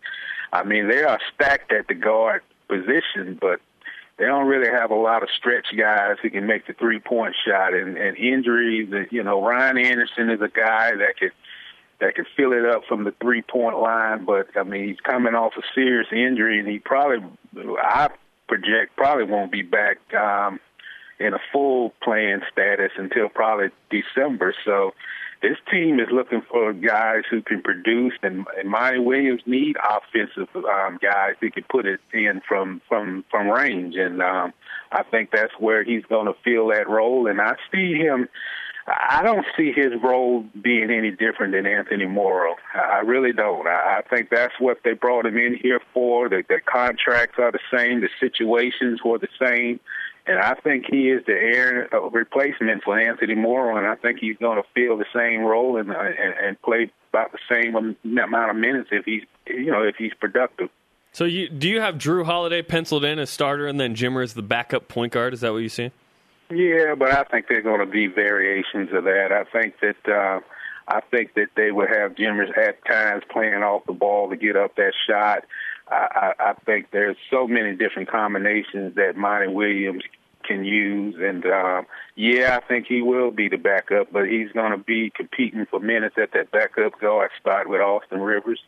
I 0.52 0.64
mean, 0.64 0.90
they 0.90 1.04
are 1.04 1.20
stacked 1.34 1.72
at 1.72 1.88
the 1.88 1.94
guard 1.94 2.42
position, 2.68 3.38
but 3.40 3.62
they 4.18 4.26
don't 4.26 4.48
really 4.48 4.70
have 4.70 4.92
a 4.92 4.96
lot 4.96 5.24
of 5.24 5.30
stretch 5.38 5.68
guys 5.78 6.18
who 6.22 6.30
can 6.30 6.46
make 6.46 6.68
the 6.68 6.74
three 6.74 7.00
point 7.00 7.36
shot. 7.48 7.74
And, 7.74 7.98
and 7.98 8.18
injuries, 8.18 8.90
you 9.12 9.24
know, 9.24 9.42
Ryan 9.42 9.78
Anderson 9.78 10.30
is 10.30 10.42
a 10.42 10.50
guy 10.50 10.94
that 10.96 11.18
could 11.18 11.32
that 12.04 12.16
can 12.16 12.26
fill 12.36 12.52
it 12.52 12.66
up 12.66 12.84
from 12.88 13.06
the 13.06 13.14
three 13.22 13.42
point 13.42 13.80
line. 13.80 14.26
But 14.26 14.48
I 14.56 14.64
mean, 14.64 14.88
he's 14.88 15.00
coming 15.00 15.36
off 15.36 15.54
a 15.58 15.62
serious 15.74 16.08
injury, 16.12 16.60
and 16.60 16.68
he 16.68 16.80
probably, 16.80 17.26
I 17.82 18.10
project, 18.48 18.96
probably 18.96 19.26
won't 19.26 19.52
be 19.52 19.62
back 19.62 19.98
um, 20.14 20.60
in 21.20 21.34
a 21.34 21.40
full 21.52 21.94
playing 22.04 22.42
status 22.52 22.92
until 22.98 23.30
probably 23.30 23.70
December. 23.90 24.54
So 24.66 24.94
this 25.42 25.58
team 25.72 26.00
is 26.00 26.08
looking 26.12 26.42
for 26.50 26.74
guys 26.74 27.24
who 27.30 27.42
can 27.42 27.62
produce, 27.62 28.14
and, 28.22 28.46
and 28.58 28.70
Monty 28.70 29.00
Williams 29.00 29.42
need 29.46 29.78
offensive 29.78 30.50
um, 30.56 31.00
guys 31.02 31.36
who 31.40 31.52
can 31.52 31.64
put 31.70 31.86
it 31.86 32.02
in 32.14 32.42
from 32.48 32.82
from 32.88 33.24
from 33.32 33.48
range, 33.48 33.96
and 33.96 34.22
um, 34.22 34.54
I 34.92 35.04
think 35.04 35.32
that's 35.32 35.54
where 35.58 35.84
he's 35.84 36.06
going 36.06 36.28
to 36.28 36.36
fill 36.44 36.68
that 36.68 36.90
role. 36.90 37.28
And 37.28 37.40
I 37.42 37.56
see 37.72 37.94
him. 37.94 38.28
I 38.86 39.22
don't 39.24 39.46
see 39.56 39.72
his 39.72 39.94
role 40.04 40.46
being 40.62 40.92
any 40.92 41.12
different 41.12 41.54
than 41.54 41.66
Anthony 41.66 42.06
Morrow. 42.06 42.56
I 42.74 43.00
really 43.00 43.32
don't. 43.32 43.66
I 43.66 44.02
think 44.10 44.30
that's 44.30 44.54
what 44.60 44.80
they 44.84 44.94
brought 44.94 45.26
him 45.26 45.38
in 45.38 45.56
here 45.56 45.80
for. 45.94 46.28
The, 46.28 46.44
the 46.48 46.60
contracts 46.66 47.36
are 47.40 47.52
the 47.52 47.60
same. 47.76 48.02
The 48.02 48.10
situations 48.20 49.00
were 49.04 49.20
the 49.20 49.30
same. 49.42 49.80
And 50.26 50.40
I 50.40 50.56
think 50.56 50.86
he 50.90 51.10
is 51.10 51.26
the 51.26 51.34
heir 51.34 51.94
uh, 51.94 52.10
replacement 52.10 52.84
for 52.84 52.98
Anthony 52.98 53.36
Morrow, 53.36 53.76
and 53.76 53.86
I 53.86 53.96
think 53.96 54.20
he's 54.20 54.38
going 54.38 54.56
to 54.56 54.64
fill 54.74 54.98
the 54.98 55.06
same 55.14 55.42
role 55.42 55.78
and, 55.78 55.92
uh, 55.92 56.00
and 56.00 56.34
and 56.42 56.62
play 56.62 56.90
about 57.12 57.34
the 57.34 57.40
same 57.52 57.76
amount 57.76 58.50
of 58.50 58.56
minutes 58.56 58.90
if 58.94 59.04
he's 59.04 59.24
you 59.48 59.70
know 59.70 59.84
if 59.84 59.98
he's 59.98 60.14
productive. 60.14 60.70
So 61.12 61.26
you 61.26 61.50
do 61.50 61.68
you 61.68 61.82
have 61.82 61.96
Jrue 61.96 62.26
Holiday 62.26 62.62
penciled 62.62 63.04
in 63.04 63.20
as 63.20 63.30
starter 63.30 63.68
and 63.68 63.78
then 63.82 63.96
Jimmer 63.96 64.24
as 64.24 64.34
the 64.34 64.42
backup 64.42 64.88
point 64.88 65.12
guard? 65.12 65.34
Is 65.34 65.42
that 65.42 65.52
what 65.52 65.60
you 65.60 65.68
see? 65.68 65.92
Yeah, 66.54 66.96
but 66.96 67.12
I 67.12 67.24
think 67.24 67.48
there 67.48 67.60
are 67.60 67.62
going 67.62 67.80
to 67.80 67.86
be 67.86 68.08
variations 68.08 68.90
of 68.94 69.06
that. 69.06 69.32
I 69.32 69.44
think 69.46 69.76
that 69.82 70.12
uh, 70.12 70.40
I 70.88 71.02
think 71.12 71.34
that 71.36 71.48
they 71.56 71.72
would 71.72 71.90
have 71.90 72.16
Jimmers 72.16 72.50
at 72.56 72.86
times 72.86 73.24
playing 73.32 73.64
off 73.64 73.86
the 73.86 73.94
ball 73.94 74.30
to 74.30 74.36
get 74.36 74.56
up 74.56 74.76
that 74.76 74.94
shot. 75.08 75.46
I, 75.88 76.34
I, 76.40 76.50
I 76.52 76.54
think 76.66 76.92
there's 76.92 77.18
so 77.32 77.48
many 77.48 77.76
different 77.76 78.10
combinations 78.10 78.96
that 78.96 79.16
Monty 79.16 79.48
Williams 79.48 80.04
can 80.44 80.66
use, 80.66 81.16
and 81.20 81.46
um, 81.46 81.86
yeah, 82.16 82.60
I 82.62 82.68
think 82.68 82.88
he 82.88 83.02
will 83.02 83.32
be 83.32 83.50
the 83.50 83.58
backup, 83.58 84.12
but 84.12 84.28
he's 84.28 84.52
going 84.52 84.72
to 84.72 84.78
be 84.78 85.10
competing 85.16 85.66
for 85.66 85.80
minutes 85.80 86.16
at 86.22 86.34
that 86.34 86.52
backup 86.52 87.00
guard 87.00 87.32
spot 87.38 87.68
with 87.68 87.82
Austin 87.82 88.20
Rivers. 88.20 88.60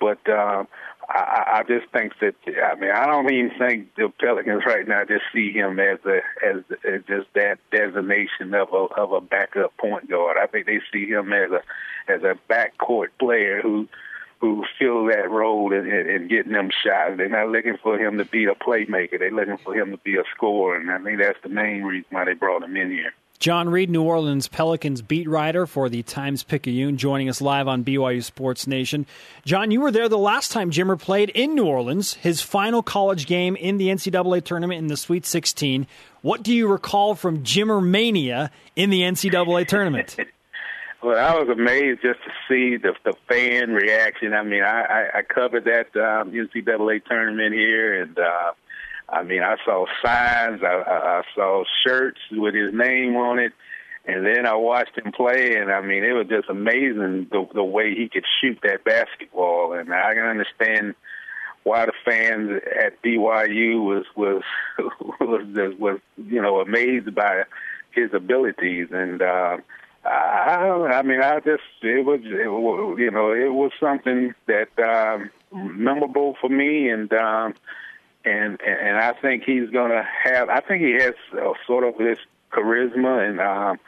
But 0.00 0.26
um, 0.30 0.66
I, 1.12 1.58
I 1.58 1.62
just 1.64 1.90
think 1.92 2.12
that 2.20 2.34
I 2.46 2.76
mean 2.76 2.90
I 2.90 3.06
don't 3.06 3.30
even 3.32 3.50
think 3.58 3.94
the 3.96 4.12
Pelicans 4.20 4.62
right 4.64 4.86
now 4.86 5.04
just 5.04 5.24
see 5.32 5.50
him 5.52 5.80
as 5.80 5.98
a 6.06 6.20
as, 6.44 6.62
as 6.84 7.02
just 7.08 7.26
that 7.34 7.58
designation 7.72 8.54
of 8.54 8.72
a 8.72 8.76
of 8.76 9.12
a 9.12 9.20
backup 9.20 9.76
point 9.76 10.08
guard. 10.08 10.36
I 10.40 10.46
think 10.46 10.66
they 10.66 10.80
see 10.92 11.06
him 11.06 11.32
as 11.32 11.50
a 11.50 11.62
as 12.10 12.22
a 12.22 12.38
backcourt 12.48 13.08
player 13.18 13.60
who 13.60 13.88
who 14.40 14.64
fill 14.78 15.06
that 15.06 15.30
role 15.30 15.72
and, 15.72 15.86
and, 15.86 16.08
and 16.08 16.30
getting 16.30 16.52
them 16.52 16.70
shots. 16.70 17.16
They're 17.16 17.28
not 17.28 17.48
looking 17.48 17.76
for 17.82 17.98
him 17.98 18.16
to 18.18 18.24
be 18.24 18.44
a 18.44 18.54
playmaker. 18.54 19.18
They're 19.18 19.30
looking 19.30 19.58
for 19.58 19.74
him 19.74 19.90
to 19.90 19.98
be 19.98 20.16
a 20.16 20.22
scorer, 20.34 20.76
and 20.76 20.90
I 20.90 20.98
think 20.98 21.18
that's 21.18 21.42
the 21.42 21.50
main 21.50 21.82
reason 21.82 22.06
why 22.10 22.24
they 22.24 22.34
brought 22.34 22.62
him 22.62 22.76
in 22.76 22.90
here. 22.90 23.12
John 23.40 23.70
Reid, 23.70 23.88
New 23.88 24.02
Orleans 24.02 24.48
Pelicans 24.48 25.00
beat 25.00 25.26
writer 25.26 25.66
for 25.66 25.88
the 25.88 26.02
Times 26.02 26.42
Picayune, 26.42 26.98
joining 26.98 27.30
us 27.30 27.40
live 27.40 27.68
on 27.68 27.82
BYU 27.82 28.22
Sports 28.22 28.66
Nation. 28.66 29.06
John, 29.46 29.70
you 29.70 29.80
were 29.80 29.90
there 29.90 30.10
the 30.10 30.18
last 30.18 30.52
time 30.52 30.70
Jimmer 30.70 31.00
played 31.00 31.30
in 31.30 31.54
New 31.54 31.64
Orleans, 31.64 32.12
his 32.14 32.42
final 32.42 32.82
college 32.82 33.24
game 33.24 33.56
in 33.56 33.78
the 33.78 33.88
NCAA 33.88 34.44
tournament 34.44 34.80
in 34.80 34.88
the 34.88 34.96
Sweet 34.98 35.24
16. 35.24 35.86
What 36.20 36.42
do 36.42 36.52
you 36.52 36.68
recall 36.68 37.14
from 37.14 37.42
Jimmer 37.42 37.82
mania 37.82 38.50
in 38.76 38.90
the 38.90 39.00
NCAA 39.00 39.66
tournament? 39.66 40.16
Well, 41.02 41.16
I 41.16 41.34
was 41.34 41.48
amazed 41.48 42.02
just 42.02 42.18
to 42.24 42.30
see 42.46 42.76
the 42.76 42.92
the 43.06 43.14
fan 43.26 43.70
reaction. 43.72 44.34
I 44.34 44.42
mean, 44.42 44.62
I 44.62 44.82
I, 44.82 45.18
I 45.20 45.22
covered 45.22 45.64
that 45.64 45.96
um, 45.96 46.32
NCAA 46.32 47.02
tournament 47.06 47.54
here, 47.54 48.02
and 48.02 48.18
uh, 48.18 48.52
I 49.12 49.22
mean, 49.22 49.42
I 49.42 49.56
saw 49.64 49.86
signs, 50.04 50.62
I, 50.62 50.82
I, 50.86 51.22
saw 51.34 51.64
shirts 51.84 52.20
with 52.30 52.54
his 52.54 52.72
name 52.72 53.16
on 53.16 53.38
it, 53.38 53.52
and 54.04 54.24
then 54.24 54.46
I 54.46 54.54
watched 54.54 54.96
him 54.96 55.12
play, 55.12 55.56
and 55.56 55.70
I 55.70 55.80
mean, 55.80 56.04
it 56.04 56.12
was 56.12 56.28
just 56.28 56.48
amazing 56.48 57.28
the 57.30 57.46
the 57.52 57.64
way 57.64 57.94
he 57.94 58.08
could 58.08 58.24
shoot 58.40 58.58
that 58.62 58.84
basketball, 58.84 59.72
and 59.72 59.92
I 59.92 60.14
can 60.14 60.24
understand 60.24 60.94
why 61.64 61.86
the 61.86 61.92
fans 62.04 62.62
at 62.78 63.02
BYU 63.02 63.84
was 63.84 64.04
was 64.16 64.42
was 65.20 65.74
was 65.78 66.00
you 66.16 66.40
know 66.40 66.60
amazed 66.60 67.14
by 67.14 67.44
his 67.92 68.12
abilities 68.14 68.88
and. 68.92 69.22
uh 69.22 69.58
I, 70.02 70.92
I 70.94 71.02
mean, 71.02 71.20
I 71.20 71.40
just 71.40 71.62
it 71.82 72.06
was, 72.06 72.20
it 72.24 72.48
was 72.48 72.98
you 72.98 73.10
know 73.10 73.32
it 73.32 73.52
was 73.52 73.70
something 73.78 74.34
that 74.46 74.70
um, 74.78 75.30
memorable 75.52 76.36
for 76.40 76.48
me, 76.48 76.88
and 76.88 77.12
um, 77.12 77.54
and 78.24 78.60
and 78.60 78.96
I 78.98 79.12
think 79.20 79.44
he's 79.44 79.70
to 79.70 80.06
have. 80.24 80.48
I 80.48 80.60
think 80.60 80.82
he 80.82 80.92
has 80.92 81.14
uh, 81.32 81.52
sort 81.66 81.84
of 81.84 81.96
this 81.98 82.18
charisma, 82.52 83.28
and 83.28 83.40
um, 83.40 83.80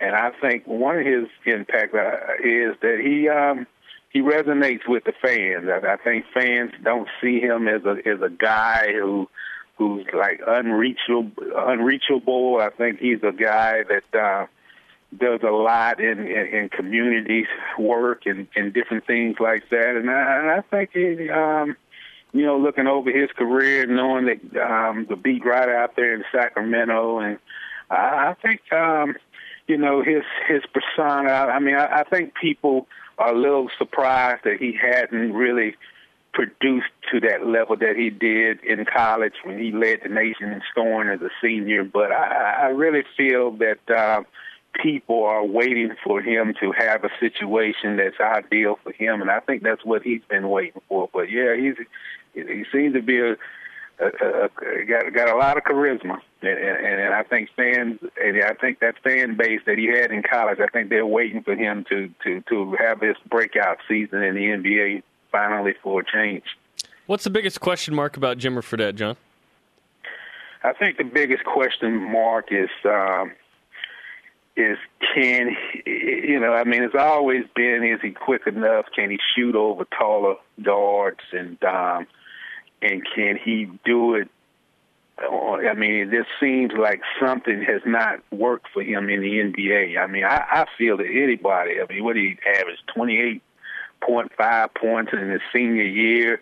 and 0.00 0.14
I 0.14 0.30
think 0.40 0.66
one 0.66 0.98
of 0.98 1.06
his 1.06 1.26
impact 1.44 1.94
uh, 1.94 2.34
is 2.42 2.76
that 2.82 3.00
he 3.02 3.28
um, 3.28 3.66
he 4.10 4.20
resonates 4.20 4.88
with 4.88 5.04
the 5.04 5.12
fans. 5.20 5.68
I, 5.68 5.94
I 5.94 5.96
think 5.96 6.24
fans 6.32 6.72
don't 6.82 7.08
see 7.20 7.40
him 7.40 7.68
as 7.68 7.84
a 7.84 7.96
as 8.06 8.20
a 8.22 8.30
guy 8.30 8.92
who 8.92 9.28
who's 9.76 10.06
like 10.14 10.40
unreachable. 10.46 11.32
Unreachable. 11.56 12.58
I 12.60 12.70
think 12.70 13.00
he's 13.00 13.22
a 13.22 13.32
guy 13.32 13.82
that. 13.84 14.18
Uh, 14.18 14.46
does 15.18 15.40
a 15.42 15.50
lot 15.50 15.98
in, 15.98 16.20
in, 16.20 16.46
in 16.54 16.68
community 16.68 17.44
work 17.76 18.26
and, 18.26 18.46
and 18.54 18.72
different 18.72 19.04
things 19.08 19.36
like 19.40 19.68
that. 19.70 19.96
And 19.96 20.08
I, 20.08 20.38
and 20.38 20.50
I 20.50 20.60
think, 20.70 20.90
he, 20.92 21.28
um, 21.30 21.76
you 22.32 22.44
know, 22.44 22.58
looking 22.58 22.86
over 22.86 23.10
his 23.10 23.30
career, 23.32 23.86
knowing 23.86 24.26
that 24.26 24.62
um, 24.62 25.06
the 25.08 25.16
beat 25.16 25.44
writer 25.44 25.74
out 25.74 25.96
there 25.96 26.14
in 26.14 26.24
Sacramento, 26.32 27.18
and 27.18 27.38
I, 27.90 27.94
I 28.30 28.36
think, 28.40 28.60
um, 28.72 29.16
you 29.66 29.76
know, 29.76 30.02
his 30.02 30.22
his 30.48 30.62
persona. 30.72 31.30
I 31.30 31.58
mean, 31.58 31.74
I, 31.74 32.00
I 32.00 32.04
think 32.04 32.34
people 32.34 32.86
are 33.18 33.34
a 33.34 33.38
little 33.38 33.68
surprised 33.78 34.44
that 34.44 34.58
he 34.58 34.72
hadn't 34.80 35.32
really 35.32 35.76
produced 36.32 36.92
to 37.10 37.20
that 37.20 37.44
level 37.46 37.76
that 37.76 37.96
he 37.96 38.08
did 38.08 38.62
in 38.62 38.84
college 38.84 39.34
when 39.42 39.58
he 39.58 39.72
led 39.72 40.00
the 40.04 40.08
nation 40.08 40.52
in 40.52 40.62
scoring 40.70 41.08
as 41.08 41.20
a 41.20 41.30
senior. 41.42 41.82
But 41.84 42.12
I, 42.12 42.58
I 42.62 42.66
really 42.68 43.04
feel 43.16 43.52
that. 43.52 43.78
Uh, 43.88 44.22
people 44.80 45.24
are 45.24 45.44
waiting 45.44 45.94
for 46.04 46.20
him 46.22 46.54
to 46.60 46.72
have 46.72 47.04
a 47.04 47.10
situation 47.18 47.96
that's 47.96 48.20
ideal 48.20 48.78
for 48.82 48.92
him, 48.92 49.20
and 49.20 49.30
I 49.30 49.40
think 49.40 49.62
that's 49.62 49.84
what 49.84 50.02
he's 50.02 50.22
been 50.28 50.48
waiting 50.48 50.80
for. 50.88 51.08
But 51.12 51.30
yeah, 51.30 51.56
he's 51.56 51.74
he 52.34 52.64
seems 52.72 52.94
to 52.94 53.02
be 53.02 53.20
a 53.20 53.36
uh, 54.00 54.06
uh, 54.06 54.48
got 54.88 55.12
got 55.12 55.28
a 55.28 55.36
lot 55.36 55.58
of 55.58 55.64
charisma, 55.64 56.18
and, 56.40 56.58
and, 56.58 57.00
and 57.00 57.14
I 57.14 57.22
think 57.22 57.50
fans, 57.54 57.98
and 58.22 58.42
I 58.42 58.54
think 58.54 58.80
that 58.80 58.94
fan 59.04 59.36
base 59.36 59.60
that 59.66 59.76
he 59.76 59.88
had 59.88 60.10
in 60.10 60.22
college, 60.22 60.58
I 60.58 60.68
think 60.68 60.88
they're 60.88 61.04
waiting 61.04 61.42
for 61.42 61.54
him 61.54 61.84
to 61.90 62.08
to 62.24 62.40
to 62.48 62.76
have 62.78 63.00
this 63.00 63.16
breakout 63.28 63.78
season 63.86 64.22
in 64.22 64.34
the 64.34 64.40
NBA 64.40 65.02
finally 65.30 65.74
for 65.82 66.00
a 66.00 66.04
change. 66.04 66.44
What's 67.06 67.24
the 67.24 67.30
biggest 67.30 67.60
question 67.60 67.94
mark 67.94 68.16
about 68.16 68.38
Jimmer 68.38 68.62
Fredette, 68.62 68.94
John? 68.94 69.16
I 70.62 70.72
think 70.72 70.96
the 70.96 71.04
biggest 71.04 71.44
question 71.44 72.10
mark 72.10 72.52
is 72.52 72.70
um, 72.84 73.32
is 74.56 74.78
can 75.14 75.56
you 75.84 76.40
know? 76.40 76.54
I 76.54 76.64
mean, 76.64 76.82
it's 76.82 76.94
always 76.98 77.44
been 77.54 77.84
is 77.84 78.00
he 78.00 78.12
quick 78.12 78.46
enough? 78.46 78.86
Can 78.94 79.10
he 79.10 79.18
shoot 79.36 79.54
over 79.54 79.84
taller 79.98 80.36
guards 80.62 81.20
and 81.32 81.62
um, 81.64 82.06
and 82.82 83.02
can 83.14 83.38
he 83.42 83.68
do 83.84 84.14
it? 84.14 84.28
I 85.18 85.74
mean, 85.74 85.94
it 85.94 86.10
just 86.10 86.30
seems 86.40 86.72
like 86.72 87.02
something 87.20 87.62
has 87.62 87.82
not 87.84 88.20
worked 88.30 88.68
for 88.72 88.82
him 88.82 89.10
in 89.10 89.20
the 89.20 89.38
NBA. 89.38 89.98
I 89.98 90.06
mean, 90.06 90.24
I, 90.24 90.44
I 90.50 90.64
feel 90.78 90.96
that 90.96 91.06
anybody. 91.06 91.74
I 91.80 91.92
mean, 91.92 92.04
what 92.04 92.16
he 92.16 92.38
average? 92.46 92.78
Twenty 92.94 93.18
eight 93.18 93.42
point 94.00 94.32
five 94.38 94.72
points 94.72 95.12
in 95.12 95.28
his 95.28 95.42
senior 95.52 95.84
year 95.84 96.40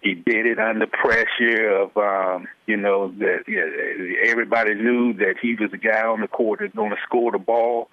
he 0.00 0.14
did 0.14 0.46
it 0.46 0.58
under 0.58 0.86
pressure 0.86 1.68
of 1.68 1.96
um, 1.96 2.48
you 2.66 2.76
know 2.76 3.12
that 3.18 3.44
yeah, 3.46 4.30
everybody 4.30 4.74
knew 4.74 5.12
that 5.14 5.34
he 5.40 5.54
was 5.54 5.70
the 5.70 5.76
guy 5.76 6.06
on 6.06 6.20
the 6.20 6.28
court 6.28 6.60
that's 6.60 6.74
going 6.74 6.90
to 6.90 6.96
score 7.04 7.32
the 7.32 7.38
ball. 7.38 7.88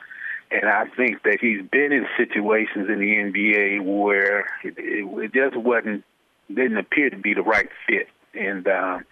And 0.49 0.69
I 0.69 0.85
think 0.95 1.23
that 1.23 1.39
he's 1.41 1.61
been 1.69 1.91
in 1.91 2.07
situations 2.15 2.87
in 2.89 2.99
the 2.99 3.15
NBA 3.15 3.83
where 3.83 4.49
it, 4.63 4.75
it 4.77 5.33
just 5.33 5.57
wasn't 5.57 6.05
didn't 6.47 6.77
appear 6.77 7.09
to 7.09 7.17
be 7.17 7.33
the 7.33 7.41
right 7.41 7.69
fit. 7.87 8.07
And 8.33 8.67
um, 8.67 9.05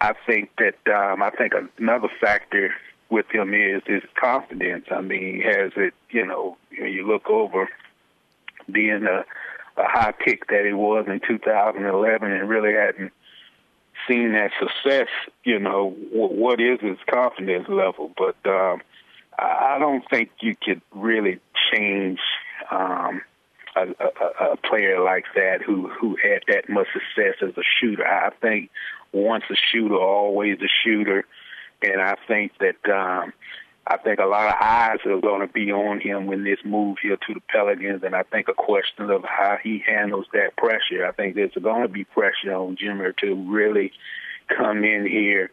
I 0.00 0.14
think 0.26 0.50
that 0.58 0.92
um, 0.92 1.22
I 1.22 1.30
think 1.30 1.52
another 1.78 2.08
factor 2.20 2.74
with 3.08 3.26
him 3.30 3.54
is 3.54 3.82
his 3.86 4.02
confidence. 4.14 4.86
I 4.90 5.00
mean, 5.00 5.36
he 5.36 5.42
has 5.42 5.72
it. 5.76 5.94
You 6.10 6.26
know, 6.26 6.56
you 6.70 7.06
look 7.06 7.28
over 7.28 7.68
being 8.70 9.04
a 9.04 9.24
a 9.76 9.88
high 9.88 10.12
pick 10.12 10.48
that 10.48 10.64
he 10.66 10.72
was 10.72 11.06
in 11.08 11.20
2011 11.20 12.32
and 12.32 12.48
really 12.48 12.72
hadn't 12.74 13.12
seen 14.08 14.32
that 14.32 14.50
success, 14.58 15.08
you 15.44 15.58
know, 15.58 15.90
what 16.12 16.60
is 16.60 16.80
his 16.80 16.98
confidence 17.08 17.68
level? 17.68 18.12
But 18.16 18.36
um, 18.50 18.80
I 19.38 19.76
don't 19.78 20.04
think 20.10 20.30
you 20.40 20.56
could 20.60 20.82
really 20.92 21.40
change 21.72 22.20
um, 22.70 23.22
a, 23.88 24.04
a, 24.04 24.52
a 24.52 24.56
player 24.56 25.00
like 25.00 25.24
that 25.34 25.62
who 25.62 25.88
who 25.88 26.16
had 26.22 26.42
that 26.48 26.68
much 26.68 26.86
success 26.92 27.36
as 27.42 27.56
a 27.56 27.62
shooter. 27.80 28.06
I 28.06 28.30
think 28.40 28.70
once 29.12 29.44
a 29.50 29.56
shooter, 29.72 29.96
always 29.96 30.58
a 30.60 30.68
shooter, 30.84 31.24
and 31.82 32.00
I 32.00 32.16
think 32.28 32.52
that 32.58 32.90
um, 32.90 33.32
I 33.86 33.96
think 33.96 34.20
a 34.20 34.26
lot 34.26 34.48
of 34.48 34.54
eyes 34.60 34.98
are 35.04 35.20
going 35.20 35.40
to 35.40 35.52
be 35.52 35.72
on 35.72 36.00
him 36.00 36.26
when 36.26 36.44
this 36.44 36.60
move 36.64 36.98
here 37.02 37.16
to 37.16 37.34
the 37.34 37.40
Pelicans, 37.48 38.02
and 38.04 38.14
I 38.14 38.22
think 38.22 38.48
a 38.48 38.54
question 38.54 39.10
of 39.10 39.24
how 39.24 39.56
he 39.62 39.82
handles 39.84 40.26
that 40.32 40.56
pressure. 40.56 41.04
I 41.06 41.12
think 41.12 41.34
there's 41.34 41.52
going 41.60 41.82
to 41.82 41.88
be 41.88 42.04
pressure 42.04 42.54
on 42.54 42.76
Jimmer 42.76 43.16
to 43.18 43.34
really 43.34 43.92
come 44.48 44.84
in 44.84 45.06
here, 45.06 45.50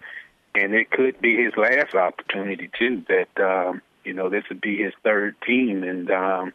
and 0.54 0.74
it 0.74 0.92
could 0.92 1.20
be 1.20 1.44
his 1.44 1.54
last 1.58 1.96
opportunity 1.96 2.70
too. 2.78 3.04
That 3.08 3.44
um, 3.44 3.82
you 4.04 4.14
know 4.14 4.30
this 4.30 4.44
would 4.50 4.62
be 4.62 4.84
his 4.84 4.94
third 5.04 5.36
team, 5.46 5.84
and 5.84 6.12
um, 6.12 6.54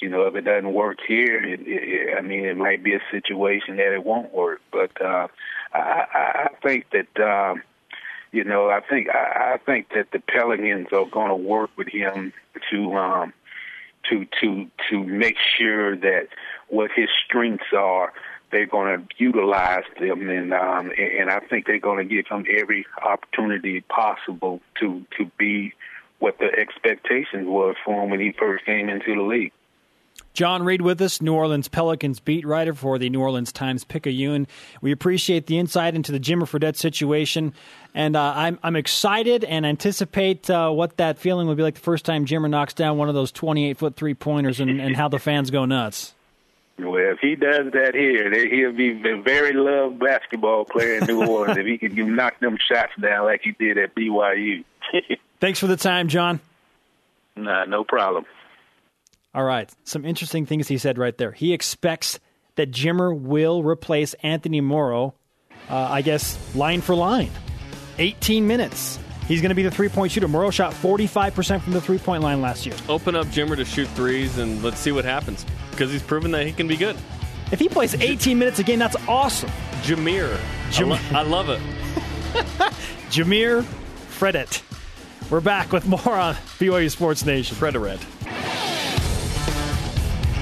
you 0.00 0.08
know 0.08 0.22
if 0.22 0.34
it 0.34 0.42
doesn't 0.42 0.72
work 0.72 0.98
here, 1.06 1.42
it, 1.42 1.60
it, 1.64 2.16
I 2.16 2.20
mean 2.20 2.44
it 2.44 2.56
might 2.56 2.82
be 2.82 2.94
a 2.94 3.00
situation 3.10 3.76
that 3.76 3.92
it 3.92 4.04
won't 4.04 4.32
work. 4.32 4.60
But 4.70 5.00
uh, 5.00 5.28
I, 5.72 6.06
I 6.14 6.48
think 6.62 6.86
that. 6.90 7.22
Um, 7.22 7.62
you 8.32 8.42
know, 8.42 8.68
I 8.68 8.80
think 8.80 9.08
I, 9.10 9.54
I 9.54 9.58
think 9.64 9.90
that 9.94 10.10
the 10.10 10.18
Pelicans 10.18 10.88
are 10.92 11.06
going 11.06 11.28
to 11.28 11.36
work 11.36 11.70
with 11.76 11.86
him 11.86 12.32
to 12.68 12.94
um, 12.96 13.32
to 14.10 14.26
to 14.40 14.68
to 14.90 15.04
make 15.04 15.36
sure 15.56 15.96
that 15.96 16.28
what 16.68 16.90
his 16.94 17.08
strengths 17.24 17.72
are, 17.72 18.12
they're 18.50 18.66
going 18.66 19.00
to 19.00 19.06
utilize 19.18 19.84
them, 20.00 20.28
and 20.28 20.52
um, 20.52 20.92
and 20.98 21.30
I 21.30 21.40
think 21.40 21.66
they're 21.66 21.78
going 21.78 22.06
to 22.06 22.14
give 22.14 22.26
him 22.26 22.44
every 22.50 22.86
opportunity 23.02 23.82
possible 23.82 24.60
to 24.80 25.04
to 25.18 25.30
be 25.38 25.72
what 26.18 26.38
the 26.38 26.50
expectations 26.58 27.46
were 27.46 27.74
for 27.84 28.04
him 28.04 28.10
when 28.10 28.20
he 28.20 28.32
first 28.32 28.64
came 28.64 28.88
into 28.88 29.14
the 29.14 29.22
league. 29.22 29.52
John 30.34 30.64
Reid 30.64 30.82
with 30.82 31.00
us, 31.00 31.22
New 31.22 31.32
Orleans 31.32 31.68
Pelicans 31.68 32.18
beat 32.18 32.44
writer 32.44 32.74
for 32.74 32.98
the 32.98 33.08
New 33.08 33.20
Orleans 33.20 33.52
Times 33.52 33.84
Picayune. 33.84 34.48
We 34.80 34.90
appreciate 34.90 35.46
the 35.46 35.60
insight 35.60 35.94
into 35.94 36.10
the 36.10 36.18
Jimmer 36.18 36.42
Fredette 36.42 36.76
situation, 36.76 37.54
and 37.94 38.16
uh, 38.16 38.32
I'm 38.34 38.58
I'm 38.64 38.74
excited 38.74 39.44
and 39.44 39.64
anticipate 39.64 40.50
uh, 40.50 40.70
what 40.70 40.96
that 40.96 41.18
feeling 41.18 41.46
will 41.46 41.54
be 41.54 41.62
like 41.62 41.74
the 41.74 41.80
first 41.80 42.04
time 42.04 42.26
Jimmer 42.26 42.50
knocks 42.50 42.74
down 42.74 42.98
one 42.98 43.08
of 43.08 43.14
those 43.14 43.30
28 43.30 43.78
foot 43.78 43.94
three 43.94 44.14
pointers, 44.14 44.58
and, 44.58 44.80
and 44.80 44.96
how 44.96 45.08
the 45.08 45.20
fans 45.20 45.52
go 45.52 45.66
nuts. 45.66 46.14
Well, 46.80 46.96
if 46.96 47.20
he 47.20 47.36
does 47.36 47.72
that 47.72 47.94
here, 47.94 48.32
he'll 48.48 48.72
be 48.72 48.90
a 49.08 49.22
very 49.22 49.52
loved 49.52 50.00
basketball 50.00 50.64
player 50.64 50.98
in 50.98 51.06
New 51.06 51.24
Orleans 51.28 51.56
if 51.58 51.66
he 51.66 51.78
can 51.78 52.16
knock 52.16 52.40
them 52.40 52.58
shots 52.68 52.92
down 53.00 53.26
like 53.26 53.42
he 53.44 53.52
did 53.52 53.78
at 53.78 53.94
BYU. 53.94 54.64
Thanks 55.40 55.60
for 55.60 55.68
the 55.68 55.76
time, 55.76 56.08
John. 56.08 56.40
Nah, 57.36 57.66
no 57.66 57.84
problem. 57.84 58.24
All 59.34 59.44
right. 59.44 59.70
Some 59.84 60.04
interesting 60.04 60.46
things 60.46 60.68
he 60.68 60.78
said 60.78 60.96
right 60.98 61.16
there. 61.18 61.32
He 61.32 61.52
expects 61.52 62.20
that 62.56 62.70
Jimmer 62.70 63.18
will 63.18 63.62
replace 63.64 64.14
Anthony 64.22 64.60
Morrow, 64.60 65.14
uh, 65.68 65.74
I 65.76 66.02
guess, 66.02 66.38
line 66.54 66.80
for 66.80 66.94
line. 66.94 67.30
18 67.98 68.46
minutes. 68.46 68.98
He's 69.26 69.40
going 69.40 69.48
to 69.48 69.54
be 69.54 69.62
the 69.62 69.70
three 69.70 69.88
point 69.88 70.12
shooter. 70.12 70.28
Morrow 70.28 70.50
shot 70.50 70.72
45% 70.72 71.62
from 71.62 71.72
the 71.72 71.80
three 71.80 71.98
point 71.98 72.22
line 72.22 72.40
last 72.42 72.66
year. 72.66 72.76
Open 72.88 73.16
up 73.16 73.26
Jimmer 73.28 73.56
to 73.56 73.64
shoot 73.64 73.88
threes 73.88 74.38
and 74.38 74.62
let's 74.62 74.78
see 74.78 74.92
what 74.92 75.04
happens 75.04 75.44
because 75.70 75.90
he's 75.90 76.02
proven 76.02 76.30
that 76.32 76.46
he 76.46 76.52
can 76.52 76.68
be 76.68 76.76
good. 76.76 76.96
If 77.50 77.58
he 77.58 77.68
plays 77.68 77.94
18 77.94 78.18
J- 78.18 78.34
minutes 78.34 78.58
a 78.58 78.62
game, 78.62 78.78
that's 78.78 78.96
awesome. 79.08 79.50
Jameer. 79.82 80.36
Jameer. 80.70 81.12
I, 81.12 81.22
lo- 81.22 81.26
I 81.26 81.28
love 81.28 81.48
it. 81.48 81.60
Jameer 83.10 83.62
Fredette. 84.18 84.62
We're 85.30 85.40
back 85.40 85.72
with 85.72 85.86
more 85.86 86.00
on 86.14 86.34
BYU 86.58 86.90
Sports 86.90 87.24
Nation. 87.24 87.56
Frederet. 87.56 88.00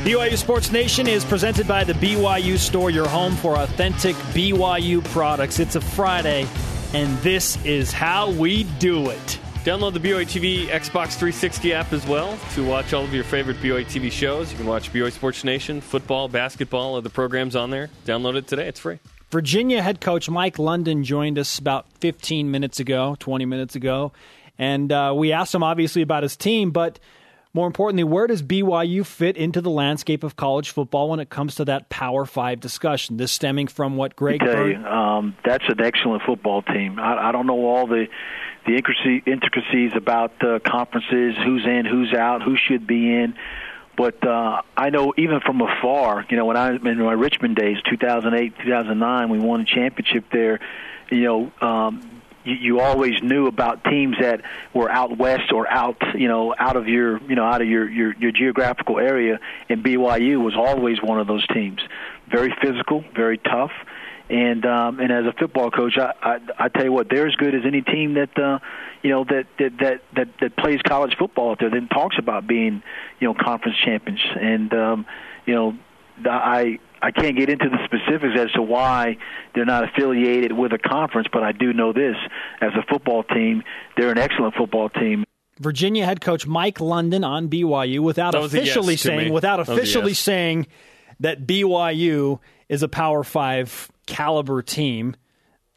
BYU 0.03 0.37
Sports 0.37 0.73
Nation 0.73 1.07
is 1.07 1.25
presented 1.25 1.69
by 1.69 1.85
the 1.85 1.93
BYU 1.93 2.59
Store, 2.59 2.91
your 2.91 3.07
home 3.07 3.37
for 3.37 3.55
authentic 3.57 4.17
BYU 4.35 5.05
products. 5.05 5.61
It's 5.61 5.77
a 5.77 5.81
Friday, 5.81 6.45
and 6.93 7.17
this 7.19 7.65
is 7.65 7.93
how 7.93 8.33
we 8.33 8.65
do 8.81 9.11
it. 9.11 9.39
Download 9.63 9.93
the 9.93 10.01
BYU 10.01 10.25
TV 10.25 10.67
Xbox 10.67 11.11
360 11.17 11.73
app 11.73 11.93
as 11.93 12.05
well 12.05 12.37
to 12.55 12.67
watch 12.67 12.93
all 12.93 13.05
of 13.05 13.15
your 13.15 13.23
favorite 13.23 13.59
BYU 13.59 13.85
TV 13.85 14.11
shows. 14.11 14.51
You 14.51 14.57
can 14.57 14.67
watch 14.67 14.93
BYU 14.93 15.13
Sports 15.13 15.45
Nation, 15.45 15.81
football, 15.81 16.27
basketball, 16.27 16.97
other 16.97 17.09
programs 17.09 17.55
on 17.55 17.71
there. 17.71 17.89
Download 18.05 18.35
it 18.35 18.49
today. 18.49 18.67
It's 18.67 18.81
free. 18.81 18.99
Virginia 19.31 19.83
head 19.83 20.01
coach 20.01 20.29
Mike 20.29 20.59
London 20.59 21.05
joined 21.05 21.39
us 21.39 21.61
about 21.61 21.87
15 22.01 22.51
minutes 22.51 22.81
ago, 22.81 23.15
20 23.21 23.45
minutes 23.45 23.77
ago, 23.77 24.13
and 24.59 24.91
uh, 24.91 25.15
we 25.17 25.31
asked 25.31 25.55
him 25.55 25.63
obviously 25.63 26.03
about 26.03 26.25
his 26.25 26.37
team, 26.37 26.73
but 26.73 26.99
more 27.55 27.67
importantly, 27.67 28.05
where 28.05 28.27
does 28.27 28.43
BYU 28.43 29.05
fit 29.05 29.37
into 29.37 29.61
the 29.61 29.71
landscape 29.71 30.25
of 30.25 30.37
college 30.37 30.71
football 30.71 31.11
when 31.11 31.21
it 31.21 31.29
comes 31.29 31.57
to 31.57 31.67
that 31.67 31.91
Power 31.91 32.25
Five 32.25 32.61
discussion? 32.61 33.19
This 33.19 33.31
stemming 33.31 33.67
from 33.67 33.97
what 33.97 34.17
Greg. 34.17 34.41
Tell 34.41 34.87
um, 34.87 35.37
that's 35.45 35.65
an 35.69 35.81
excellent 35.81 36.23
football 36.23 36.63
team. 36.63 36.99
I, 36.99 37.29
I 37.29 37.33
don't 37.33 37.47
know 37.47 37.67
all 37.67 37.87
the 37.87 38.07
the 38.67 38.75
intricacies 39.27 39.93
about 39.95 40.33
uh, 40.43 40.61
conferences, 40.61 41.35
who's 41.45 41.67
in, 41.67 41.85
who's 41.85 42.15
out, 42.15 42.43
who 42.43 42.57
should 42.57 42.87
be 42.87 43.13
in. 43.13 43.35
But 43.97 44.27
uh, 44.27 44.63
I 44.77 44.91
know 44.91 45.13
even 45.19 45.41
from 45.41 45.61
afar, 45.61 46.25
you 46.31 46.37
know, 46.37 46.47
when 46.47 46.57
I 46.57 46.71
in 46.71 46.99
my 46.99 47.13
Richmond 47.13 47.57
days, 47.57 47.77
2008, 47.91 48.57
2009, 48.59 49.29
we 49.29 49.39
won 49.39 49.61
a 49.61 49.65
championship 49.65 50.25
there. 50.33 50.61
You 51.11 51.25
know, 51.25 51.53
um, 51.61 52.12
you, 52.45 52.55
you 52.55 52.81
always 52.81 53.23
knew 53.23 53.47
about 53.47 53.85
teams 53.85 54.17
that 54.21 54.43
were 54.75 54.91
out 54.91 55.17
west 55.17 55.53
or 55.53 55.69
out, 55.69 55.97
you 56.15 56.29
know, 56.29 56.55
out 56.59 56.77
of 56.77 56.89
your, 56.89 57.19
you 57.25 57.35
know, 57.35 57.45
out 57.45 57.63
of 57.63 57.69
your 57.69 57.89
your, 57.89 58.15
your 58.17 58.33
geographical 58.33 58.99
area. 58.99 59.39
And 59.69 59.85
BYU 59.85 60.43
was 60.43 60.55
always 60.57 61.03
one 61.03 61.21
of 61.21 61.27
those 61.27 61.47
teams. 61.49 61.81
Very 62.31 62.55
physical, 62.63 63.05
very 63.15 63.39
tough. 63.39 63.73
And 64.29 64.65
um, 64.65 65.01
and 65.01 65.13
as 65.13 65.27
a 65.27 65.33
football 65.33 65.71
coach, 65.71 65.99
I, 65.99 66.15
I 66.23 66.41
I 66.59 66.69
tell 66.69 66.85
you 66.85 66.93
what, 66.93 67.09
they're 67.11 67.27
as 67.27 67.35
good 67.35 67.55
as 67.55 67.63
any 67.67 67.83
team 67.83 68.15
that 68.15 68.39
uh, 68.39 68.61
you 69.03 69.11
know 69.11 69.25
that 69.25 69.47
that 69.59 69.79
that 69.79 70.03
that, 70.15 70.29
that 70.41 70.57
plays 70.57 70.81
college 70.83 71.17
football 71.19 71.51
out 71.51 71.59
there. 71.59 71.71
Then 71.71 71.89
talks 71.89 72.17
about 72.19 72.47
being 72.47 72.83
you 73.21 73.29
know 73.29 73.35
conference 73.35 73.77
champions. 73.85 74.21
And 74.41 74.73
um, 74.73 75.07
you 75.45 75.55
know, 75.55 75.77
I 76.25 76.79
I 77.03 77.11
can't 77.11 77.37
get 77.37 77.51
into 77.51 77.69
the 77.69 77.79
specifics 77.85 78.39
as 78.39 78.53
to 78.53 78.63
why 78.63 79.17
they're 79.55 79.65
not 79.65 79.85
affiliated 79.85 80.53
with 80.53 80.73
a 80.73 80.79
conference, 80.79 81.27
but 81.33 81.43
I 81.43 81.53
do 81.53 81.73
know 81.73 81.93
this: 81.93 82.17
as 82.61 82.71
a 82.75 82.83
football 82.89 83.25
team, 83.25 83.63
they're 83.97 84.13
an 84.13 84.19
excellent 84.19 84.55
football 84.55 84.89
team. 84.89 85.25
Virginia 85.59 86.05
head 86.07 86.21
coach 86.21 86.47
Mike 86.47 86.81
London 86.81 87.25
on 87.25 87.49
BYU 87.49 88.01
without 88.01 88.35
officially 88.35 88.95
yes 88.95 89.03
saying 89.03 89.33
without 89.33 89.61
officially 89.61 90.13
yes. 90.13 90.19
saying 90.19 90.67
that 91.21 91.47
BYU 91.47 92.39
is 92.69 92.83
a 92.83 92.89
Power 92.89 93.23
Five 93.25 93.91
caliber 94.07 94.63
team. 94.63 95.17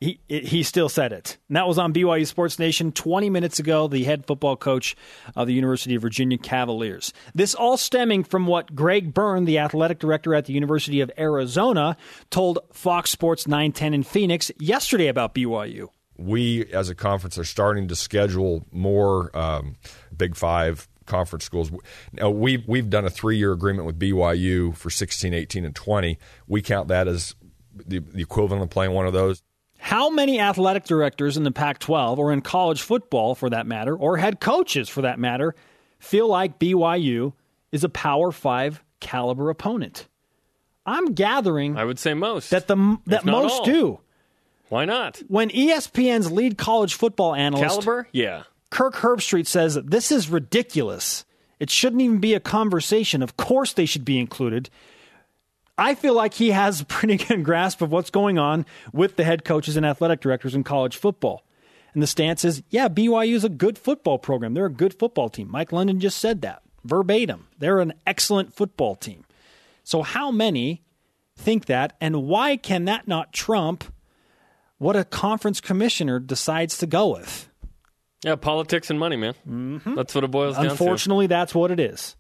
He 0.06 0.20
he 0.28 0.64
still 0.64 0.90
said 0.90 1.12
it. 1.12 1.38
And 1.50 1.58
that 1.58 1.68
was 1.68 1.78
on 1.78 1.94
BYU 1.94 2.28
Sports 2.28 2.60
Nation 2.60 2.92
20 2.92 3.30
minutes 3.30 3.60
ago, 3.60 3.88
the 3.88 4.04
head 4.04 4.26
football 4.26 4.56
coach 4.56 4.96
of 5.36 5.48
the 5.48 5.54
University 5.54 5.96
of 5.96 6.02
Virginia 6.02 6.38
Cavaliers. 6.38 7.12
This 7.34 7.56
all 7.56 7.78
stemming 7.78 8.24
from 8.24 8.46
what 8.46 8.76
Greg 8.76 9.14
Byrne, 9.14 9.46
the 9.46 9.58
athletic 9.58 10.00
director 10.00 10.36
at 10.36 10.46
the 10.46 10.54
University 10.54 11.02
of 11.02 11.12
Arizona, 11.18 11.98
told 12.30 12.60
Fox 12.72 13.10
Sports 13.10 13.48
910 13.48 13.94
in 13.94 14.04
Phoenix 14.04 14.52
yesterday 14.60 15.08
about 15.08 15.34
BYU. 15.34 15.90
We, 16.18 16.66
as 16.72 16.90
a 16.90 16.96
conference, 16.96 17.38
are 17.38 17.44
starting 17.44 17.88
to 17.90 17.96
schedule 17.96 18.66
more 18.72 19.36
um, 19.38 19.76
Big 20.16 20.36
Five 20.36 20.88
conference 21.06 21.44
schools. 21.44 21.72
Now, 22.14 22.30
we've, 22.30 22.66
we've 22.68 22.90
done 22.90 23.06
a 23.06 23.10
three 23.10 23.38
year 23.38 23.52
agreement 23.52 23.86
with 23.86 24.00
BYU 24.00 24.76
for 24.76 24.90
16, 24.90 25.34
18, 25.34 25.66
and 25.66 25.76
20. 25.76 26.18
We 26.48 26.62
count 26.62 26.88
that 26.88 27.08
as 27.08 27.36
the, 27.76 28.00
the 28.00 28.22
equivalent 28.22 28.64
of 28.64 28.70
playing 28.70 28.94
one 28.94 29.08
of 29.08 29.14
those. 29.14 29.44
How 29.86 30.10
many 30.10 30.40
athletic 30.40 30.86
directors 30.86 31.38
in 31.38 31.44
the 31.44 31.52
Pac 31.52 31.78
12 31.78 32.18
or 32.18 32.34
in 32.34 32.42
college 32.42 32.82
football, 32.82 33.36
for 33.36 33.52
that 33.52 33.68
matter, 33.68 33.96
or 33.96 34.18
head 34.18 34.40
coaches, 34.40 34.90
for 34.90 35.04
that 35.04 35.20
matter, 35.20 35.54
feel 36.00 36.28
like 36.28 36.58
BYU 36.58 37.34
is 37.72 37.84
a 37.84 37.90
Power 37.90 38.32
Five 38.32 38.82
caliber 39.00 39.52
opponent? 39.52 40.08
I'm 40.88 41.14
gathering 41.14 41.78
I 41.78 41.86
would 41.86 42.00
say 42.00 42.16
most. 42.16 42.50
that 42.50 42.66
the 42.66 42.98
that 43.06 43.26
most 43.26 43.60
all. 43.60 43.66
do. 43.66 44.00
Why 44.70 44.86
not? 44.86 45.22
When 45.28 45.52
ESPN's 45.52 46.32
lead 46.32 46.58
college 46.58 46.96
football 46.96 47.36
analyst 47.36 47.70
Caliber? 47.70 48.08
Yeah. 48.12 48.42
Kirk 48.72 48.96
Herbstreit 48.96 49.46
says 49.46 49.76
that 49.76 49.92
this 49.92 50.12
is 50.12 50.32
ridiculous. 50.32 51.26
It 51.60 51.70
shouldn't 51.70 52.02
even 52.02 52.18
be 52.18 52.34
a 52.34 52.40
conversation. 52.40 53.22
Of 53.22 53.38
course, 53.38 53.74
they 53.74 53.86
should 53.86 54.04
be 54.04 54.18
included. 54.18 54.72
I 55.78 55.96
feel 55.96 56.14
like 56.14 56.34
he 56.34 56.52
has 56.52 56.82
a 56.82 56.86
pretty 56.86 57.18
good 57.26 57.44
grasp 57.44 57.82
of 57.82 57.92
what's 57.92 58.10
going 58.10 58.38
on 58.38 58.66
with 58.94 59.16
the 59.16 59.24
head 59.24 59.44
coaches 59.44 59.76
and 59.76 59.86
athletic 59.86 60.22
directors 60.22 60.56
in 60.56 60.64
college 60.64 60.98
football. 60.98 61.44
And 61.94 62.04
the 62.04 62.08
stance 62.08 62.44
is, 62.44 62.62
yeah, 62.70 62.90
BYU 62.90 63.36
is 63.36 63.44
a 63.44 63.50
good 63.50 63.78
football 63.78 64.20
program. 64.20 64.54
They're 64.54 64.66
a 64.66 64.72
good 64.72 64.94
football 64.94 65.30
team. 65.30 65.50
Mike 65.50 65.72
London 65.72 66.00
just 66.00 66.18
said 66.18 66.42
that 66.42 66.62
verbatim. 66.84 67.48
They're 67.58 67.80
an 67.80 67.94
excellent 68.06 68.54
football 68.54 68.96
team. 68.96 69.26
So, 69.84 70.02
how 70.02 70.32
many 70.32 70.84
think 71.38 71.66
that, 71.66 71.96
and 72.00 72.24
why 72.24 72.58
can 72.58 72.86
that 72.86 73.08
not 73.08 73.34
trump 73.34 73.86
what 74.78 74.96
a 74.96 75.04
conference 75.04 75.62
commissioner 75.62 76.20
decides 76.20 76.78
to 76.80 76.88
go 76.88 77.14
with? 77.14 77.50
Yeah, 78.24 78.36
politics 78.36 78.90
and 78.90 79.00
money, 79.00 79.16
man. 79.16 79.36
Mm-hmm. 79.48 79.96
That's 79.96 80.16
what 80.16 80.24
it 80.24 80.32
boils 80.32 80.56
down 80.56 80.66
to. 80.66 80.72
Unfortunately, 80.72 81.28
that's 81.28 81.54
what 81.54 81.72
it 81.72 81.80
is. 81.80 82.16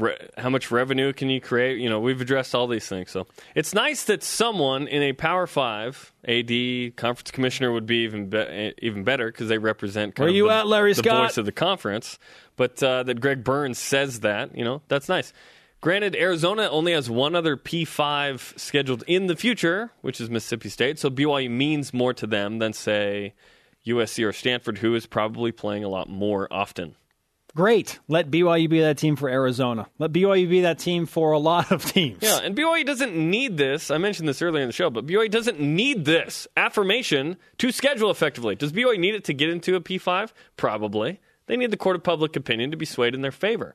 Re- 0.00 0.28
how 0.36 0.50
much 0.50 0.70
revenue 0.70 1.12
can 1.12 1.30
you 1.30 1.40
create? 1.40 1.78
You 1.78 1.88
know, 1.88 2.00
we've 2.00 2.20
addressed 2.20 2.54
all 2.54 2.66
these 2.66 2.86
things. 2.88 3.10
So 3.10 3.26
it's 3.54 3.74
nice 3.74 4.04
that 4.04 4.22
someone 4.22 4.88
in 4.88 5.02
a 5.02 5.12
Power 5.12 5.46
Five 5.46 6.12
AD 6.26 6.96
conference 6.96 7.30
commissioner 7.30 7.72
would 7.72 7.86
be 7.86 7.98
even 8.04 8.28
be- 8.30 8.74
even 8.78 9.04
better 9.04 9.30
because 9.30 9.48
they 9.48 9.58
represent 9.58 10.18
Where 10.18 10.28
of 10.28 10.34
you 10.34 10.48
the, 10.48 10.54
at, 10.54 10.66
Larry 10.66 10.94
the 10.94 11.02
Scott? 11.02 11.28
voice 11.28 11.36
of 11.38 11.46
the 11.46 11.52
conference. 11.52 12.18
But 12.56 12.82
uh, 12.82 13.04
that 13.04 13.20
Greg 13.20 13.42
Burns 13.44 13.78
says 13.78 14.20
that, 14.20 14.56
you 14.56 14.64
know, 14.64 14.82
that's 14.88 15.08
nice. 15.08 15.32
Granted, 15.80 16.14
Arizona 16.14 16.68
only 16.68 16.92
has 16.92 17.08
one 17.08 17.34
other 17.34 17.56
P5 17.56 18.58
scheduled 18.58 19.02
in 19.06 19.28
the 19.28 19.36
future, 19.36 19.90
which 20.02 20.20
is 20.20 20.28
Mississippi 20.28 20.68
State. 20.68 20.98
So 20.98 21.08
BYU 21.08 21.50
means 21.50 21.94
more 21.94 22.12
to 22.12 22.26
them 22.26 22.58
than, 22.58 22.74
say, 22.74 23.32
USC 23.86 24.26
or 24.26 24.32
Stanford, 24.32 24.78
who 24.78 24.94
is 24.94 25.06
probably 25.06 25.52
playing 25.52 25.82
a 25.84 25.88
lot 25.88 26.08
more 26.08 26.46
often. 26.50 26.96
Great. 27.54 27.98
Let 28.08 28.30
BYU 28.30 28.68
be 28.68 28.80
that 28.80 28.96
team 28.98 29.16
for 29.16 29.28
Arizona. 29.28 29.88
Let 29.98 30.12
BYU 30.12 30.48
be 30.48 30.60
that 30.62 30.78
team 30.78 31.06
for 31.06 31.32
a 31.32 31.38
lot 31.38 31.72
of 31.72 31.84
teams. 31.84 32.18
Yeah, 32.22 32.38
and 32.42 32.56
BYU 32.56 32.86
doesn't 32.86 33.14
need 33.16 33.56
this. 33.56 33.90
I 33.90 33.98
mentioned 33.98 34.28
this 34.28 34.40
earlier 34.40 34.62
in 34.62 34.68
the 34.68 34.72
show, 34.72 34.88
but 34.90 35.06
BYU 35.06 35.30
doesn't 35.30 35.58
need 35.60 36.04
this 36.04 36.46
affirmation 36.56 37.36
to 37.58 37.72
schedule 37.72 38.10
effectively. 38.10 38.54
Does 38.54 38.72
BYU 38.72 38.98
need 38.98 39.14
it 39.14 39.24
to 39.24 39.34
get 39.34 39.48
into 39.48 39.74
a 39.74 39.80
P5? 39.80 40.32
Probably. 40.56 41.20
They 41.46 41.56
need 41.56 41.72
the 41.72 41.76
court 41.76 41.96
of 41.96 42.04
public 42.04 42.36
opinion 42.36 42.70
to 42.70 42.76
be 42.76 42.86
swayed 42.86 43.14
in 43.14 43.22
their 43.22 43.32
favor. 43.32 43.74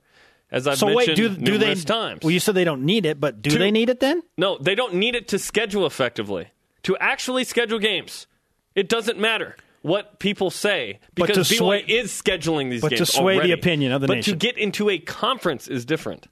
As 0.52 0.68
I've 0.68 0.78
so 0.78 0.88
wait, 0.88 1.08
mentioned 1.08 1.16
do, 1.18 1.30
do 1.30 1.52
they? 1.58 1.66
numerous 1.66 1.84
times. 1.84 2.20
Well, 2.24 2.32
you 2.32 2.40
said 2.40 2.56
they 2.56 2.64
don't 2.64 2.84
need 2.86 3.06
it, 3.06 3.20
but 3.20 3.42
do 3.42 3.50
To- 3.50 3.58
they 3.58 3.72
need 3.72 3.90
it 3.90 4.00
then? 4.00 4.22
No, 4.38 4.58
they 4.58 4.76
don't 4.76 4.94
need 4.94 5.16
it 5.16 5.28
to 5.30 5.40
schedule 5.40 5.86
effectively. 5.86 6.50
To 6.84 6.96
actually 6.98 7.44
schedule 7.44 7.80
games, 7.80 8.28
it 8.76 8.88
doesn't 8.88 9.20
matter 9.20 9.58
what 9.86 10.20
people 10.20 10.50
say 10.50 11.00
But 11.16 11.28
because 11.28 11.50
BYU 11.50 11.58
sway- 11.58 11.86
is 11.88 12.12
scheduling 12.12 12.70
these 12.72 12.82
games. 12.82 12.90
but 12.92 12.98
to 12.98 13.06
sway 13.06 13.40
the 13.40 13.52
opinion 13.52 13.92
of 13.92 14.02
the 14.02 14.08
but 14.08 14.16
nation. 14.16 14.34
to 14.34 14.38
get 14.38 14.58
into 14.58 14.90
a 14.90 14.98
conference 14.98 15.68
is 15.68 15.86
different. 15.86 16.28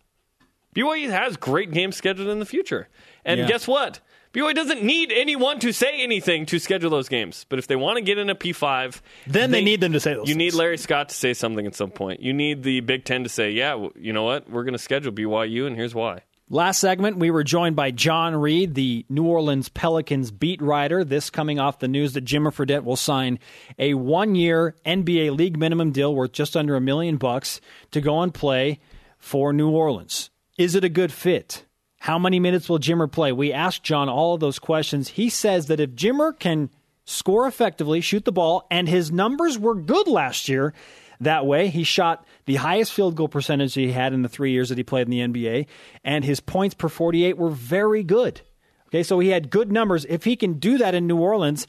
BYU 0.75 1.09
has 1.11 1.37
great 1.37 1.71
games 1.71 1.95
scheduled 1.95 2.29
in 2.29 2.39
the 2.39 2.45
future, 2.45 2.89
and 3.23 3.39
Yeah. 3.39 3.47
guess 3.47 3.67
what? 3.67 3.99
BYU 4.33 4.55
doesn't 4.55 4.81
need 4.81 5.11
anyone 5.11 5.59
to 5.59 5.71
say 5.71 6.01
anything 6.01 6.47
to 6.47 6.57
schedule 6.57 6.89
those 6.89 7.07
games. 7.07 7.45
But 7.47 7.59
if 7.59 7.67
they 7.67 7.75
want 7.75 7.97
to 7.97 8.01
get 8.01 8.17
in 8.17 8.31
a 8.31 8.35
P5, 8.35 8.99
Then 9.27 9.51
they 9.51 9.61
need 9.63 9.79
them 9.81 9.93
to 9.93 9.99
say 9.99 10.15
those 10.15 10.27
You 10.27 10.33
need. 10.33 10.55
Larry 10.55 10.79
Scott 10.79 11.09
to 11.09 11.15
say 11.15 11.35
something 11.35 11.67
at 11.67 11.75
some 11.75 11.91
point. 11.91 12.19
You 12.23 12.33
need 12.33 12.63
the 12.63 12.79
Big 12.79 13.05
Ten 13.05 13.21
to 13.23 13.29
say, 13.29 13.51
"Yeah, 13.51 13.89
you 13.95 14.11
know 14.11 14.23
what? 14.23 14.49
We're 14.49 14.63
going 14.63 14.73
to 14.73 14.79
schedule 14.79 15.11
BYU, 15.11 15.67
and 15.67 15.75
here's 15.75 15.93
why." 15.93 16.21
Last 16.53 16.81
segment, 16.81 17.17
we 17.17 17.31
were 17.31 17.43
joined 17.43 17.75
by 17.75 17.89
John 17.89 18.35
Reid, 18.35 18.75
the 18.75 19.07
New 19.09 19.25
Orleans 19.25 19.69
Pelicans 19.69 20.29
beat 20.29 20.61
writer. 20.61 21.03
This 21.03 21.31
coming 21.31 21.59
off 21.59 21.79
the 21.79 21.87
news 21.87 22.13
that 22.13 22.25
Jimmer 22.25 22.53
Fredette 22.53 22.83
will 22.83 22.95
sign 22.95 23.39
a 23.79 23.95
one-year 23.95 24.75
NBA 24.85 25.35
league 25.35 25.57
minimum 25.57 25.89
deal 25.89 26.13
worth 26.13 26.31
just 26.31 26.55
under 26.55 26.75
a 26.75 26.79
million 26.79 27.17
bucks 27.17 27.59
to 27.89 28.01
go 28.01 28.21
and 28.21 28.31
play 28.31 28.79
for 29.17 29.51
New 29.51 29.71
Orleans. 29.71 30.29
Is 30.55 30.75
it 30.75 30.83
a 30.83 30.89
good 30.89 31.11
fit? 31.11 31.65
How 32.01 32.19
many 32.19 32.39
minutes 32.39 32.69
will 32.69 32.77
Jimmer 32.77 33.11
play? 33.11 33.31
We 33.31 33.51
asked 33.51 33.81
John 33.81 34.07
all 34.07 34.35
of 34.35 34.39
those 34.39 34.59
questions. 34.59 35.07
He 35.07 35.29
says 35.29 35.65
that 35.65 35.79
if 35.79 35.95
Jimmer 35.95 36.37
can 36.37 36.69
score 37.03 37.47
effectively, 37.47 37.99
shoot 37.99 38.25
the 38.25 38.31
ball, 38.31 38.67
and 38.69 38.87
his 38.87 39.11
numbers 39.11 39.57
were 39.57 39.73
good 39.73 40.07
last 40.07 40.47
year, 40.47 40.75
that 41.23 41.45
way. 41.45 41.67
He 41.67 41.83
shot 41.83 42.25
the 42.45 42.55
highest 42.55 42.93
field 42.93 43.15
goal 43.15 43.27
percentage 43.27 43.73
he 43.73 43.91
had 43.91 44.13
in 44.13 44.21
the 44.21 44.29
three 44.29 44.51
years 44.51 44.69
that 44.69 44.77
he 44.77 44.83
played 44.83 45.07
in 45.07 45.11
the 45.11 45.19
NBA, 45.19 45.67
and 46.03 46.23
his 46.23 46.39
points 46.39 46.75
per 46.75 46.89
48 46.89 47.37
were 47.37 47.49
very 47.49 48.03
good. 48.03 48.41
Okay, 48.87 49.03
so 49.03 49.19
he 49.19 49.29
had 49.29 49.49
good 49.49 49.71
numbers. 49.71 50.05
If 50.05 50.23
he 50.23 50.35
can 50.35 50.59
do 50.59 50.77
that 50.77 50.93
in 50.93 51.07
New 51.07 51.17
Orleans, 51.17 51.65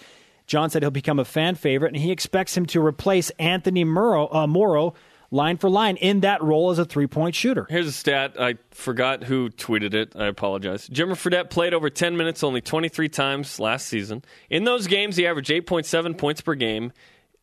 John 0.46 0.68
said 0.68 0.82
he'll 0.82 0.90
become 0.90 1.18
a 1.18 1.24
fan 1.24 1.54
favorite, 1.54 1.94
and 1.94 2.02
he 2.02 2.10
expects 2.10 2.56
him 2.56 2.66
to 2.66 2.84
replace 2.84 3.30
Anthony 3.38 3.84
Morrow, 3.84 4.28
uh, 4.30 4.46
Morrow 4.46 4.94
line 5.30 5.56
for 5.56 5.68
line 5.68 5.96
in 5.96 6.20
that 6.20 6.42
role 6.42 6.70
as 6.70 6.78
a 6.78 6.84
three 6.84 7.06
point 7.06 7.34
shooter. 7.34 7.66
Here's 7.68 7.88
a 7.88 7.92
stat. 7.92 8.36
I 8.38 8.54
forgot 8.70 9.24
who 9.24 9.50
tweeted 9.50 9.94
it. 9.94 10.14
I 10.14 10.26
apologize. 10.26 10.88
Jimmer 10.88 11.12
Fredette 11.12 11.50
played 11.50 11.74
over 11.74 11.90
10 11.90 12.16
minutes 12.16 12.44
only 12.44 12.60
23 12.60 13.08
times 13.08 13.58
last 13.58 13.86
season. 13.86 14.22
In 14.48 14.64
those 14.64 14.86
games, 14.86 15.16
he 15.16 15.26
averaged 15.26 15.50
8.7 15.50 16.16
points 16.16 16.40
per 16.40 16.54
game 16.54 16.92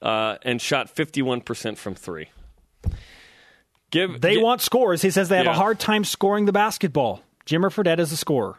uh, 0.02 0.38
and 0.44 0.62
shot 0.62 0.94
51% 0.94 1.78
from 1.78 1.96
three. 1.96 2.30
Give 3.92 4.22
They 4.22 4.36
gi- 4.36 4.42
want 4.44 4.62
scores. 4.62 5.02
He 5.02 5.10
says 5.10 5.30
they 5.30 5.38
have 5.38 5.46
Yeah. 5.46 5.52
a 5.52 5.56
hard 5.56 5.80
time 5.80 6.04
scoring 6.04 6.46
the 6.46 6.54
basketball. 6.54 7.22
Jimmer 7.46 7.70
Fredette 7.74 8.00
is 8.00 8.12
a 8.12 8.18
scorer. 8.18 8.58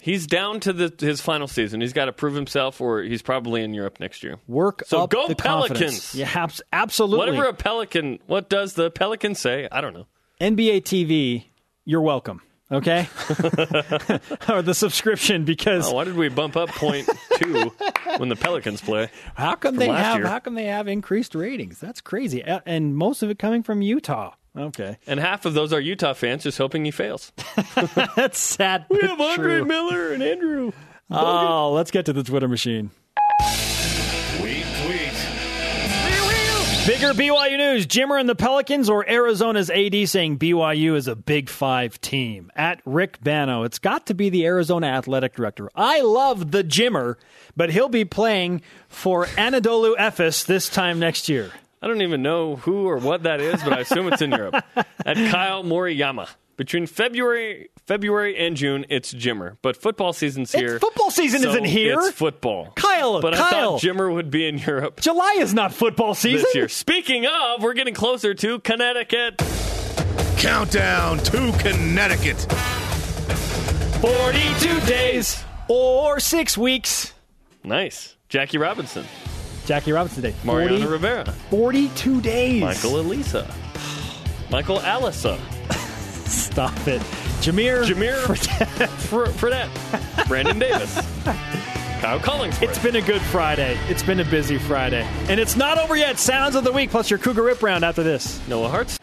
He's 0.00 0.26
down 0.26 0.60
to 0.60 0.72
the, 0.72 0.94
his 0.98 1.20
final 1.20 1.46
season. 1.46 1.82
He's 1.82 1.92
got 1.92 2.06
to 2.06 2.12
prove 2.12 2.34
himself, 2.34 2.80
or 2.80 3.02
he's 3.02 3.20
probably 3.20 3.62
in 3.62 3.74
Europe 3.74 4.00
next 4.00 4.22
year. 4.22 4.38
Work 4.48 4.84
So 4.86 5.02
up 5.02 5.10
go 5.10 5.28
the 5.28 5.36
Pelicans. 5.36 5.78
confidence. 5.78 6.14
Yeah, 6.14 6.46
absolutely. 6.72 7.18
Whatever 7.18 7.44
a 7.48 7.52
Pelican, 7.52 8.18
what 8.26 8.48
does 8.48 8.72
the 8.74 8.90
Pelican 8.90 9.34
say? 9.34 9.68
I 9.70 9.82
don't 9.82 9.92
know. 9.92 10.06
NBA 10.40 10.80
TV, 10.84 11.44
you're 11.84 12.00
welcome. 12.00 12.40
Okay, 12.72 13.08
or 14.48 14.62
the 14.62 14.74
subscription 14.74 15.44
because 15.44 15.88
Oh, 15.90 15.94
why 15.94 16.04
did 16.04 16.14
we 16.14 16.28
bump 16.28 16.56
up 16.56 16.68
point 16.68 17.08
two 17.36 17.72
when 18.18 18.28
the 18.28 18.36
Pelicans 18.36 18.80
play? 18.80 19.10
how 19.34 19.56
come 19.56 19.74
they 19.76 19.88
have 19.88 20.18
year. 20.18 20.26
how 20.28 20.38
come 20.38 20.54
they 20.54 20.66
have 20.66 20.86
increased 20.86 21.34
ratings? 21.34 21.80
That's 21.80 22.00
crazy, 22.00 22.42
and 22.44 22.94
most 22.96 23.22
of 23.24 23.30
it 23.30 23.38
coming 23.40 23.62
from 23.64 23.82
Utah. 23.82 24.34
Okay, 24.56 24.98
And 25.06 25.18
half 25.20 25.46
of 25.46 25.54
those 25.54 25.72
are 25.72 25.80
Utah 25.80 26.12
fans 26.12 26.42
just 26.44 26.58
hoping 26.58 26.84
he 26.84 26.90
fails. 26.90 27.32
that's 28.16 28.38
sad. 28.38 28.84
We 28.88 29.00
have 29.00 29.20
Andre 29.20 29.58
true. 29.58 29.64
Miller 29.64 30.12
and 30.12 30.22
Andrew. 30.22 30.72
Oh, 31.10 31.72
let's 31.72 31.90
get 31.90 32.06
to 32.06 32.12
the 32.12 32.22
Twitter 32.22 32.48
machine. 32.48 32.90
Bigger 36.86 37.12
BYU 37.12 37.58
news. 37.58 37.86
Jimmer 37.86 38.18
and 38.18 38.28
the 38.28 38.34
Pelicans 38.34 38.88
or 38.88 39.08
Arizona's 39.08 39.68
AD 39.70 40.08
saying 40.08 40.38
BYU 40.38 40.96
is 40.96 41.08
a 41.08 41.14
Big 41.14 41.50
Five 41.50 42.00
team. 42.00 42.50
At 42.56 42.80
Rick 42.86 43.22
Bano, 43.22 43.64
it's 43.64 43.78
got 43.78 44.06
to 44.06 44.14
be 44.14 44.30
the 44.30 44.46
Arizona 44.46 44.86
athletic 44.86 45.34
director. 45.36 45.68
I 45.74 46.00
love 46.00 46.50
the 46.50 46.64
Jimmer, 46.64 47.16
but 47.54 47.70
he'll 47.70 47.90
be 47.90 48.06
playing 48.06 48.62
for 48.88 49.26
Anadolu 49.26 49.94
Efes 49.98 50.46
this 50.46 50.68
time 50.70 50.98
next 50.98 51.28
year. 51.28 51.52
I 51.82 51.86
don't 51.86 52.02
even 52.02 52.22
know 52.22 52.56
who 52.56 52.88
or 52.88 52.96
what 52.96 53.22
that 53.24 53.40
is, 53.40 53.62
but 53.62 53.74
I 53.74 53.80
assume 53.80 54.10
it's 54.12 54.22
in 54.22 54.30
Europe. 54.32 54.64
At 55.04 55.16
Kyle 55.30 55.62
Moriyama. 55.62 56.28
Between 56.60 56.86
February 56.86 57.70
February 57.86 58.36
and 58.36 58.54
June, 58.54 58.84
it's 58.90 59.14
Jimmer. 59.14 59.56
But 59.62 59.78
football 59.78 60.12
season's 60.12 60.52
here. 60.52 60.78
football 60.78 61.10
season 61.10 61.40
so 61.40 61.48
isn't 61.48 61.64
here. 61.64 61.98
It's 62.00 62.10
football. 62.10 62.72
Kyle, 62.76 63.18
But 63.22 63.32
I 63.32 63.36
Kyle. 63.38 63.78
thought 63.78 63.80
Jimmer 63.80 64.12
would 64.12 64.30
be 64.30 64.46
in 64.46 64.58
Europe 64.58 65.00
July 65.00 65.36
is 65.38 65.54
not 65.54 65.72
football 65.72 66.14
season. 66.14 66.42
this 66.44 66.54
year. 66.54 66.68
Speaking 66.68 67.24
of, 67.24 67.62
we're 67.62 67.72
getting 67.72 67.94
closer 67.94 68.34
to 68.34 68.58
Connecticut. 68.58 69.38
Countdown 70.36 71.16
to 71.20 71.50
Connecticut. 71.60 72.36
42 74.02 74.80
days 74.80 75.42
or 75.66 76.20
six 76.20 76.58
weeks. 76.58 77.14
Nice. 77.64 78.16
Jackie 78.28 78.58
Robinson, 78.58 79.06
Jackie 79.64 79.92
Robinson 79.92 80.22
Day. 80.24 80.34
Mariano 80.44 80.76
40 80.76 80.92
Rivera, 80.92 81.32
42 81.48 82.20
days. 82.20 82.60
Michael 82.60 83.00
Elisa, 83.00 83.50
Michael 84.50 84.80
Alisa, 84.80 85.38
Stop 86.50 86.88
it. 86.88 87.00
Jameer. 87.40 87.84
Jameer 87.84 88.18
Fr- 89.08 89.26
Fredette, 89.46 90.28
Brandon 90.28 90.58
Davies, 90.58 90.94
Kyle 92.00 92.18
Collinsworth. 92.20 92.62
It's 92.62 92.78
been 92.78 92.96
a 92.96 93.00
good 93.02 93.22
Friday. 93.22 93.78
It's 93.88 94.02
been 94.02 94.20
a 94.20 94.24
busy 94.24 94.58
Friday. 94.58 95.02
And 95.28 95.38
it's 95.40 95.56
not 95.56 95.78
over 95.78 95.96
yet. 95.96 96.18
Sounds 96.18 96.54
of 96.56 96.64
the 96.64 96.72
week 96.72 96.90
plus 96.90 97.08
your 97.08 97.18
Cougar 97.18 97.42
Rip 97.42 97.62
Round 97.62 97.84
after 97.84 98.02
this. 98.02 98.40
Noah 98.48 98.68
Hartz. 98.68 98.98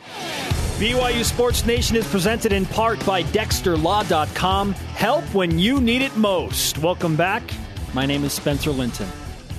BYU 0.78 1.24
Sports 1.24 1.66
Nation 1.66 1.96
is 1.96 2.08
presented 2.08 2.52
in 2.54 2.66
part 2.68 3.04
by 3.06 3.24
DexterLaw.com. 3.24 4.74
Help 4.74 5.24
when 5.34 5.58
you 5.58 5.82
need 5.82 6.04
it 6.04 6.16
most. 6.16 6.78
Welcome 6.80 7.16
back. 7.16 7.42
My 7.96 8.06
name 8.06 8.24
is 8.24 8.34
Spencer 8.34 8.70
Linton. 8.72 9.08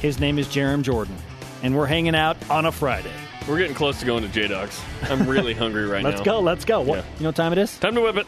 His 0.00 0.20
name 0.20 0.38
is 0.38 0.46
Jarom 0.46 0.82
Jordan. 0.82 1.16
And 1.64 1.76
we're 1.76 1.86
hanging 1.86 2.14
out 2.14 2.36
on 2.50 2.66
a 2.66 2.70
Friday. 2.72 3.10
We're 3.48 3.58
getting 3.58 3.74
close 3.74 3.98
to 4.00 4.06
going 4.06 4.22
to 4.22 4.28
J 4.28 4.48
Dawgs. 4.48 4.80
I'm 5.04 5.26
really 5.28 5.54
hungry 5.54 5.86
right 5.86 6.02
now. 6.04 6.10
Let's 6.10 6.20
go. 6.22 6.40
Let's 6.40 6.64
go. 6.64 6.80
What, 6.82 6.98
Yeah. 6.98 7.04
You 7.16 7.22
know 7.22 7.28
what 7.30 7.36
time 7.36 7.52
it 7.52 7.58
is? 7.58 7.78
Time 7.78 7.94
to 7.94 8.02
whip 8.02 8.16
it. 8.16 8.26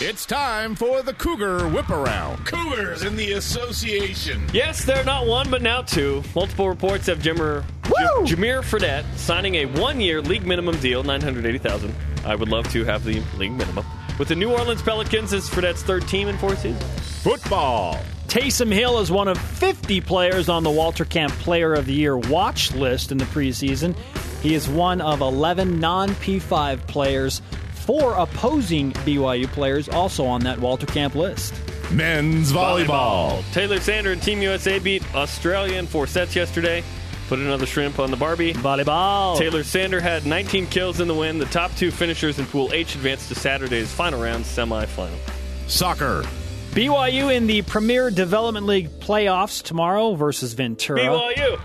It's 0.00 0.24
time 0.24 0.74
for 0.76 1.02
the 1.02 1.12
Cougar 1.12 1.68
Whip 1.68 1.90
Around. 1.90 2.46
Cougars 2.46 3.02
in 3.02 3.16
the 3.16 3.32
Association. 3.32 4.40
Yes, 4.52 4.84
they're 4.84 5.04
not 5.04 5.26
one, 5.26 5.50
but 5.50 5.60
now 5.60 5.82
two. 5.82 6.22
Multiple 6.36 6.68
reports 6.68 7.06
have 7.08 7.18
Jimmer, 7.18 7.64
Woo! 7.88 8.24
J- 8.24 8.36
Jameer 8.36 8.62
Fredette 8.62 9.04
signing 9.16 9.56
a 9.56 9.66
one-year 9.66 10.22
league 10.22 10.46
minimum 10.46 10.78
deal, 10.80 11.02
nine 11.02 11.20
hundred 11.20 11.46
eighty 11.46 11.58
thousand. 11.58 11.94
I 12.24 12.34
would 12.36 12.48
love 12.48 12.70
to 12.72 12.84
have 12.84 13.02
the 13.04 13.20
league 13.38 13.52
minimum. 13.52 13.84
With 14.18 14.28
the 14.28 14.36
New 14.36 14.50
Orleans 14.52 14.82
Pelicans 14.82 15.32
as 15.32 15.48
Fredette's 15.48 15.82
third 15.82 16.06
team 16.06 16.28
in 16.28 16.38
four 16.38 16.54
seasons. 16.56 16.82
Football. 17.22 17.98
Taysom 18.28 18.70
Hill 18.72 18.98
is 19.00 19.10
one 19.10 19.26
of 19.26 19.38
50 19.38 20.00
players 20.02 20.48
on 20.48 20.62
the 20.62 20.70
Walter 20.70 21.04
Camp 21.06 21.32
Player 21.34 21.72
of 21.74 21.86
the 21.86 21.94
Year 21.94 22.16
watch 22.16 22.72
list 22.74 23.10
in 23.10 23.16
the 23.18 23.24
preseason. 23.26 23.96
He 24.42 24.54
is 24.54 24.68
one 24.68 25.00
of 25.00 25.20
11 25.20 25.80
non 25.80 26.10
P5 26.10 26.86
players, 26.86 27.42
four 27.72 28.14
opposing 28.14 28.92
BYU 28.92 29.46
players 29.48 29.88
also 29.88 30.24
on 30.26 30.42
that 30.42 30.58
Walter 30.60 30.86
Camp 30.86 31.14
list. 31.14 31.54
Men's 31.90 32.52
volleyball. 32.52 33.42
Taylor 33.52 33.80
Sander 33.80 34.12
and 34.12 34.22
Team 34.22 34.42
USA 34.42 34.78
beat 34.78 35.02
Australia 35.14 35.78
in 35.78 35.86
four 35.86 36.06
sets 36.06 36.36
yesterday. 36.36 36.84
Put 37.28 37.38
another 37.40 37.66
shrimp 37.66 37.98
on 37.98 38.10
the 38.10 38.16
Barbie. 38.16 38.54
Volleyball. 38.54 39.36
Taylor 39.38 39.64
Sander 39.64 40.00
had 40.00 40.24
19 40.24 40.66
kills 40.66 41.00
in 41.00 41.08
the 41.08 41.14
win. 41.14 41.38
The 41.38 41.46
top 41.46 41.74
two 41.76 41.90
finishers 41.90 42.38
in 42.38 42.46
Pool 42.46 42.70
H 42.72 42.94
advanced 42.94 43.28
to 43.28 43.34
Saturday's 43.34 43.92
final 43.92 44.22
round 44.22 44.44
semifinal. 44.44 45.18
Soccer. 45.66 46.24
BYU 46.70 47.34
in 47.34 47.46
the 47.46 47.62
Premier 47.62 48.10
Development 48.10 48.66
League 48.66 48.88
playoffs 49.00 49.62
tomorrow 49.62 50.14
versus 50.14 50.52
Ventura. 50.52 51.00
BYU! 51.00 51.56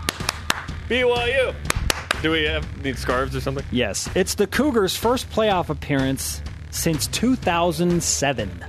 BYU! 0.88 1.54
Do 2.24 2.30
we 2.30 2.44
have 2.44 2.82
need 2.82 2.96
scarves 2.96 3.36
or 3.36 3.42
something? 3.42 3.66
Yes, 3.70 4.08
it's 4.14 4.34
the 4.34 4.46
Cougars' 4.46 4.96
first 4.96 5.28
playoff 5.28 5.68
appearance 5.68 6.40
since 6.70 7.06
2007. 7.08 8.64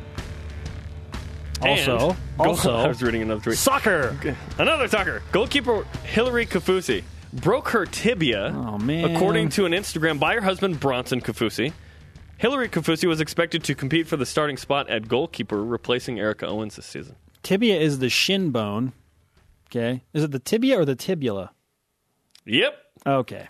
Also, 1.62 2.10
And- 2.10 2.18
also, 2.38 2.76
I 2.84 2.88
was 2.90 3.02
reading 3.02 3.22
another 3.22 3.40
tweet. 3.40 3.58
soccer. 3.58 4.18
Another 4.58 4.90
soccer. 4.90 5.24
Goalkeeper 5.32 5.86
Hillary 6.04 6.46
Kaufusi 6.46 7.06
broke 7.32 7.70
her 7.70 7.86
tibia, 7.86 8.48
Oh, 8.54 8.78
man. 8.78 9.16
according 9.16 9.48
to 9.52 9.66
an 9.66 9.72
Instagram 9.72 10.20
by 10.20 10.34
her 10.36 10.42
husband 10.42 10.82
Bronson 10.82 11.22
Kaufusi. 11.22 11.72
Hillary 12.38 12.68
Kaufusi 12.68 13.08
was 13.08 13.22
expected 13.22 13.64
to 13.64 13.74
compete 13.74 14.06
for 14.06 14.18
the 14.18 14.26
starting 14.26 14.58
spot 14.58 14.90
at 14.90 15.08
goalkeeper, 15.08 15.64
replacing 15.64 16.20
Erica 16.20 16.46
Owens 16.46 16.76
this 16.76 16.88
season. 16.88 17.16
Tibia 17.42 17.80
is 17.80 18.00
the 18.00 18.10
shin 18.10 18.52
bone. 18.52 18.92
Okay, 19.70 20.04
is 20.12 20.26
it 20.26 20.32
the 20.32 20.40
tibia 20.40 20.78
or 20.78 20.84
the 20.84 20.96
tibula? 20.98 21.52
Yep. 22.46 22.82
Okay, 23.06 23.48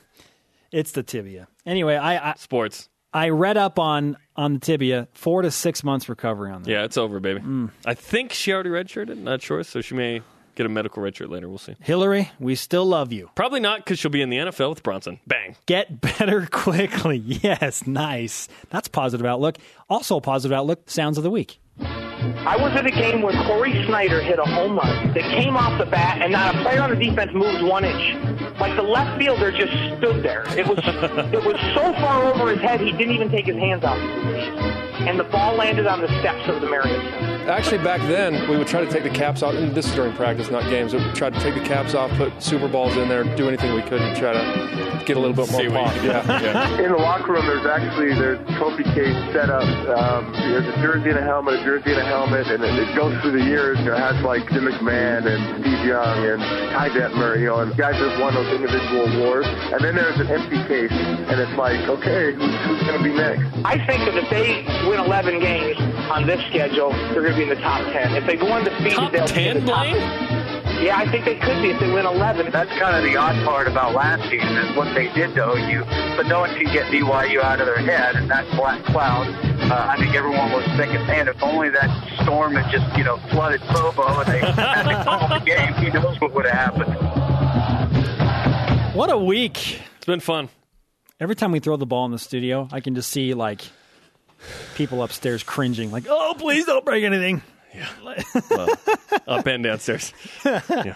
it's 0.72 0.92
the 0.92 1.04
tibia. 1.04 1.48
Anyway, 1.66 1.96
I 1.96 2.32
I, 2.32 2.34
Sports. 2.36 2.90
I 3.14 3.30
read 3.30 3.56
up 3.58 3.80
on 3.80 4.18
on 4.36 4.56
the 4.56 4.60
tibia. 4.60 5.08
Four 5.14 5.42
to 5.44 5.52
six 5.52 5.84
months 5.84 6.10
recovery 6.10 6.52
on 6.52 6.64
that. 6.64 6.70
Yeah, 6.70 6.84
it's 6.84 6.98
over, 6.98 7.20
baby. 7.20 7.40
Mm. 7.40 7.72
I 7.86 7.94
think 7.94 8.34
she 8.34 8.52
already 8.54 8.70
redshirted. 8.70 9.18
Not 9.18 9.42
sure, 9.42 9.64
so 9.64 9.80
she 9.82 9.96
may 9.96 10.22
get 10.56 10.66
a 10.66 10.70
medical 10.70 11.02
redshirt 11.04 11.30
later. 11.30 11.48
We'll 11.48 11.58
see. 11.58 11.76
Hillary, 11.82 12.32
we 12.40 12.56
still 12.56 12.86
love 12.86 13.14
you. 13.14 13.30
Probably 13.36 13.60
not 13.62 13.80
because 13.80 14.00
she'll 14.00 14.12
be 14.12 14.22
in 14.22 14.30
the 14.30 14.38
NFL 14.38 14.70
with 14.70 14.84
Bronson. 14.84 15.20
Bang. 15.28 15.56
Get 15.66 16.02
better 16.02 16.46
quickly. 16.52 17.18
Yes, 17.18 17.88
nice. 17.88 18.48
That's 18.70 18.88
positive 18.90 19.26
outlook. 19.26 19.58
Also, 19.90 20.20
positive 20.20 20.56
outlook. 20.58 20.90
Sounds 20.90 21.18
of 21.18 21.24
the 21.24 21.32
week. 21.32 21.60
I 21.80 22.56
was 22.58 22.72
at 22.74 22.86
a 22.86 22.92
game 22.92 23.22
where 23.22 23.34
Cory 23.46 23.86
Snyder 23.86 24.22
hit 24.22 24.40
a 24.40 24.46
home 24.46 24.78
run 24.78 25.14
that 25.14 25.24
came 25.24 25.58
off 25.58 25.78
the 25.78 25.86
bat, 25.86 26.22
and 26.22 26.32
not 26.32 26.56
a 26.56 26.62
player 26.62 26.82
on 26.82 26.90
the 26.90 26.96
defense 26.96 27.32
moved 27.34 27.62
one 27.64 27.84
inch. 27.84 28.45
Like 28.66 28.78
the 28.78 28.82
left 28.82 29.20
fielder 29.20 29.52
just 29.52 29.72
stood 30.00 30.24
there. 30.24 30.44
It 30.58 30.66
was 30.66 30.80
it 31.32 31.46
was 31.46 31.56
so 31.76 31.94
far 32.02 32.34
over 32.34 32.50
his 32.50 32.60
head 32.62 32.82
he 32.82 32.92
didn't 32.94 33.14
even 33.14 33.30
take 33.30 33.46
his 33.46 33.58
hands 33.58 33.84
off. 33.84 34.00
And 35.06 35.20
the 35.20 35.24
ball 35.24 35.56
landed 35.56 35.86
on 35.86 36.02
the 36.02 36.08
steps 36.20 36.48
of 36.48 36.62
the 36.62 36.68
Marriott. 36.68 37.00
Actually, 37.48 37.84
back 37.84 38.02
then, 38.02 38.50
we 38.50 38.58
would 38.58 38.68
try 38.68 38.84
to 38.84 38.90
take 38.90 39.04
the 39.04 39.10
caps 39.10 39.44
off. 39.44 39.54
And 39.54 39.76
this 39.76 39.86
is 39.88 39.94
during 39.94 40.14
practice, 40.14 40.50
not 40.50 40.64
games. 40.70 40.94
We 40.94 41.04
would 41.04 41.16
try 41.16 41.30
to 41.30 41.40
take 41.40 41.54
the 41.54 41.62
caps 41.62 41.94
off, 41.94 42.10
put 42.18 42.42
Super 42.42 42.68
Balls 42.68 42.98
in 42.98 43.08
there, 43.08 43.24
do 43.36 43.48
anything 43.48 43.74
we 43.74 43.84
could 43.84 44.00
to 44.00 44.16
try 44.16 44.34
to 44.34 45.04
get 45.06 45.18
a 45.18 45.20
little 45.20 45.36
bit 45.36 45.52
more 45.52 45.62
See 45.62 45.70
pop. 45.70 45.94
Yeah. 46.04 46.26
yeah. 46.26 46.82
In 46.82 46.92
the 46.92 46.98
locker 46.98 47.34
room, 47.34 47.46
there's 47.46 47.66
actually 47.66 48.14
there's 48.16 48.42
trophy 48.58 48.84
case 48.84 49.16
set 49.32 49.50
up. 49.50 49.64
Um, 49.88 50.34
there's 50.34 50.66
a 50.66 50.76
jersey 50.82 51.10
and 51.10 51.20
a 51.20 51.22
helmet, 51.22 51.62
a 51.62 51.64
jersey 51.64 51.92
and 51.92 52.02
a 52.02 52.06
helmet, 52.06 52.48
and 52.48 52.64
it, 52.64 52.74
it 52.74 52.96
goes 52.96 53.14
through 53.22 53.38
the 53.38 53.46
years. 53.46 53.80
You 53.80 53.94
It 53.94 54.00
has 54.00 54.18
like 54.24 54.50
Jim 54.50 54.66
McMahon 54.66 55.30
and 55.30 55.62
Steve 55.62 55.86
Young 55.86 56.26
and 56.26 56.42
Ty 56.74 56.90
Detmer, 56.90 57.40
you 57.40 57.46
know, 57.48 57.60
and 57.60 57.76
guys 57.78 57.94
that 58.02 58.10
have 58.10 58.20
won 58.20 58.34
those 58.34 58.52
individual 58.54 59.06
awards. 59.18 59.48
And 59.48 59.84
then 59.84 59.96
there's 59.96 60.20
an 60.20 60.28
empty 60.28 60.58
case, 60.66 60.92
and 60.92 61.40
it's 61.40 61.54
like, 61.58 61.80
okay, 61.88 62.34
who's, 62.34 62.56
who's 62.66 62.82
going 62.84 62.98
to 62.98 63.04
be 63.04 63.14
next? 63.14 63.46
I 63.64 63.78
think 63.86 64.06
that 64.10 64.18
if 64.18 64.30
they 64.30 64.66
win 64.90 65.00
11 65.00 65.40
games 65.40 65.78
on 66.10 66.26
this 66.26 66.42
schedule, 66.50 66.92
they're 67.14 67.22
going 67.22 67.34
to 67.34 67.35
be 67.36 67.44
in 67.44 67.50
the 67.50 67.56
top 67.56 67.82
10. 67.92 68.16
If 68.16 68.26
they 68.26 68.36
go 68.36 68.48
undefeated, 68.48 68.94
Top 68.94 69.12
they'll 69.12 69.28
be 69.28 69.48
in 69.48 69.66
the 69.66 69.72
top 69.72 69.86
Blaine? 69.88 70.46
Yeah, 70.84 70.98
I 70.98 71.10
think 71.10 71.24
they 71.26 71.36
could 71.36 71.62
be 71.62 71.70
if 71.70 71.80
they 71.80 71.92
win 71.92 72.06
11. 72.06 72.52
That's 72.52 72.70
kind 72.80 72.96
of 72.98 73.04
the 73.04 73.16
odd 73.18 73.36
part 73.46 73.68
about 73.68 73.94
last 73.94 74.30
season 74.30 74.58
is 74.58 74.76
what 74.76 74.94
they 74.94 75.08
did 75.14 75.34
to 75.36 75.44
OU, 75.52 75.86
but 76.18 76.28
no 76.28 76.40
one 76.42 76.54
can 76.56 76.66
get 76.66 76.92
BYU 76.92 77.42
out 77.42 77.60
of 77.62 77.66
their 77.66 77.78
head, 77.78 78.16
and 78.16 78.30
that 78.30 78.46
black 78.56 78.84
cloud. 78.86 79.28
Uh, 79.72 79.88
I 79.90 79.98
think 79.98 80.14
everyone 80.16 80.52
was 80.52 80.66
thinking, 80.78 81.06
man, 81.08 81.28
if 81.28 81.42
only 81.42 81.70
that 81.70 81.90
storm 82.22 82.56
had 82.56 82.70
just, 82.72 82.86
you 82.98 83.04
know, 83.04 83.18
flooded 83.32 83.62
Provo 83.62 84.20
and 84.20 84.28
they 84.28 84.40
had 84.40 84.84
to 84.84 85.04
call 85.04 85.28
the 85.30 85.40
game, 85.46 85.74
who 85.74 85.92
knows 85.92 86.20
what 86.20 86.34
would 86.34 86.46
have 86.46 86.76
happened. 86.76 86.94
What 88.96 89.12
a 89.12 89.18
week. 89.18 89.82
It's 89.98 90.06
been 90.06 90.20
fun. 90.20 90.50
Every 91.20 91.36
time 91.36 91.52
we 91.52 91.60
throw 91.60 91.78
the 91.78 91.86
ball 91.86 92.06
in 92.06 92.12
the 92.12 92.20
studio, 92.20 92.68
I 92.72 92.82
can 92.82 92.96
just 92.96 93.10
see 93.10 93.34
like 93.34 93.62
people 94.76 95.02
upstairs 95.04 95.44
cringing, 95.44 95.92
like, 95.92 96.06
"Oh, 96.10 96.36
please 96.38 96.66
don't 96.66 96.86
break 96.86 97.04
anything." 97.04 97.42
Well, 98.50 98.70
up 99.28 99.46
and 99.48 99.64
downstairs. 99.64 100.14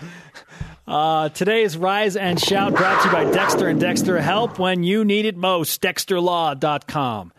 Uh, 0.87 1.29
today's 1.29 1.77
Rise 1.77 2.15
and 2.15 2.39
Shout 2.41 2.73
brought 2.73 3.03
to 3.03 3.09
you 3.09 3.13
by 3.13 3.31
Dexter 3.31 3.67
and 3.67 3.79
Dexter. 3.79 4.19
Help 4.19 4.57
when 4.57 4.81
you 4.81 5.05
need 5.05 5.25
it 5.25 5.37
most. 5.37 5.79
DexterLaw.com. 5.83 7.31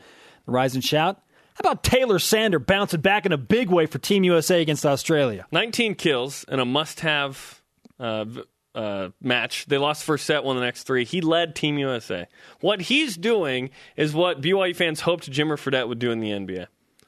The 0.47 0.53
Rise 0.53 0.77
and 0.77 0.85
Shout. 0.85 1.17
How 1.55 1.61
about 1.71 1.83
Taylor 1.83 2.21
Sander 2.21 2.61
bouncing 2.61 3.01
back 3.01 3.27
in 3.27 3.33
a 3.33 3.37
big 3.37 3.69
way 3.69 3.87
for 3.87 3.99
Team 3.99 4.23
USA 4.23 4.63
against 4.63 4.87
Australia? 4.87 5.47
19 5.51 5.97
kills 5.97 6.45
and 6.47 6.61
a 6.61 6.65
must-have 6.65 7.61
uh, 7.99 8.25
v- 8.25 8.43
uh, 8.75 9.09
match. 9.21 9.67
They 9.67 9.79
lost 9.79 10.03
the 10.03 10.07
first 10.07 10.27
set, 10.27 10.45
won 10.45 10.57
the 10.57 10.63
next 10.63 10.85
three. 10.85 11.05
He 11.05 11.21
led 11.21 11.55
Team 11.55 11.79
USA. 11.79 12.27
What 12.61 12.83
he's 12.83 13.17
doing 13.17 13.71
is 13.97 14.15
what 14.15 14.41
BYU 14.41 14.75
fans 14.77 15.01
hoped 15.01 15.31
Jimmer 15.31 15.57
Fredette 15.57 15.89
would 15.89 15.99
do 15.99 16.11
in 16.11 16.21
the 16.21 16.31
NBA, 16.31 16.67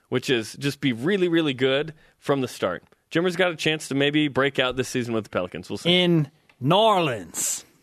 which 0.08 0.28
is 0.30 0.54
just 0.58 0.80
be 0.80 0.92
really, 0.92 1.28
really 1.28 1.54
good 1.54 1.94
from 2.18 2.40
the 2.40 2.48
start. 2.48 2.82
Jimmer's 3.10 3.36
got 3.36 3.50
a 3.50 3.56
chance 3.56 3.88
to 3.88 3.94
maybe 3.94 4.28
break 4.28 4.58
out 4.58 4.76
this 4.76 4.88
season 4.88 5.12
with 5.14 5.24
the 5.24 5.30
Pelicans. 5.30 5.68
We'll 5.68 5.76
see. 5.78 5.92
In 6.02 6.30
New 6.60 6.74
Orleans. 6.76 7.64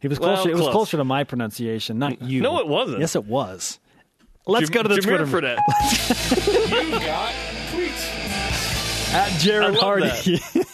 He 0.00 0.08
was 0.08 0.18
Well, 0.18 0.34
closer. 0.34 0.48
it 0.48 0.54
was 0.54 0.62
close. 0.62 0.72
closer 0.72 0.96
to 0.96 1.04
my 1.04 1.24
pronunciation, 1.24 1.98
not 1.98 2.22
you. 2.22 2.40
No, 2.40 2.58
it 2.60 2.66
wasn't. 2.66 3.00
Yes, 3.00 3.14
it 3.16 3.26
was. 3.26 3.78
Let's 4.46 4.70
Jam- 4.70 4.82
go 4.84 4.88
to 4.88 4.94
the 4.94 5.00
Jameer 5.02 5.28
Twitter 5.30 5.58
Fredette. 5.58 5.58
You 6.90 6.90
got 7.00 7.32
tweets. 7.32 7.49
At 9.12 9.40
Jared 9.40 9.74
Hardy. 9.74 10.08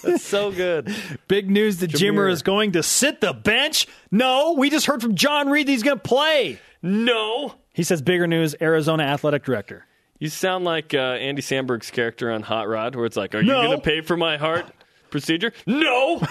That's 0.03 0.22
so 0.22 0.53
good. 0.53 0.95
Big 1.26 1.51
news 1.51 1.78
that 1.78 1.91
Jimmer 1.91 2.26
Jameer. 2.28 2.30
is 2.32 2.43
going 2.43 2.72
to 2.72 2.82
sit 2.82 3.20
the 3.20 3.32
bench. 3.32 3.87
No, 4.11 4.53
we 4.59 4.68
just 4.68 4.87
heard 4.87 5.01
from 5.01 5.14
John 5.14 5.49
Reid 5.49 5.66
that 5.66 5.72
he's 5.72 5.82
going 5.82 5.97
to 5.99 6.03
play. 6.03 6.59
No. 6.82 7.55
He 7.72 7.82
says 7.82 8.03
bigger 8.03 8.26
news. 8.26 8.55
Arizona 8.61 9.05
athletic 9.05 9.43
director. 9.45 9.87
You 10.18 10.28
sound 10.28 10.64
like 10.64 10.93
uh, 10.95 10.99
Andy 10.99 11.41
Samberg's 11.43 11.91
character 11.91 12.30
on 12.30 12.43
Hot 12.43 12.68
Rod, 12.68 12.95
where 12.95 13.05
it's 13.07 13.16
like, 13.16 13.34
"Are 13.34 13.41
you 13.41 13.49
No. 13.49 13.62
going 13.66 13.76
to 13.78 13.82
pay 13.82 14.01
for 14.03 14.16
my 14.16 14.37
heart 14.37 14.66
procedure?" 15.11 15.53
No. 15.66 16.20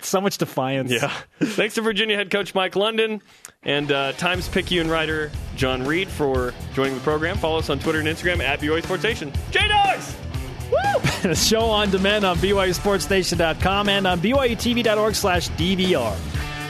So 0.00 0.20
much 0.20 0.38
defiance. 0.38 0.92
Yeah. 0.92 1.12
Thanks 1.40 1.74
to 1.74 1.82
Virginia 1.82 2.14
head 2.16 2.30
coach 2.30 2.54
Mike 2.54 2.76
London 2.76 3.20
and 3.64 3.90
uh, 3.90 4.12
Times 4.12 4.48
Picayune 4.48 4.88
writer 4.88 5.32
John 5.56 5.82
Reid 5.84 6.08
for 6.08 6.54
joining 6.74 6.94
the 6.94 7.00
program. 7.00 7.36
Follow 7.36 7.58
us 7.58 7.68
on 7.68 7.80
Twitter 7.80 7.98
and 7.98 8.06
Instagram 8.06 8.40
at 8.40 8.60
BYU 8.60 8.82
Sports 8.84 9.02
Nation. 9.02 9.32
J 9.50 9.66
Dawgs. 9.66 10.14
Woo! 10.70 11.00
the 11.22 11.34
show 11.36 11.62
on 11.62 11.90
demand 11.90 12.24
on 12.24 12.36
BYUSportsNation.com 12.38 13.88
and 13.88 14.06
on 14.06 14.20
BYUTV.org 14.20 15.14
slash 15.14 15.48
DVR. 15.50 16.14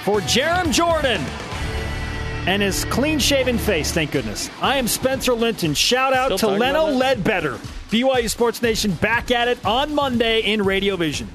For 0.05 0.21
Jarom 0.21 0.73
Jordan 0.73 1.21
and 2.47 2.63
his 2.63 2.85
clean 2.87 3.19
shaven 3.19 3.59
face, 3.59 3.93
thank 3.93 4.13
goodness. 4.13 4.49
I 4.63 4.77
am 4.79 4.89
Spencer 4.89 5.35
Linton. 5.35 5.75
Shout 5.75 6.15
out 6.15 6.39
Still 6.39 6.53
to 6.53 6.59
Leno 6.59 6.87
Ledbetter. 6.87 7.59
BYU 7.91 8.29
Sports 8.31 8.63
Nation 8.63 8.93
back 8.93 9.31
at 9.31 9.49
it 9.49 9.65
on 9.65 9.95
Monday 9.95 10.41
in 10.41 10.63
Radio 10.63 10.97
Vision. 10.97 11.29